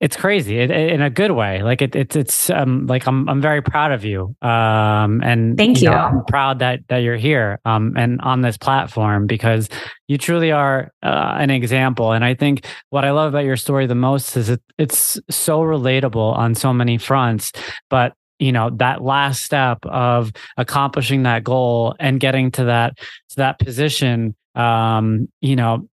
it's 0.00 0.16
crazy 0.16 0.58
it, 0.60 0.70
it, 0.70 0.92
in 0.92 1.02
a 1.02 1.10
good 1.10 1.32
way. 1.32 1.62
Like 1.62 1.82
it, 1.82 1.96
it's 1.96 2.14
it's 2.14 2.50
um 2.50 2.86
like 2.86 3.06
I'm 3.06 3.28
I'm 3.28 3.40
very 3.40 3.62
proud 3.62 3.92
of 3.92 4.04
you. 4.04 4.34
Um 4.42 5.22
and 5.22 5.56
thank 5.56 5.80
you. 5.80 5.88
you. 5.88 5.90
Know, 5.90 6.02
I'm 6.02 6.24
proud 6.24 6.60
that 6.60 6.80
that 6.88 6.98
you're 6.98 7.16
here 7.16 7.60
um 7.64 7.94
and 7.96 8.20
on 8.20 8.42
this 8.42 8.56
platform 8.56 9.26
because 9.26 9.68
you 10.06 10.16
truly 10.16 10.52
are 10.52 10.92
uh, 11.02 11.36
an 11.38 11.50
example. 11.50 12.12
And 12.12 12.24
I 12.24 12.34
think 12.34 12.64
what 12.90 13.04
I 13.04 13.10
love 13.10 13.28
about 13.32 13.44
your 13.44 13.56
story 13.56 13.86
the 13.86 13.94
most 13.94 14.36
is 14.36 14.48
it, 14.50 14.62
it's 14.78 15.18
so 15.28 15.60
relatable 15.60 16.36
on 16.36 16.54
so 16.54 16.72
many 16.72 16.96
fronts. 16.98 17.52
But 17.90 18.14
you 18.38 18.52
know 18.52 18.70
that 18.76 19.02
last 19.02 19.42
step 19.42 19.84
of 19.84 20.32
accomplishing 20.56 21.24
that 21.24 21.42
goal 21.42 21.96
and 21.98 22.20
getting 22.20 22.52
to 22.52 22.64
that 22.64 22.96
to 23.30 23.36
that 23.36 23.58
position 23.58 24.36
um 24.54 25.28
you 25.40 25.56
know 25.56 25.88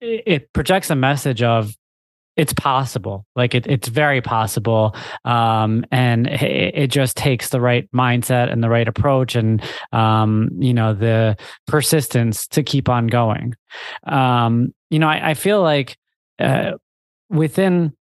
it 0.00 0.52
projects 0.52 0.90
a 0.90 0.94
message 0.94 1.42
of 1.42 1.74
it's 2.38 2.52
possible. 2.52 3.26
Like 3.34 3.54
it, 3.54 3.66
it's 3.66 3.88
very 3.88 4.22
possible. 4.22 4.96
Um, 5.24 5.84
and 5.90 6.28
it, 6.28 6.74
it, 6.74 6.86
just 6.86 7.16
takes 7.16 7.50
the 7.50 7.60
right 7.60 7.90
mindset 7.92 8.50
and 8.50 8.62
the 8.62 8.68
right 8.68 8.86
approach 8.86 9.34
and 9.34 9.60
um, 9.92 10.48
you 10.58 10.72
know 10.72 10.94
the 10.94 11.36
persistence 11.66 12.46
to 12.48 12.62
keep 12.62 12.88
on 12.88 13.08
going. 13.08 13.54
Um, 14.04 14.72
you 14.88 15.00
know 15.00 15.08
I, 15.08 15.30
I 15.30 15.34
feel 15.34 15.60
like 15.60 15.98
uh, 16.38 16.72
within 17.28 17.92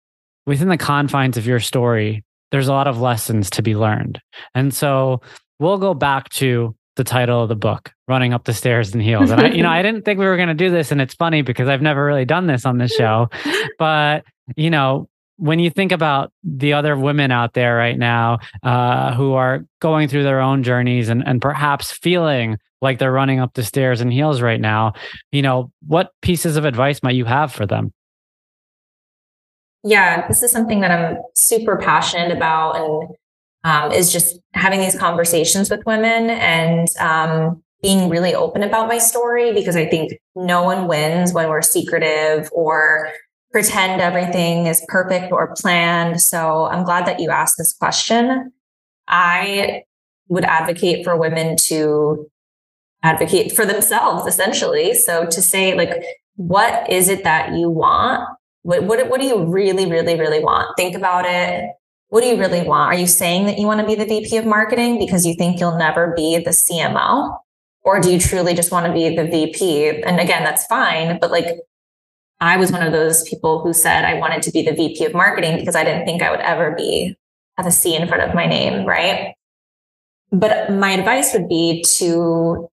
within 0.45 0.68
the 0.68 0.76
confines 0.76 1.37
of 1.37 1.47
your 1.47 1.59
story 1.59 2.22
there's 2.53 2.68
a 2.68 2.72
lot 2.72 2.87
of 2.87 3.01
lessons 3.01 3.51
to 3.51 3.62
be 3.62 3.74
learned. 3.74 4.20
And 4.55 4.72
so 4.72 5.20
we'll 5.59 5.78
go 5.78 5.95
back 5.95 6.28
to 6.30 6.76
the 6.97 7.05
title 7.05 7.43
of 7.43 7.49
the 7.49 7.55
book, 7.55 7.93
Running 8.09 8.33
Up 8.33 8.45
the 8.45 8.53
Stairs 8.53 8.95
in 8.95 9.01
Heels. 9.01 9.31
And 9.31 9.41
I, 9.41 9.49
you 9.51 9.63
know, 9.63 9.69
I 9.69 9.83
didn't 9.83 10.05
think 10.05 10.19
we 10.19 10.27
were 10.27 10.37
going 10.37 10.49
to 10.49 10.55
do 10.55 10.71
this. 10.71 10.91
And 10.91 11.01
it's 11.01 11.15
funny 11.15 11.43
because 11.43 11.69
I've 11.69 11.83
never 11.83 12.05
really 12.05 12.25
done 12.25 12.47
this 12.47 12.67
on 12.67 12.79
this 12.79 12.93
show. 12.97 13.29
But, 13.79 14.25
you 14.57 14.71
know, 14.71 15.09
when 15.37 15.59
you 15.59 15.71
think 15.71 15.93
about 15.93 16.33
the 16.43 16.73
other 16.73 16.97
women 16.97 17.31
out 17.31 17.53
there 17.53 17.77
right 17.77 17.99
now 17.99 18.39
uh, 18.63 19.15
who 19.15 19.35
are 19.35 19.65
going 19.81 20.09
through 20.09 20.23
their 20.23 20.41
own 20.41 20.63
journeys 20.63 21.09
and, 21.11 21.27
and 21.27 21.43
perhaps 21.43 21.93
feeling 21.93 22.59
like 22.81 22.99
they're 22.99 23.13
running 23.13 23.41
up 23.41 23.55
the 23.55 23.63
stairs 23.63 24.01
in 24.01 24.11
heels 24.11 24.41
right 24.41 24.61
now, 24.61 24.95
you 25.33 25.43
know, 25.43 25.71
what 25.87 26.13
pieces 26.23 26.57
of 26.57 26.65
advice 26.65 27.03
might 27.03 27.15
you 27.15 27.25
have 27.25 27.53
for 27.53 27.67
them? 27.67 27.93
Yeah, 29.85 30.27
this 30.27 30.43
is 30.43 30.51
something 30.51 30.81
that 30.81 30.91
I'm 30.91 31.19
super 31.35 31.77
passionate 31.77 32.37
about 32.37 32.77
and 32.77 33.11
um, 33.67 33.91
is 33.91 34.12
just 34.12 34.39
having 34.55 34.79
these 34.79 34.97
conversations 34.97 35.69
with 35.69 35.85
women 35.85 36.31
and 36.31 36.89
um, 37.01 37.61
being 37.83 38.09
really 38.09 38.33
open 38.33 38.62
about 38.62 38.87
my 38.87 38.99
story 38.99 39.53
because 39.53 39.75
I 39.75 39.87
think 39.87 40.12
no 40.37 40.62
one 40.62 40.87
wins 40.87 41.33
when 41.33 41.49
we're 41.49 41.62
secretive 41.62 42.49
or 42.53 43.11
pretend 43.51 44.01
everything 44.01 44.67
is 44.67 44.85
perfect 44.87 45.33
or 45.33 45.53
planned. 45.57 46.21
So 46.21 46.67
I'm 46.67 46.85
glad 46.85 47.07
that 47.07 47.19
you 47.19 47.31
asked 47.31 47.57
this 47.59 47.73
question. 47.73 48.53
I 49.09 49.83
would 50.29 50.45
advocate 50.45 51.05
for 51.05 51.17
women 51.17 51.57
to 51.67 52.31
advocate 53.03 53.51
for 53.51 53.67
themselves 53.67 54.27
essentially. 54.27 54.95
So 54.95 55.27
to 55.27 55.43
say 55.43 55.75
like, 55.75 56.05
what 56.37 56.89
is 56.89 57.09
it 57.09 57.25
that 57.25 57.53
you 57.55 57.69
want? 57.69 58.29
What, 58.62 58.85
what, 58.85 59.09
what 59.11 59.21
do 59.21 59.27
you 59.27 59.45
really, 59.45 59.91
really, 59.91 60.17
really 60.17 60.41
want? 60.41 60.69
Think 60.77 60.95
about 60.95 61.25
it 61.27 61.64
what 62.09 62.21
do 62.21 62.29
you 62.29 62.39
really 62.39 62.63
want? 62.63 62.95
Are 62.95 62.99
you 62.99 63.07
saying 63.07 63.47
that 63.47 63.59
you 63.59 63.67
want 63.67 63.81
to 63.81 63.87
be 63.87 63.95
the 63.95 64.05
VP 64.05 64.37
of 64.37 64.47
marketing 64.47 64.99
because 64.99 65.27
you 65.27 65.35
think 65.35 65.59
you'll 65.59 65.77
never 65.77 66.13
be 66.17 66.39
the 66.39 66.51
CMO? 66.51 67.37
Or 67.83 68.01
do 68.01 68.13
you 68.13 68.19
truly 68.19 68.55
just 68.55 68.73
want 68.73 68.87
to 68.87 68.93
be 68.93 69.15
the 69.15 69.25
VP? 69.25 70.03
And 70.03 70.21
again, 70.21 70.45
that's 70.45 70.67
fine. 70.67 71.19
But 71.21 71.31
like, 71.31 71.47
I 72.41 72.57
was 72.57 72.71
one 72.71 72.83
of 72.83 72.93
those 72.93 73.29
people 73.29 73.63
who 73.63 73.73
said 73.73 74.05
I 74.05 74.15
wanted 74.15 74.43
to 74.43 74.51
be 74.51 74.63
the 74.63 74.73
VP 74.73 75.05
of 75.05 75.15
marketing 75.15 75.59
because 75.59 75.75
I 75.75 75.85
didn't 75.85 76.05
think 76.05 76.23
I 76.23 76.31
would 76.31 76.41
ever 76.41 76.75
be 76.77 77.17
have 77.57 77.67
a 77.67 77.71
C 77.71 77.97
in 77.97 78.07
front 78.07 78.23
of 78.23 78.35
my 78.35 78.47
name. 78.47 78.87
Right. 78.87 79.35
But 80.31 80.71
my 80.71 80.91
advice 80.91 81.33
would 81.33 81.49
be 81.49 81.83
to 81.97 82.69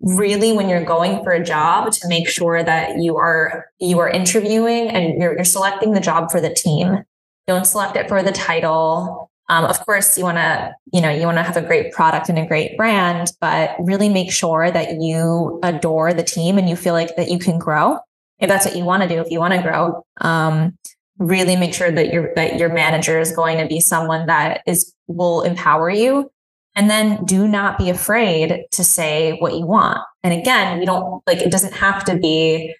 really 0.00 0.52
when 0.52 0.68
you're 0.68 0.84
going 0.84 1.22
for 1.22 1.30
a 1.30 1.42
job 1.42 1.92
to 1.92 2.08
make 2.08 2.28
sure 2.28 2.62
that 2.62 3.00
you 3.00 3.16
are 3.16 3.66
you 3.78 4.00
are 4.00 4.10
interviewing 4.10 4.88
and 4.88 5.22
you're, 5.22 5.34
you're 5.34 5.44
selecting 5.44 5.92
the 5.92 6.00
job 6.00 6.30
for 6.30 6.40
the 6.40 6.52
team 6.52 7.04
don't 7.46 7.66
select 7.66 7.96
it 7.96 8.08
for 8.08 8.22
the 8.22 8.32
title. 8.32 9.30
Um, 9.48 9.64
of 9.64 9.84
course, 9.84 10.16
you 10.16 10.24
want 10.24 10.38
to, 10.38 10.74
you 10.92 11.00
know, 11.00 11.10
you 11.10 11.26
want 11.26 11.36
to 11.36 11.42
have 11.42 11.56
a 11.56 11.62
great 11.62 11.92
product 11.92 12.28
and 12.28 12.38
a 12.38 12.46
great 12.46 12.76
brand, 12.76 13.32
but 13.40 13.74
really 13.80 14.08
make 14.08 14.32
sure 14.32 14.70
that 14.70 15.00
you 15.00 15.60
adore 15.62 16.14
the 16.14 16.22
team 16.22 16.58
and 16.58 16.68
you 16.68 16.76
feel 16.76 16.94
like 16.94 17.16
that 17.16 17.30
you 17.30 17.38
can 17.38 17.58
grow. 17.58 17.98
If 18.38 18.48
that's 18.48 18.64
what 18.64 18.76
you 18.76 18.84
want 18.84 19.02
to 19.02 19.08
do, 19.08 19.20
if 19.20 19.30
you 19.30 19.38
want 19.38 19.54
to 19.54 19.62
grow, 19.62 20.04
um, 20.20 20.76
really 21.18 21.56
make 21.56 21.74
sure 21.74 21.90
that 21.90 22.12
your 22.12 22.34
that 22.34 22.58
your 22.58 22.72
manager 22.72 23.20
is 23.20 23.34
going 23.34 23.58
to 23.58 23.66
be 23.66 23.80
someone 23.80 24.26
that 24.26 24.62
is 24.66 24.92
will 25.06 25.42
empower 25.42 25.90
you. 25.90 26.30
And 26.74 26.88
then 26.88 27.22
do 27.26 27.46
not 27.46 27.76
be 27.76 27.90
afraid 27.90 28.64
to 28.70 28.82
say 28.82 29.36
what 29.38 29.54
you 29.54 29.66
want. 29.66 29.98
And 30.22 30.32
again, 30.32 30.78
we 30.78 30.86
don't 30.86 31.22
like 31.26 31.38
it 31.38 31.50
doesn't 31.50 31.74
have 31.74 32.04
to 32.04 32.16
be 32.16 32.74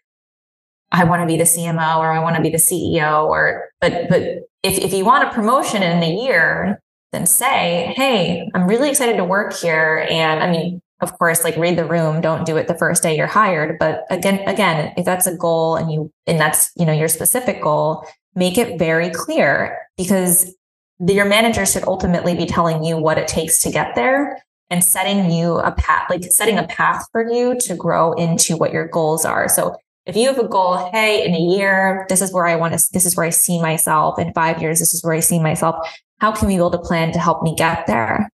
I 0.90 1.04
want 1.04 1.22
to 1.22 1.26
be 1.26 1.36
the 1.36 1.44
CMO 1.44 1.98
or 1.98 2.10
I 2.10 2.20
want 2.20 2.36
to 2.36 2.42
be 2.42 2.50
the 2.50 2.56
CEO 2.56 3.26
or 3.26 3.68
but 3.80 4.08
but 4.08 4.22
if 4.62 4.78
if 4.78 4.92
you 4.92 5.04
want 5.04 5.28
a 5.28 5.32
promotion 5.32 5.82
in 5.82 6.02
a 6.02 6.24
year, 6.24 6.80
then 7.12 7.26
say, 7.26 7.92
"Hey, 7.96 8.48
I'm 8.54 8.66
really 8.66 8.90
excited 8.90 9.16
to 9.16 9.24
work 9.24 9.54
here 9.54 10.06
and 10.10 10.42
I 10.42 10.50
mean, 10.50 10.80
of 11.02 11.18
course, 11.18 11.42
like 11.42 11.56
read 11.56 11.76
the 11.76 11.84
room, 11.84 12.20
don't 12.20 12.46
do 12.46 12.56
it 12.56 12.68
the 12.68 12.78
first 12.78 13.02
day 13.02 13.16
you're 13.16 13.26
hired. 13.26 13.78
But 13.78 14.04
again, 14.08 14.48
again, 14.48 14.94
if 14.96 15.04
that's 15.04 15.26
a 15.26 15.36
goal 15.36 15.74
and 15.74 15.90
you, 15.90 16.12
and 16.28 16.38
that's, 16.38 16.70
you 16.76 16.86
know, 16.86 16.92
your 16.92 17.08
specific 17.08 17.60
goal, 17.60 18.06
make 18.36 18.56
it 18.56 18.78
very 18.78 19.10
clear 19.10 19.78
because 19.96 20.54
your 21.00 21.24
manager 21.24 21.66
should 21.66 21.82
ultimately 21.84 22.36
be 22.36 22.46
telling 22.46 22.84
you 22.84 22.96
what 22.96 23.18
it 23.18 23.26
takes 23.26 23.60
to 23.62 23.72
get 23.72 23.96
there 23.96 24.40
and 24.70 24.84
setting 24.84 25.30
you 25.30 25.58
a 25.58 25.72
path, 25.72 26.08
like 26.08 26.22
setting 26.24 26.56
a 26.56 26.66
path 26.68 27.04
for 27.10 27.28
you 27.28 27.58
to 27.58 27.74
grow 27.74 28.12
into 28.12 28.56
what 28.56 28.72
your 28.72 28.86
goals 28.86 29.24
are. 29.24 29.48
So 29.48 29.74
if 30.04 30.16
you 30.16 30.26
have 30.26 30.38
a 30.38 30.48
goal, 30.48 30.90
hey, 30.92 31.24
in 31.24 31.34
a 31.34 31.38
year, 31.38 32.06
this 32.08 32.20
is 32.20 32.32
where 32.32 32.46
I 32.46 32.56
want 32.56 32.78
to, 32.78 32.84
this 32.92 33.06
is 33.06 33.16
where 33.16 33.26
I 33.26 33.30
see 33.30 33.60
myself. 33.60 34.18
In 34.18 34.32
five 34.32 34.60
years, 34.60 34.80
this 34.80 34.94
is 34.94 35.04
where 35.04 35.14
I 35.14 35.20
see 35.20 35.38
myself. 35.38 35.76
How 36.18 36.32
can 36.32 36.48
we 36.48 36.56
build 36.56 36.74
a 36.74 36.78
plan 36.78 37.12
to 37.12 37.18
help 37.18 37.42
me 37.42 37.54
get 37.56 37.86
there? 37.86 38.28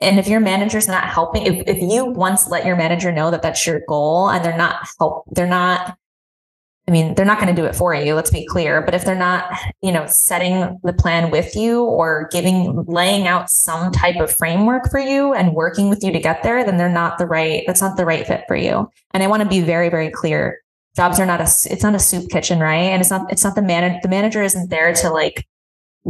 And 0.00 0.18
if 0.18 0.28
your 0.28 0.40
manager's 0.40 0.88
not 0.88 1.04
helping, 1.04 1.46
if, 1.46 1.66
if 1.66 1.80
you 1.80 2.06
once 2.06 2.48
let 2.48 2.66
your 2.66 2.76
manager 2.76 3.12
know 3.12 3.30
that 3.30 3.42
that's 3.42 3.66
your 3.66 3.80
goal 3.88 4.28
and 4.28 4.44
they're 4.44 4.56
not 4.56 4.86
help, 4.98 5.24
they're 5.30 5.46
not, 5.46 5.96
I 6.88 6.92
mean, 6.92 7.14
they're 7.14 7.26
not 7.26 7.40
going 7.40 7.54
to 7.54 7.60
do 7.60 7.66
it 7.66 7.74
for 7.74 7.94
you. 7.94 8.14
Let's 8.14 8.30
be 8.30 8.46
clear. 8.46 8.80
But 8.80 8.94
if 8.94 9.04
they're 9.04 9.16
not, 9.16 9.50
you 9.82 9.90
know, 9.90 10.06
setting 10.06 10.78
the 10.84 10.92
plan 10.92 11.32
with 11.32 11.56
you 11.56 11.82
or 11.82 12.28
giving, 12.30 12.84
laying 12.86 13.26
out 13.26 13.50
some 13.50 13.90
type 13.90 14.16
of 14.16 14.34
framework 14.36 14.88
for 14.88 15.00
you 15.00 15.34
and 15.34 15.52
working 15.52 15.88
with 15.88 16.04
you 16.04 16.12
to 16.12 16.20
get 16.20 16.44
there, 16.44 16.64
then 16.64 16.76
they're 16.76 16.88
not 16.88 17.18
the 17.18 17.26
right, 17.26 17.64
that's 17.66 17.80
not 17.80 17.96
the 17.96 18.06
right 18.06 18.24
fit 18.24 18.44
for 18.46 18.54
you. 18.54 18.88
And 19.12 19.22
I 19.22 19.26
want 19.26 19.42
to 19.42 19.48
be 19.48 19.60
very, 19.60 19.88
very 19.88 20.10
clear. 20.10 20.60
Jobs 20.94 21.18
are 21.18 21.26
not 21.26 21.40
a, 21.40 21.48
it's 21.70 21.82
not 21.82 21.96
a 21.96 21.98
soup 21.98 22.30
kitchen, 22.30 22.60
right? 22.60 22.76
And 22.76 23.00
it's 23.00 23.10
not, 23.10 23.32
it's 23.32 23.42
not 23.42 23.56
the 23.56 23.62
manager, 23.62 23.98
the 24.02 24.08
manager 24.08 24.42
isn't 24.42 24.70
there 24.70 24.94
to 24.94 25.10
like 25.10 25.44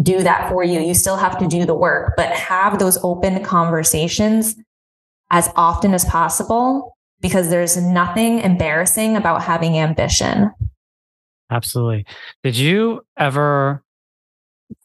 do 0.03 0.23
that 0.23 0.51
for 0.51 0.63
you. 0.63 0.81
You 0.81 0.93
still 0.93 1.17
have 1.17 1.39
to 1.39 1.47
do 1.47 1.65
the 1.65 1.75
work, 1.75 2.13
but 2.19 2.31
have 2.33 2.79
those 2.79 2.99
open 3.03 3.43
conversations 3.43 4.57
as 5.31 5.51
often 5.57 5.95
as 5.95 6.05
possible 6.05 6.96
because 7.21 7.51
there's 7.51 7.77
nothing 7.77 8.41
embarrassing 8.41 9.17
about 9.17 9.43
having 9.43 9.79
ambition. 9.79 10.51
Absolutely. 11.51 12.07
Did 12.43 12.57
you 12.57 13.03
ever 13.17 13.83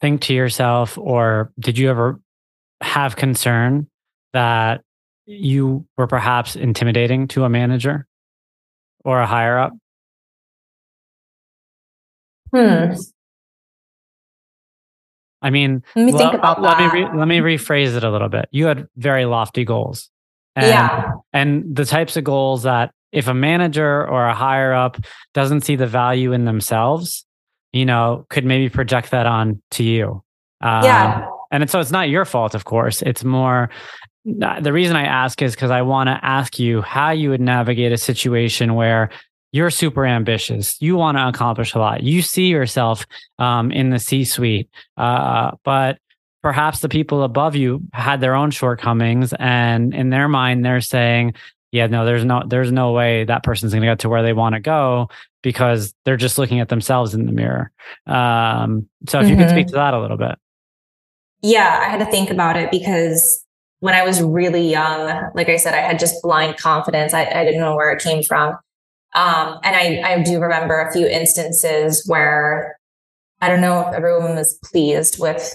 think 0.00 0.22
to 0.22 0.34
yourself, 0.34 0.96
or 0.96 1.52
did 1.58 1.76
you 1.76 1.90
ever 1.90 2.20
have 2.80 3.16
concern 3.16 3.88
that 4.32 4.82
you 5.26 5.86
were 5.96 6.06
perhaps 6.06 6.56
intimidating 6.56 7.28
to 7.28 7.44
a 7.44 7.48
manager 7.48 8.06
or 9.04 9.20
a 9.20 9.26
higher 9.26 9.58
up? 9.58 9.72
Hmm. 12.54 12.92
I 15.44 15.50
mean, 15.50 15.82
let 15.96 16.04
me 16.06 16.12
think 16.12 16.34
about 16.34 16.62
let 16.62 16.78
that. 16.78 16.94
Me 16.94 17.02
re- 17.02 17.18
let 17.18 17.26
me 17.26 17.38
rephrase 17.38 17.96
it 17.96 18.04
a 18.04 18.10
little 18.10 18.28
bit. 18.28 18.48
You 18.52 18.66
had 18.66 18.86
very 18.96 19.24
lofty 19.24 19.64
goals. 19.64 20.11
And, 20.56 20.66
yeah. 20.66 21.12
And 21.32 21.74
the 21.74 21.84
types 21.84 22.16
of 22.16 22.24
goals 22.24 22.64
that 22.64 22.92
if 23.10 23.28
a 23.28 23.34
manager 23.34 24.06
or 24.06 24.26
a 24.26 24.34
higher 24.34 24.72
up 24.72 24.98
doesn't 25.34 25.62
see 25.62 25.76
the 25.76 25.86
value 25.86 26.32
in 26.32 26.44
themselves, 26.44 27.24
you 27.72 27.84
know, 27.84 28.26
could 28.28 28.44
maybe 28.44 28.68
project 28.68 29.10
that 29.10 29.26
on 29.26 29.62
to 29.72 29.82
you. 29.82 30.22
Um, 30.60 30.84
yeah. 30.84 31.26
And 31.50 31.68
so 31.68 31.80
it's 31.80 31.90
not 31.90 32.08
your 32.08 32.24
fault, 32.24 32.54
of 32.54 32.64
course. 32.64 33.02
It's 33.02 33.24
more 33.24 33.70
the 34.24 34.72
reason 34.72 34.96
I 34.96 35.04
ask 35.04 35.42
is 35.42 35.54
because 35.54 35.70
I 35.70 35.82
want 35.82 36.08
to 36.08 36.18
ask 36.22 36.58
you 36.58 36.80
how 36.80 37.10
you 37.10 37.30
would 37.30 37.40
navigate 37.40 37.92
a 37.92 37.98
situation 37.98 38.74
where 38.74 39.10
you're 39.50 39.70
super 39.70 40.06
ambitious. 40.06 40.80
You 40.80 40.96
want 40.96 41.18
to 41.18 41.28
accomplish 41.28 41.74
a 41.74 41.78
lot. 41.78 42.02
You 42.02 42.22
see 42.22 42.46
yourself 42.46 43.04
um, 43.38 43.70
in 43.70 43.90
the 43.90 43.98
C 43.98 44.24
suite, 44.24 44.70
uh, 44.96 45.52
but 45.64 45.98
perhaps 46.42 46.80
the 46.80 46.88
people 46.88 47.22
above 47.22 47.56
you 47.56 47.82
had 47.92 48.20
their 48.20 48.34
own 48.34 48.50
shortcomings, 48.50 49.32
and 49.38 49.94
in 49.94 50.10
their 50.10 50.28
mind, 50.28 50.64
they're 50.64 50.80
saying, 50.80 51.34
"Yeah, 51.70 51.86
no, 51.86 52.04
there's 52.04 52.24
no, 52.24 52.42
there's 52.46 52.72
no 52.72 52.92
way 52.92 53.24
that 53.24 53.42
person's 53.42 53.72
going 53.72 53.82
to 53.82 53.88
get 53.88 54.00
to 54.00 54.08
where 54.08 54.22
they 54.22 54.32
want 54.32 54.54
to 54.54 54.60
go 54.60 55.08
because 55.42 55.94
they're 56.04 56.16
just 56.16 56.38
looking 56.38 56.60
at 56.60 56.68
themselves 56.68 57.14
in 57.14 57.26
the 57.26 57.32
mirror." 57.32 57.70
Um, 58.06 58.88
so, 59.08 59.20
if 59.20 59.26
mm-hmm. 59.26 59.30
you 59.30 59.36
could 59.36 59.50
speak 59.50 59.66
mm-hmm. 59.66 59.74
to 59.74 59.76
that 59.76 59.94
a 59.94 60.00
little 60.00 60.18
bit. 60.18 60.36
Yeah, 61.42 61.80
I 61.82 61.88
had 61.88 61.98
to 61.98 62.10
think 62.10 62.30
about 62.30 62.56
it 62.56 62.70
because 62.70 63.44
when 63.80 63.94
I 63.94 64.04
was 64.04 64.22
really 64.22 64.70
young, 64.70 65.30
like 65.34 65.48
I 65.48 65.56
said, 65.56 65.74
I 65.74 65.80
had 65.80 65.98
just 65.98 66.22
blind 66.22 66.56
confidence. 66.56 67.14
I, 67.14 67.24
I 67.24 67.44
didn't 67.44 67.60
know 67.60 67.74
where 67.74 67.90
it 67.90 68.00
came 68.00 68.22
from. 68.22 68.50
Um, 69.14 69.58
and 69.64 69.76
I, 69.76 70.02
I 70.04 70.22
do 70.22 70.40
remember 70.40 70.80
a 70.80 70.92
few 70.92 71.06
instances 71.06 72.06
where 72.06 72.78
I 73.40 73.48
don't 73.48 73.60
know 73.60 73.80
if 73.80 73.92
everyone 73.92 74.36
was 74.36 74.56
pleased 74.64 75.18
with 75.18 75.52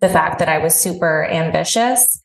the 0.00 0.08
fact 0.08 0.38
that 0.38 0.48
I 0.48 0.58
was 0.58 0.74
super 0.74 1.26
ambitious. 1.26 2.22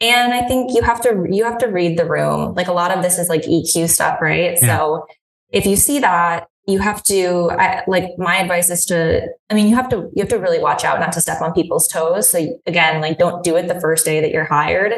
And 0.00 0.34
I 0.34 0.46
think 0.46 0.72
you 0.74 0.82
have 0.82 1.00
to 1.02 1.26
you 1.30 1.44
have 1.44 1.58
to 1.58 1.68
read 1.68 1.98
the 1.98 2.04
room. 2.04 2.54
Like 2.54 2.68
a 2.68 2.72
lot 2.72 2.90
of 2.90 3.02
this 3.02 3.18
is 3.18 3.28
like 3.28 3.42
EQ 3.42 3.88
stuff, 3.88 4.20
right? 4.20 4.58
Yeah. 4.60 4.78
So 4.78 5.06
if 5.50 5.64
you 5.64 5.76
see 5.76 5.98
that, 6.00 6.48
you 6.66 6.80
have 6.80 7.02
to 7.04 7.50
I, 7.52 7.82
like 7.86 8.10
my 8.18 8.36
advice 8.36 8.68
is 8.68 8.84
to 8.86 9.26
I 9.48 9.54
mean, 9.54 9.68
you 9.68 9.74
have 9.74 9.88
to 9.90 10.10
you 10.14 10.20
have 10.20 10.28
to 10.28 10.38
really 10.38 10.58
watch 10.58 10.84
out 10.84 11.00
not 11.00 11.12
to 11.12 11.20
step 11.20 11.40
on 11.40 11.54
people's 11.54 11.88
toes. 11.88 12.28
So 12.28 12.58
again, 12.66 13.00
like 13.00 13.18
don't 13.18 13.42
do 13.42 13.56
it 13.56 13.68
the 13.68 13.80
first 13.80 14.04
day 14.04 14.20
that 14.20 14.30
you're 14.30 14.44
hired 14.44 14.92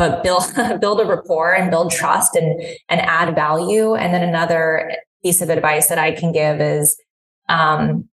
but 0.00 0.22
build 0.22 0.44
build 0.80 1.00
a 1.00 1.04
rapport 1.04 1.52
and 1.54 1.70
build 1.70 1.92
trust 1.92 2.34
and 2.34 2.60
and 2.88 3.00
add 3.02 3.34
value. 3.34 3.94
And 3.94 4.14
then 4.14 4.26
another 4.26 4.96
piece 5.22 5.42
of 5.42 5.50
advice 5.50 5.88
that 5.88 5.98
I 5.98 6.12
can 6.12 6.32
give 6.32 6.60
is 6.60 6.98
um, 7.50 8.08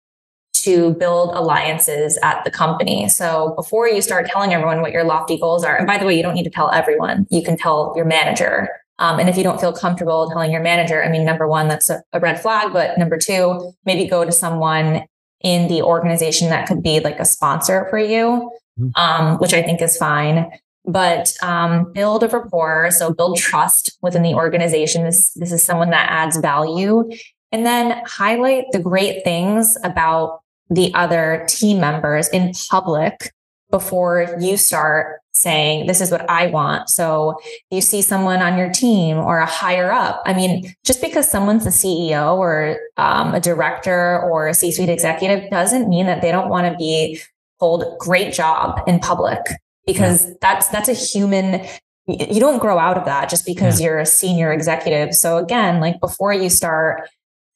to 0.65 0.93
build 0.95 1.31
alliances 1.33 2.19
at 2.21 2.43
the 2.43 2.51
company. 2.51 3.07
So 3.09 3.53
before 3.55 3.87
you 3.87 4.01
start 4.01 4.27
telling 4.27 4.53
everyone 4.53 4.81
what 4.81 4.91
your 4.91 5.03
lofty 5.03 5.39
goals 5.39 5.63
are, 5.63 5.75
and 5.75 5.87
by 5.87 5.97
the 5.97 6.05
way, 6.05 6.15
you 6.15 6.23
don't 6.23 6.33
need 6.33 6.43
to 6.43 6.49
tell 6.49 6.71
everyone. 6.71 7.27
You 7.29 7.43
can 7.43 7.57
tell 7.57 7.93
your 7.95 8.05
manager. 8.05 8.69
Um, 8.99 9.19
and 9.19 9.27
if 9.27 9.35
you 9.35 9.43
don't 9.43 9.59
feel 9.59 9.73
comfortable 9.73 10.29
telling 10.29 10.51
your 10.51 10.61
manager, 10.61 11.03
I 11.03 11.09
mean, 11.09 11.25
number 11.25 11.47
one, 11.47 11.67
that's 11.67 11.89
a, 11.89 12.01
a 12.13 12.19
red 12.19 12.41
flag. 12.41 12.71
But 12.71 12.97
number 12.97 13.17
two, 13.17 13.73
maybe 13.85 14.07
go 14.07 14.23
to 14.23 14.31
someone 14.31 15.05
in 15.41 15.67
the 15.67 15.81
organization 15.81 16.49
that 16.49 16.67
could 16.67 16.81
be 16.81 16.99
like 16.99 17.19
a 17.19 17.25
sponsor 17.25 17.87
for 17.89 17.99
you, 17.99 18.51
mm-hmm. 18.79 18.89
um, 18.95 19.37
which 19.37 19.53
I 19.53 19.61
think 19.61 19.81
is 19.81 19.97
fine 19.97 20.49
but 20.87 21.33
um, 21.41 21.91
build 21.93 22.23
a 22.23 22.27
rapport. 22.27 22.91
So 22.91 23.13
build 23.13 23.37
trust 23.37 23.97
within 24.01 24.21
the 24.21 24.33
organization. 24.33 25.03
This, 25.03 25.33
this 25.33 25.51
is 25.51 25.63
someone 25.63 25.89
that 25.89 26.09
adds 26.09 26.37
value. 26.37 27.09
And 27.51 27.65
then 27.65 28.01
highlight 28.05 28.65
the 28.71 28.79
great 28.79 29.23
things 29.23 29.77
about 29.83 30.41
the 30.69 30.93
other 30.93 31.45
team 31.47 31.79
members 31.79 32.27
in 32.29 32.53
public 32.69 33.31
before 33.71 34.35
you 34.39 34.57
start 34.57 35.19
saying, 35.31 35.85
this 35.85 35.99
is 35.99 36.11
what 36.11 36.29
I 36.29 36.47
want. 36.47 36.89
So 36.89 37.37
you 37.69 37.81
see 37.81 38.01
someone 38.01 38.41
on 38.41 38.57
your 38.57 38.71
team 38.71 39.17
or 39.17 39.39
a 39.39 39.45
higher 39.45 39.91
up. 39.91 40.21
I 40.25 40.33
mean, 40.33 40.73
just 40.85 41.01
because 41.01 41.29
someone's 41.29 41.65
a 41.65 41.69
CEO 41.69 42.37
or 42.37 42.79
um, 42.97 43.35
a 43.35 43.39
director 43.39 44.21
or 44.21 44.47
a 44.47 44.53
C 44.53 44.71
suite 44.71 44.89
executive 44.89 45.49
doesn't 45.49 45.89
mean 45.89 46.05
that 46.05 46.21
they 46.21 46.31
don't 46.31 46.49
want 46.49 46.71
to 46.71 46.77
be 46.77 47.19
told 47.59 47.97
great 47.99 48.33
job 48.33 48.81
in 48.87 48.99
public 48.99 49.41
because 49.85 50.27
yeah. 50.27 50.33
that's 50.41 50.67
that's 50.69 50.89
a 50.89 50.93
human 50.93 51.65
you 52.07 52.39
don't 52.39 52.59
grow 52.59 52.77
out 52.77 52.97
of 52.97 53.05
that 53.05 53.29
just 53.29 53.45
because 53.45 53.79
yeah. 53.79 53.87
you're 53.87 53.99
a 53.99 54.05
senior 54.05 54.51
executive 54.51 55.13
so 55.13 55.37
again 55.37 55.79
like 55.79 55.99
before 55.99 56.33
you 56.33 56.49
start 56.49 57.09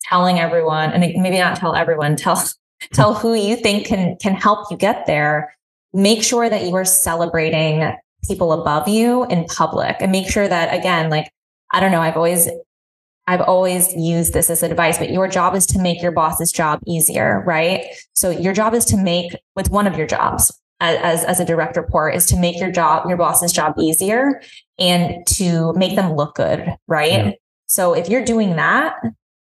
telling 0.04 0.40
everyone 0.40 0.92
and 0.92 1.02
maybe 1.22 1.38
not 1.38 1.58
tell 1.58 1.76
everyone 1.76 2.16
tell 2.16 2.42
tell 2.94 3.14
who 3.14 3.34
you 3.34 3.56
think 3.56 3.86
can 3.86 4.16
can 4.18 4.34
help 4.34 4.70
you 4.72 4.78
get 4.78 5.06
there 5.06 5.56
make 5.94 6.24
sure 6.24 6.50
that 6.50 6.66
you 6.66 6.76
are 6.76 6.86
celebrating 6.86 7.92
people 8.28 8.52
above 8.54 8.88
you 8.88 9.26
in 9.26 9.46
public 9.46 9.98
and 10.00 10.12
make 10.12 10.30
sure 10.30 10.48
that 10.48 10.74
again 10.74 11.10
like 11.10 11.32
i 11.72 11.80
don't 11.80 11.92
know 11.92 12.02
i've 12.02 12.18
always 12.18 12.50
I've 13.30 13.42
always 13.42 13.94
used 13.96 14.34
this 14.34 14.50
as 14.50 14.64
advice, 14.64 14.98
but 14.98 15.12
your 15.12 15.28
job 15.28 15.54
is 15.54 15.68
to 15.68 15.78
make 15.78 16.02
your 16.02 16.12
boss's 16.12 16.52
job 16.52 16.80
easier, 16.88 17.44
right? 17.46 17.86
So 18.14 18.32
your 18.32 18.54
job 18.54 18.74
is 18.74 18.86
to 18.86 18.98
make 18.98 19.36
with 19.56 19.70
one 19.70 19.86
of 19.86 19.96
your 19.96 20.08
jobs, 20.08 20.52
as, 20.80 21.24
as 21.24 21.40
a 21.40 21.46
direct 21.46 21.78
report 21.78 22.16
is 22.16 22.26
to 22.28 22.38
make 22.38 22.60
your 22.60 22.72
job, 22.72 23.08
your 23.08 23.18
boss's 23.18 23.52
job 23.52 23.76
easier 23.78 24.42
and 24.80 25.28
to 25.28 25.74
make 25.74 25.96
them 25.96 26.14
look 26.14 26.34
good. 26.34 26.74
Right. 26.88 27.12
Yeah. 27.12 27.32
So 27.68 27.94
if 27.94 28.10
you're 28.10 28.26
doing 28.26 28.56
that, 28.56 28.96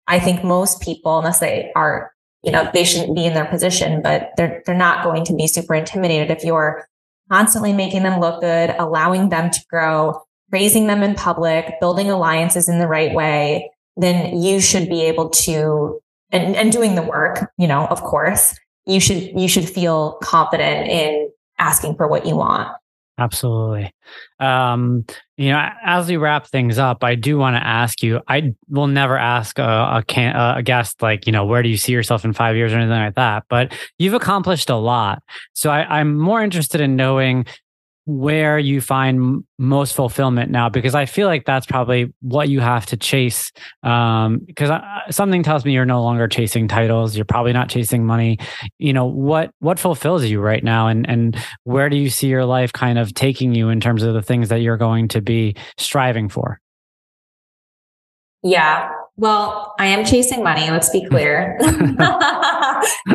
I 0.07 0.19
think 0.19 0.43
most 0.43 0.81
people, 0.81 1.17
unless 1.17 1.39
they 1.39 1.71
are, 1.75 2.11
you 2.43 2.51
know, 2.51 2.69
they 2.73 2.83
shouldn't 2.83 3.15
be 3.15 3.25
in 3.25 3.33
their 3.33 3.45
position, 3.45 4.01
but 4.01 4.31
they're, 4.35 4.63
they're 4.65 4.75
not 4.75 5.03
going 5.03 5.25
to 5.25 5.35
be 5.35 5.47
super 5.47 5.75
intimidated 5.75 6.35
if 6.35 6.43
you're 6.43 6.87
constantly 7.29 7.73
making 7.73 8.03
them 8.03 8.19
look 8.19 8.41
good, 8.41 8.75
allowing 8.77 9.29
them 9.29 9.51
to 9.51 9.59
grow, 9.69 10.21
raising 10.49 10.87
them 10.87 11.03
in 11.03 11.15
public, 11.15 11.79
building 11.79 12.09
alliances 12.09 12.67
in 12.67 12.79
the 12.79 12.87
right 12.87 13.13
way, 13.13 13.69
then 13.95 14.41
you 14.41 14.59
should 14.59 14.89
be 14.89 15.03
able 15.03 15.29
to, 15.29 16.01
and, 16.31 16.55
and 16.55 16.71
doing 16.71 16.95
the 16.95 17.03
work, 17.03 17.51
you 17.57 17.67
know, 17.67 17.85
of 17.87 18.01
course, 18.01 18.57
you 18.85 18.99
should 18.99 19.39
you 19.39 19.47
should 19.47 19.69
feel 19.69 20.17
confident 20.23 20.87
in 20.89 21.29
asking 21.59 21.95
for 21.95 22.07
what 22.07 22.25
you 22.25 22.35
want 22.35 22.75
absolutely. 23.17 23.93
Um 24.39 25.05
you 25.41 25.49
know 25.49 25.69
as 25.83 26.07
we 26.07 26.17
wrap 26.17 26.45
things 26.45 26.77
up 26.77 27.03
i 27.03 27.15
do 27.15 27.35
want 27.35 27.55
to 27.55 27.65
ask 27.65 28.03
you 28.03 28.21
i 28.27 28.53
will 28.69 28.85
never 28.85 29.17
ask 29.17 29.57
a, 29.57 29.63
a, 29.63 30.03
can, 30.07 30.35
a 30.35 30.61
guest 30.61 31.01
like 31.01 31.25
you 31.25 31.31
know 31.31 31.45
where 31.45 31.63
do 31.63 31.69
you 31.69 31.77
see 31.77 31.91
yourself 31.91 32.23
in 32.23 32.31
five 32.31 32.55
years 32.55 32.71
or 32.71 32.77
anything 32.77 32.91
like 32.91 33.15
that? 33.15 33.43
But 33.49 33.73
you've 33.97 34.13
accomplished 34.13 34.69
a 34.69 34.75
lot. 34.75 35.23
So 35.55 35.71
I, 35.71 35.99
i'm 35.99 36.17
more 36.17 36.43
interested 36.43 36.79
in 36.79 36.95
knowing 36.95 37.45
where 38.05 38.57
you 38.57 38.81
find 38.81 39.43
most 39.59 39.95
fulfillment 39.95 40.49
now 40.49 40.67
because 40.67 40.95
i 40.95 41.05
feel 41.05 41.27
like 41.27 41.45
that's 41.45 41.65
probably 41.65 42.11
what 42.21 42.49
you 42.49 42.59
have 42.59 42.85
to 42.85 42.97
chase 42.97 43.51
um 43.83 44.39
because 44.39 44.71
something 45.11 45.43
tells 45.43 45.65
me 45.65 45.73
you're 45.73 45.85
no 45.85 46.01
longer 46.01 46.27
chasing 46.27 46.67
titles 46.67 47.15
you're 47.15 47.25
probably 47.25 47.53
not 47.53 47.69
chasing 47.69 48.05
money 48.05 48.39
you 48.79 48.91
know 48.91 49.05
what 49.05 49.51
what 49.59 49.77
fulfills 49.77 50.25
you 50.25 50.41
right 50.41 50.63
now 50.63 50.87
and 50.87 51.07
and 51.07 51.37
where 51.63 51.89
do 51.89 51.95
you 51.97 52.09
see 52.09 52.27
your 52.27 52.45
life 52.45 52.73
kind 52.73 52.97
of 52.97 53.13
taking 53.13 53.53
you 53.53 53.69
in 53.69 53.79
terms 53.79 54.01
of 54.01 54.13
the 54.13 54.21
things 54.21 54.49
that 54.49 54.61
you're 54.61 54.77
going 54.77 55.07
to 55.07 55.21
be 55.21 55.55
striving 55.77 56.27
for 56.27 56.59
yeah 58.41 58.91
well, 59.21 59.75
I 59.77 59.85
am 59.85 60.03
chasing 60.03 60.43
money. 60.43 60.69
Let's 60.71 60.89
be 60.89 61.05
clear. 61.09 61.59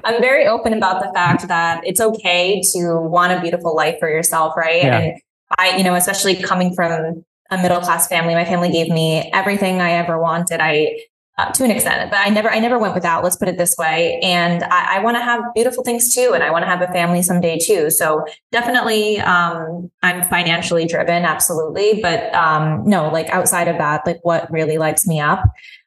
I'm 0.04 0.20
very 0.20 0.46
open 0.46 0.72
about 0.72 1.02
the 1.02 1.12
fact 1.12 1.48
that 1.48 1.80
it's 1.84 2.00
okay 2.00 2.60
to 2.72 3.00
want 3.00 3.32
a 3.32 3.40
beautiful 3.40 3.74
life 3.74 3.96
for 3.98 4.08
yourself, 4.08 4.56
right? 4.56 4.82
Yeah. 4.82 4.98
And 4.98 5.20
I, 5.58 5.76
you 5.76 5.84
know, 5.84 5.94
especially 5.94 6.36
coming 6.36 6.74
from 6.74 7.24
a 7.50 7.58
middle 7.58 7.80
class 7.80 8.08
family, 8.08 8.34
my 8.34 8.44
family 8.44 8.70
gave 8.70 8.88
me 8.88 9.30
everything 9.32 9.80
I 9.80 9.92
ever 9.92 10.20
wanted. 10.20 10.60
I 10.60 10.96
uh, 11.38 11.52
to 11.52 11.64
an 11.64 11.70
extent, 11.70 12.10
but 12.10 12.18
I 12.18 12.30
never, 12.30 12.50
I 12.50 12.58
never 12.60 12.78
went 12.78 12.94
without. 12.94 13.22
Let's 13.22 13.36
put 13.36 13.48
it 13.48 13.58
this 13.58 13.76
way. 13.78 14.18
And 14.22 14.64
I, 14.64 14.96
I 14.96 14.98
want 15.00 15.18
to 15.18 15.22
have 15.22 15.42
beautiful 15.54 15.84
things 15.84 16.14
too, 16.14 16.30
and 16.32 16.42
I 16.42 16.50
want 16.50 16.62
to 16.62 16.66
have 16.66 16.80
a 16.80 16.90
family 16.92 17.20
someday 17.22 17.58
too. 17.58 17.90
So 17.90 18.24
definitely, 18.52 19.20
um, 19.20 19.90
I'm 20.02 20.22
financially 20.28 20.86
driven, 20.86 21.24
absolutely. 21.24 22.00
But 22.00 22.34
um, 22.34 22.84
no, 22.86 23.10
like 23.10 23.28
outside 23.28 23.68
of 23.68 23.76
that, 23.76 24.06
like 24.06 24.20
what 24.22 24.50
really 24.50 24.78
lights 24.78 25.06
me 25.06 25.20
up 25.20 25.44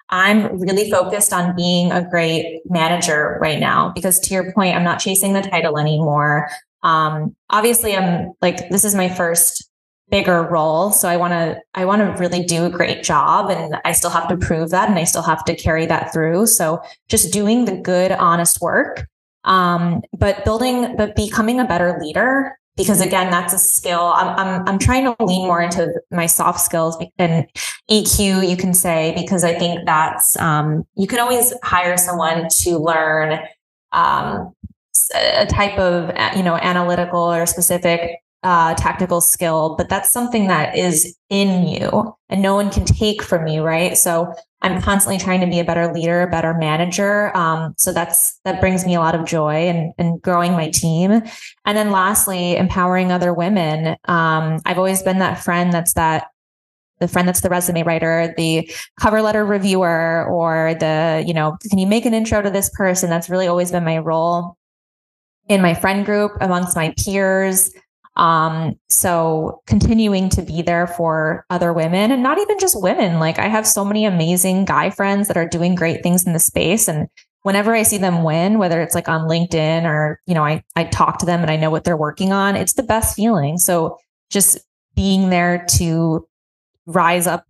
I'm 0.10 0.60
really 0.60 0.89
focused 0.89 1.34
on 1.34 1.55
being 1.55 1.91
a 1.91 2.07
great 2.07 2.62
manager 2.66 3.38
right 3.41 3.60
now 3.60 3.91
because 3.93 4.20
to 4.22 4.34
your 4.34 4.51
point, 4.53 4.76
I'm 4.76 4.84
not 4.84 4.99
chasing 4.99 5.34
the 5.34 5.41
title 5.41 5.78
anymore. 5.78 6.49
Um, 6.82 7.36
obviously 7.49 7.95
I'm 7.95 8.34
like, 8.41 8.70
this 8.70 8.84
is 8.84 8.95
my 8.95 9.10
first 9.10 9.70
bigger 10.10 10.41
role. 10.43 10.91
So 10.91 11.07
I 11.07 11.18
want 11.18 11.34
to, 11.34 11.62
I 11.76 11.86
want 11.86 12.01
to 12.01 12.20
really 12.20 12.43
do 12.43 12.66
a 12.66 12.70
great 12.70 13.03
job 13.03 13.51
and 13.51 13.76
I 13.86 13.91
still 13.91 14.10
have 14.10 14.28
to 14.30 14.38
prove 14.38 14.72
that 14.72 14.89
and 14.89 14.97
I 14.97 15.03
still 15.03 15.22
have 15.22 15.45
to 15.45 15.55
carry 15.55 15.86
that 15.86 16.12
through. 16.12 16.47
So 16.47 16.82
just 17.07 17.32
doing 17.32 17.66
the 17.66 17.76
good, 17.76 18.12
honest 18.12 18.62
work. 18.62 19.07
Um, 19.43 20.01
but 20.18 20.43
building, 20.43 20.95
but 20.97 21.16
becoming 21.16 21.60
a 21.60 21.66
better 21.66 21.99
leader 22.01 22.59
because 22.80 23.01
again 23.01 23.30
that's 23.30 23.53
a 23.53 23.59
skill. 23.59 24.13
I'm, 24.15 24.39
I'm 24.39 24.67
i'm 24.67 24.80
trying 24.80 25.03
to 25.03 25.15
lean 25.23 25.45
more 25.45 25.61
into 25.61 25.93
my 26.11 26.25
soft 26.25 26.61
skills 26.61 26.97
and 27.17 27.45
eq 27.91 28.49
you 28.49 28.55
can 28.57 28.73
say 28.73 29.13
because 29.15 29.43
i 29.43 29.53
think 29.53 29.86
that's 29.86 30.38
um, 30.38 30.86
you 30.95 31.05
can 31.05 31.19
always 31.19 31.53
hire 31.61 31.97
someone 31.97 32.47
to 32.61 32.77
learn 32.77 33.39
um, 33.91 34.53
a 35.13 35.45
type 35.45 35.77
of 35.77 36.09
you 36.38 36.43
know 36.43 36.55
analytical 36.55 37.19
or 37.19 37.45
specific 37.45 38.21
uh, 38.43 38.73
tactical 38.75 39.21
skill, 39.21 39.75
but 39.77 39.89
that's 39.89 40.11
something 40.11 40.47
that 40.47 40.77
is 40.77 41.17
in 41.29 41.67
you 41.67 42.15
and 42.29 42.41
no 42.41 42.55
one 42.55 42.69
can 42.69 42.85
take 42.85 43.21
from 43.21 43.47
you, 43.47 43.63
right? 43.63 43.97
So 43.97 44.33
I'm 44.61 44.81
constantly 44.81 45.17
trying 45.17 45.41
to 45.41 45.47
be 45.47 45.59
a 45.59 45.63
better 45.63 45.93
leader, 45.93 46.21
a 46.21 46.29
better 46.29 46.53
manager. 46.53 47.35
Um, 47.35 47.73
so 47.77 47.91
that's 47.91 48.39
that 48.45 48.61
brings 48.61 48.85
me 48.85 48.95
a 48.95 48.99
lot 48.99 49.15
of 49.15 49.25
joy 49.25 49.67
and, 49.67 49.93
and 49.97 50.21
growing 50.21 50.53
my 50.53 50.69
team. 50.69 51.21
And 51.65 51.77
then 51.77 51.91
lastly, 51.91 52.55
empowering 52.55 53.11
other 53.11 53.33
women. 53.33 53.97
Um, 54.05 54.59
I've 54.65 54.77
always 54.77 55.03
been 55.03 55.19
that 55.19 55.43
friend 55.43 55.73
that's 55.73 55.93
that 55.93 56.27
the 56.99 57.07
friend 57.07 57.27
that's 57.27 57.41
the 57.41 57.49
resume 57.49 57.83
writer, 57.83 58.33
the 58.35 58.69
cover 58.99 59.21
letter 59.21 59.45
reviewer, 59.45 60.25
or 60.29 60.75
the, 60.75 61.23
you 61.25 61.33
know, 61.33 61.57
can 61.69 61.79
you 61.79 61.87
make 61.87 62.05
an 62.05 62.13
intro 62.13 62.41
to 62.41 62.49
this 62.49 62.69
person? 62.73 63.09
That's 63.09 63.29
really 63.29 63.47
always 63.47 63.71
been 63.71 63.85
my 63.85 63.99
role 63.99 64.57
in 65.47 65.61
my 65.61 65.73
friend 65.73 66.05
group 66.05 66.33
amongst 66.41 66.75
my 66.75 66.93
peers. 67.03 67.71
Um, 68.20 68.78
so 68.89 69.61
continuing 69.65 70.28
to 70.32 70.41
be 70.41 70.61
there 70.61 70.88
for 70.88 71.45
other 71.49 71.72
women 71.72 72.11
and 72.11 72.22
not 72.22 72.38
even 72.38 72.59
just 72.59 72.82
women. 72.84 73.17
Like 73.17 73.39
I 73.39 73.47
have 73.47 73.65
so 73.65 73.86
many 73.86 74.03
amazing 74.03 74.65
guy 74.65 74.89
friends 74.89 75.30
that 75.30 75.38
are 75.38 75.47
doing 75.47 75.74
great 75.74 76.03
things 76.03 76.28
in 76.28 76.34
the 76.34 76.39
space. 76.39 76.89
And 76.89 77.07
whenever 77.43 77.74
I 77.74 77.84
see 77.84 77.97
them 77.97 78.24
win, 78.24 78.59
whether 78.59 78.82
it's 78.82 78.93
like 78.93 79.07
on 79.07 79.30
LinkedIn 79.30 79.86
or, 79.86 80.20
you 80.26 80.34
know, 80.34 80.43
I, 80.43 80.61
I 80.76 80.84
talk 80.84 81.20
to 81.20 81.26
them 81.26 81.39
and 81.39 81.49
I 81.49 81.55
know 81.55 81.72
what 81.72 81.86
they're 81.86 81.95
working 81.95 82.34
on, 82.34 82.57
it's 82.57 82.74
the 82.74 82.84
best 82.84 83.15
feeling. 83.15 83.57
So 83.57 83.97
just 84.30 84.59
being 84.97 85.30
there 85.30 85.65
to 85.78 86.28
rise 86.88 87.26
up 87.26 87.45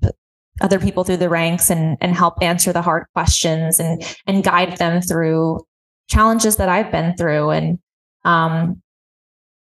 other 0.61 0.77
people 0.77 1.03
through 1.03 1.17
the 1.17 1.29
ranks 1.29 1.71
and, 1.71 1.97
and 1.99 2.13
help 2.13 2.35
answer 2.43 2.71
the 2.71 2.83
hard 2.83 3.07
questions 3.15 3.79
and, 3.79 4.03
and 4.27 4.43
guide 4.43 4.77
them 4.77 5.01
through 5.01 5.65
challenges 6.09 6.57
that 6.57 6.69
I've 6.69 6.91
been 6.91 7.15
through. 7.17 7.49
And, 7.49 7.79
um, 8.23 8.83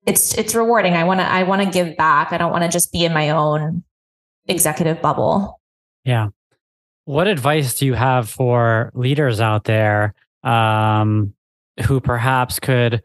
it's 0.08 0.34
it's 0.34 0.54
rewarding. 0.54 0.94
I 0.94 1.04
want 1.04 1.20
to 1.20 1.30
I 1.30 1.42
want 1.42 1.62
to 1.62 1.70
give 1.70 1.96
back. 1.96 2.32
I 2.32 2.38
don't 2.38 2.50
want 2.50 2.64
to 2.64 2.70
just 2.70 2.92
be 2.92 3.04
in 3.04 3.12
my 3.12 3.30
own 3.30 3.84
executive 4.46 5.02
bubble. 5.02 5.60
Yeah. 6.04 6.28
What 7.04 7.28
advice 7.28 7.78
do 7.78 7.86
you 7.86 7.94
have 7.94 8.28
for 8.28 8.90
leaders 8.94 9.40
out 9.40 9.64
there 9.64 10.14
um, 10.42 11.34
who 11.86 12.00
perhaps 12.00 12.58
could 12.58 13.02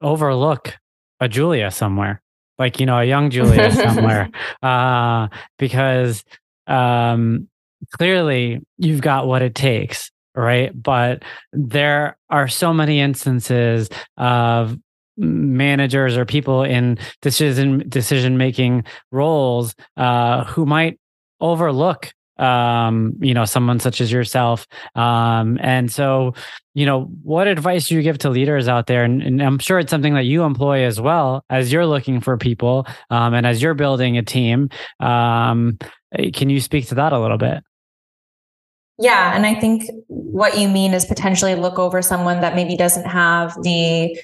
overlook 0.00 0.76
a 1.20 1.28
Julia 1.28 1.70
somewhere, 1.70 2.22
like 2.58 2.80
you 2.80 2.86
know 2.86 2.98
a 2.98 3.04
young 3.04 3.30
Julia 3.30 3.70
somewhere, 3.72 4.30
uh, 4.62 5.28
because 5.58 6.24
um, 6.66 7.48
clearly 7.92 8.64
you've 8.78 9.02
got 9.02 9.26
what 9.26 9.42
it 9.42 9.54
takes 9.54 10.10
right? 10.34 10.70
But 10.80 11.24
there 11.52 12.16
are 12.30 12.46
so 12.46 12.72
many 12.72 13.00
instances 13.00 13.88
of 14.16 14.78
managers 15.18 16.16
or 16.16 16.24
people 16.24 16.62
in 16.62 16.98
decision 17.20 17.84
decision 17.88 18.38
making 18.38 18.84
roles 19.10 19.74
uh, 19.96 20.44
who 20.44 20.64
might 20.64 20.98
overlook 21.40 22.12
um, 22.38 23.14
you 23.20 23.34
know 23.34 23.44
someone 23.44 23.80
such 23.80 24.00
as 24.00 24.10
yourself. 24.12 24.66
Um, 24.94 25.58
and 25.60 25.90
so 25.90 26.34
you 26.74 26.86
know 26.86 27.04
what 27.22 27.48
advice 27.48 27.88
do 27.88 27.96
you 27.96 28.02
give 28.02 28.18
to 28.18 28.30
leaders 28.30 28.68
out 28.68 28.86
there? 28.86 29.04
And, 29.04 29.22
and, 29.22 29.42
i'm 29.42 29.58
sure 29.58 29.78
it's 29.78 29.90
something 29.90 30.14
that 30.14 30.24
you 30.24 30.44
employ 30.44 30.84
as 30.84 31.00
well 31.00 31.44
as 31.50 31.72
you're 31.72 31.86
looking 31.86 32.20
for 32.20 32.36
people 32.36 32.86
um, 33.10 33.34
and 33.34 33.46
as 33.46 33.60
you're 33.60 33.74
building 33.74 34.16
a 34.16 34.22
team. 34.22 34.70
Um, 35.00 35.78
can 36.32 36.48
you 36.48 36.60
speak 36.60 36.86
to 36.88 36.94
that 36.96 37.12
a 37.12 37.18
little 37.18 37.38
bit? 37.38 37.62
Yeah 39.00 39.34
and 39.36 39.46
i 39.46 39.54
think 39.54 39.84
what 40.08 40.58
you 40.58 40.68
mean 40.68 40.92
is 40.92 41.04
potentially 41.04 41.54
look 41.54 41.78
over 41.78 42.02
someone 42.02 42.40
that 42.40 42.56
maybe 42.56 42.76
doesn't 42.76 43.06
have 43.06 43.54
the 43.62 44.18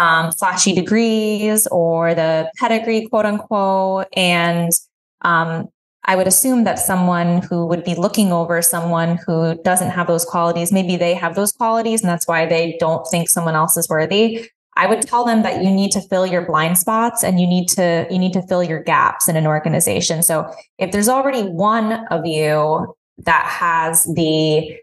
um, 0.00 0.32
flashy 0.32 0.72
degrees 0.72 1.66
or 1.66 2.14
the 2.14 2.50
pedigree, 2.56 3.06
quote 3.06 3.26
unquote. 3.26 4.06
And 4.16 4.72
um, 5.20 5.68
I 6.04 6.16
would 6.16 6.26
assume 6.26 6.64
that 6.64 6.78
someone 6.78 7.42
who 7.42 7.66
would 7.66 7.84
be 7.84 7.94
looking 7.94 8.32
over 8.32 8.62
someone 8.62 9.18
who 9.26 9.60
doesn't 9.62 9.90
have 9.90 10.06
those 10.06 10.24
qualities, 10.24 10.72
maybe 10.72 10.96
they 10.96 11.12
have 11.12 11.34
those 11.34 11.52
qualities 11.52 12.00
and 12.00 12.08
that's 12.08 12.26
why 12.26 12.46
they 12.46 12.78
don't 12.80 13.06
think 13.10 13.28
someone 13.28 13.54
else 13.54 13.76
is 13.76 13.90
worthy. 13.90 14.48
I 14.74 14.86
would 14.86 15.02
tell 15.02 15.26
them 15.26 15.42
that 15.42 15.62
you 15.62 15.70
need 15.70 15.90
to 15.90 16.00
fill 16.00 16.26
your 16.26 16.46
blind 16.46 16.78
spots 16.78 17.22
and 17.22 17.38
you 17.38 17.46
need 17.46 17.68
to 17.70 18.06
you 18.10 18.18
need 18.18 18.32
to 18.32 18.42
fill 18.46 18.62
your 18.62 18.82
gaps 18.82 19.28
in 19.28 19.36
an 19.36 19.46
organization. 19.46 20.22
So 20.22 20.50
if 20.78 20.92
there's 20.92 21.08
already 21.08 21.42
one 21.42 22.06
of 22.06 22.24
you 22.24 22.94
that 23.18 23.44
has 23.44 24.04
the 24.04 24.74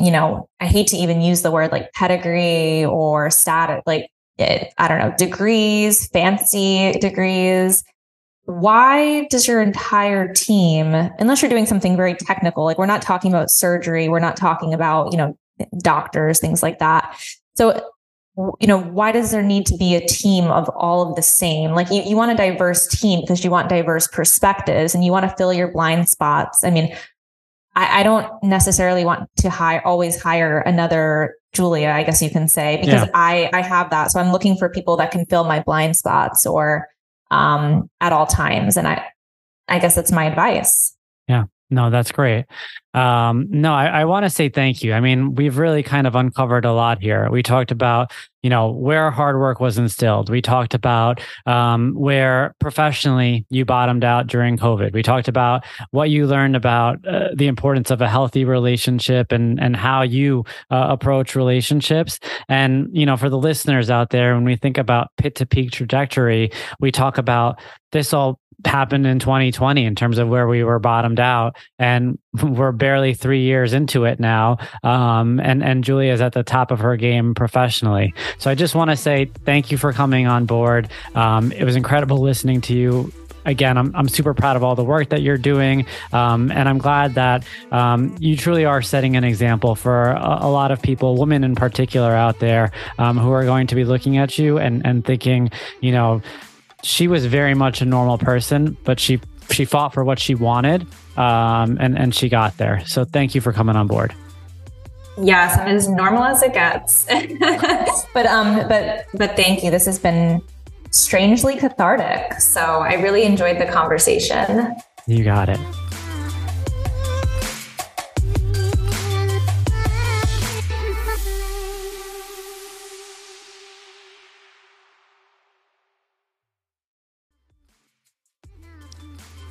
you 0.00 0.10
know, 0.10 0.48
I 0.58 0.66
hate 0.66 0.88
to 0.88 0.96
even 0.96 1.20
use 1.20 1.42
the 1.42 1.52
word 1.52 1.70
like 1.70 1.92
pedigree 1.92 2.84
or 2.84 3.30
status, 3.30 3.80
like 3.86 4.10
I 4.38 4.88
don't 4.88 4.98
know, 4.98 5.14
degrees, 5.16 6.06
fancy 6.08 6.92
degrees. 7.00 7.84
Why 8.44 9.26
does 9.26 9.46
your 9.46 9.60
entire 9.60 10.32
team, 10.32 10.94
unless 10.94 11.42
you're 11.42 11.50
doing 11.50 11.66
something 11.66 11.96
very 11.96 12.14
technical, 12.14 12.64
like 12.64 12.78
we're 12.78 12.86
not 12.86 13.02
talking 13.02 13.30
about 13.30 13.50
surgery, 13.50 14.08
we're 14.08 14.20
not 14.20 14.36
talking 14.36 14.72
about, 14.72 15.12
you 15.12 15.18
know, 15.18 15.36
doctors, 15.82 16.40
things 16.40 16.62
like 16.62 16.78
that. 16.78 17.14
So, 17.56 17.80
you 18.60 18.68
know, 18.68 18.80
why 18.80 19.10
does 19.10 19.32
there 19.32 19.42
need 19.42 19.66
to 19.66 19.76
be 19.76 19.96
a 19.96 20.06
team 20.06 20.44
of 20.44 20.68
all 20.70 21.08
of 21.08 21.16
the 21.16 21.22
same? 21.22 21.72
Like 21.72 21.90
you, 21.90 22.02
you 22.02 22.16
want 22.16 22.30
a 22.30 22.36
diverse 22.36 22.86
team 22.86 23.20
because 23.20 23.44
you 23.44 23.50
want 23.50 23.68
diverse 23.68 24.06
perspectives 24.06 24.94
and 24.94 25.04
you 25.04 25.10
want 25.10 25.28
to 25.28 25.36
fill 25.36 25.52
your 25.52 25.72
blind 25.72 26.08
spots. 26.08 26.62
I 26.62 26.70
mean, 26.70 26.94
I, 27.74 28.00
I 28.00 28.02
don't 28.02 28.30
necessarily 28.42 29.04
want 29.04 29.28
to 29.38 29.50
hire, 29.50 29.82
always 29.84 30.20
hire 30.20 30.58
another 30.60 31.34
Julia, 31.52 31.90
I 31.90 32.02
guess 32.02 32.22
you 32.22 32.30
can 32.30 32.48
say, 32.48 32.76
because 32.76 33.04
yeah. 33.04 33.10
I 33.14 33.50
I 33.52 33.62
have 33.62 33.90
that. 33.90 34.10
So 34.10 34.20
I'm 34.20 34.32
looking 34.32 34.56
for 34.56 34.68
people 34.68 34.96
that 34.98 35.10
can 35.10 35.24
fill 35.26 35.44
my 35.44 35.60
blind 35.60 35.96
spots 35.96 36.44
or 36.44 36.88
um 37.30 37.88
at 38.00 38.12
all 38.12 38.26
times. 38.26 38.76
And 38.76 38.86
I 38.86 39.06
I 39.66 39.78
guess 39.78 39.94
that's 39.94 40.12
my 40.12 40.24
advice. 40.24 40.94
Yeah. 41.26 41.44
No, 41.70 41.90
that's 41.90 42.12
great. 42.12 42.46
Um, 42.94 43.46
no, 43.50 43.74
I, 43.74 43.86
I 43.86 44.04
want 44.06 44.24
to 44.24 44.30
say 44.30 44.48
thank 44.48 44.82
you. 44.82 44.94
I 44.94 45.00
mean, 45.00 45.34
we've 45.34 45.58
really 45.58 45.82
kind 45.82 46.06
of 46.06 46.16
uncovered 46.16 46.64
a 46.64 46.72
lot 46.72 47.02
here. 47.02 47.30
We 47.30 47.42
talked 47.42 47.70
about, 47.70 48.10
you 48.42 48.48
know, 48.48 48.70
where 48.70 49.10
hard 49.10 49.38
work 49.38 49.60
was 49.60 49.76
instilled. 49.76 50.30
We 50.30 50.40
talked 50.40 50.72
about 50.72 51.20
um, 51.44 51.92
where 51.94 52.54
professionally 52.58 53.44
you 53.50 53.66
bottomed 53.66 54.02
out 54.02 54.28
during 54.28 54.56
COVID. 54.56 54.94
We 54.94 55.02
talked 55.02 55.28
about 55.28 55.62
what 55.90 56.08
you 56.08 56.26
learned 56.26 56.56
about 56.56 57.06
uh, 57.06 57.28
the 57.34 57.48
importance 57.48 57.90
of 57.90 58.00
a 58.00 58.08
healthy 58.08 58.46
relationship 58.46 59.30
and 59.30 59.60
and 59.60 59.76
how 59.76 60.00
you 60.02 60.44
uh, 60.70 60.86
approach 60.88 61.36
relationships. 61.36 62.18
And 62.48 62.88
you 62.92 63.04
know, 63.04 63.18
for 63.18 63.28
the 63.28 63.38
listeners 63.38 63.90
out 63.90 64.08
there, 64.10 64.34
when 64.34 64.44
we 64.44 64.56
think 64.56 64.78
about 64.78 65.08
pit 65.18 65.34
to 65.36 65.46
peak 65.46 65.72
trajectory, 65.72 66.50
we 66.80 66.90
talk 66.90 67.18
about 67.18 67.60
this 67.92 68.14
all 68.14 68.40
happened 68.64 69.06
in 69.06 69.18
2020 69.18 69.84
in 69.84 69.94
terms 69.94 70.18
of 70.18 70.28
where 70.28 70.48
we 70.48 70.64
were 70.64 70.78
bottomed 70.78 71.20
out 71.20 71.56
and 71.78 72.18
we're 72.42 72.72
barely 72.72 73.14
three 73.14 73.42
years 73.42 73.72
into 73.72 74.04
it 74.04 74.18
now 74.18 74.56
um, 74.82 75.38
and 75.40 75.62
and 75.62 75.84
julia's 75.84 76.20
at 76.20 76.32
the 76.32 76.42
top 76.42 76.70
of 76.70 76.80
her 76.80 76.96
game 76.96 77.34
professionally 77.34 78.12
so 78.38 78.50
i 78.50 78.54
just 78.54 78.74
want 78.74 78.90
to 78.90 78.96
say 78.96 79.30
thank 79.44 79.70
you 79.70 79.78
for 79.78 79.92
coming 79.92 80.26
on 80.26 80.44
board 80.44 80.88
um, 81.14 81.52
it 81.52 81.64
was 81.64 81.76
incredible 81.76 82.18
listening 82.18 82.60
to 82.60 82.74
you 82.74 83.12
again, 83.48 83.78
I'm, 83.78 83.94
I'm 83.94 84.08
super 84.08 84.34
proud 84.34 84.56
of 84.56 84.62
all 84.62 84.74
the 84.74 84.84
work 84.84 85.08
that 85.08 85.22
you're 85.22 85.38
doing. 85.38 85.86
Um, 86.12 86.50
and 86.50 86.68
I'm 86.68 86.78
glad 86.78 87.14
that 87.14 87.46
um, 87.72 88.14
you 88.20 88.36
truly 88.36 88.64
are 88.64 88.82
setting 88.82 89.16
an 89.16 89.24
example 89.24 89.74
for 89.74 90.10
a, 90.10 90.38
a, 90.42 90.50
lot 90.50 90.70
of 90.70 90.82
people, 90.82 91.16
women 91.16 91.44
in 91.44 91.54
particular 91.54 92.12
out 92.12 92.40
there, 92.40 92.70
um, 92.98 93.16
who 93.16 93.30
are 93.32 93.44
going 93.44 93.66
to 93.68 93.74
be 93.74 93.84
looking 93.84 94.18
at 94.18 94.38
you 94.38 94.58
and, 94.58 94.84
and 94.86 95.04
thinking, 95.04 95.50
you 95.80 95.92
know, 95.92 96.20
she 96.82 97.08
was 97.08 97.26
very 97.26 97.54
much 97.54 97.80
a 97.80 97.84
normal 97.84 98.18
person, 98.18 98.76
but 98.84 99.00
she 99.00 99.20
she 99.50 99.64
fought 99.64 99.94
for 99.94 100.04
what 100.04 100.18
she 100.18 100.34
wanted, 100.34 100.86
um, 101.16 101.78
and 101.80 101.98
and 101.98 102.14
she 102.14 102.28
got 102.28 102.56
there. 102.56 102.84
So 102.86 103.04
thank 103.04 103.34
you 103.34 103.40
for 103.40 103.52
coming 103.52 103.76
on 103.76 103.86
board. 103.86 104.14
Yes, 105.20 105.58
I'm 105.58 105.74
as 105.74 105.88
normal 105.88 106.22
as 106.22 106.42
it 106.42 106.52
gets. 106.52 107.04
but 108.14 108.26
um, 108.26 108.68
but 108.68 109.06
but 109.14 109.36
thank 109.36 109.64
you. 109.64 109.70
This 109.70 109.86
has 109.86 109.98
been 109.98 110.40
strangely 110.90 111.56
cathartic. 111.56 112.40
So 112.40 112.60
I 112.60 112.94
really 112.94 113.24
enjoyed 113.24 113.58
the 113.58 113.66
conversation. 113.66 114.74
You 115.06 115.24
got 115.24 115.48
it. 115.48 115.58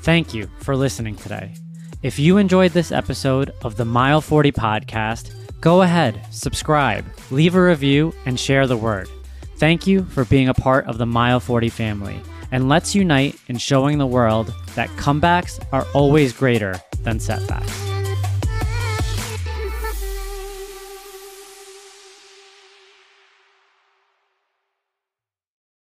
Thank 0.07 0.33
you 0.33 0.49
for 0.59 0.73
listening 0.73 1.17
today. 1.17 1.53
If 2.01 2.17
you 2.17 2.37
enjoyed 2.37 2.71
this 2.71 2.93
episode 2.93 3.51
of 3.65 3.75
the 3.75 3.83
Mile 3.83 4.21
40 4.21 4.53
podcast, 4.53 5.35
go 5.59 5.81
ahead, 5.81 6.25
subscribe, 6.31 7.03
leave 7.29 7.55
a 7.55 7.61
review, 7.61 8.13
and 8.25 8.39
share 8.39 8.67
the 8.67 8.77
word. 8.77 9.09
Thank 9.57 9.85
you 9.85 10.05
for 10.05 10.23
being 10.23 10.47
a 10.47 10.53
part 10.53 10.85
of 10.85 10.97
the 10.97 11.05
Mile 11.05 11.41
40 11.41 11.67
family, 11.67 12.21
and 12.53 12.69
let's 12.69 12.95
unite 12.95 13.37
in 13.47 13.57
showing 13.57 13.97
the 13.97 14.07
world 14.07 14.53
that 14.75 14.87
comebacks 14.91 15.61
are 15.73 15.85
always 15.93 16.31
greater 16.31 16.79
than 17.03 17.19
setbacks. 17.19 17.96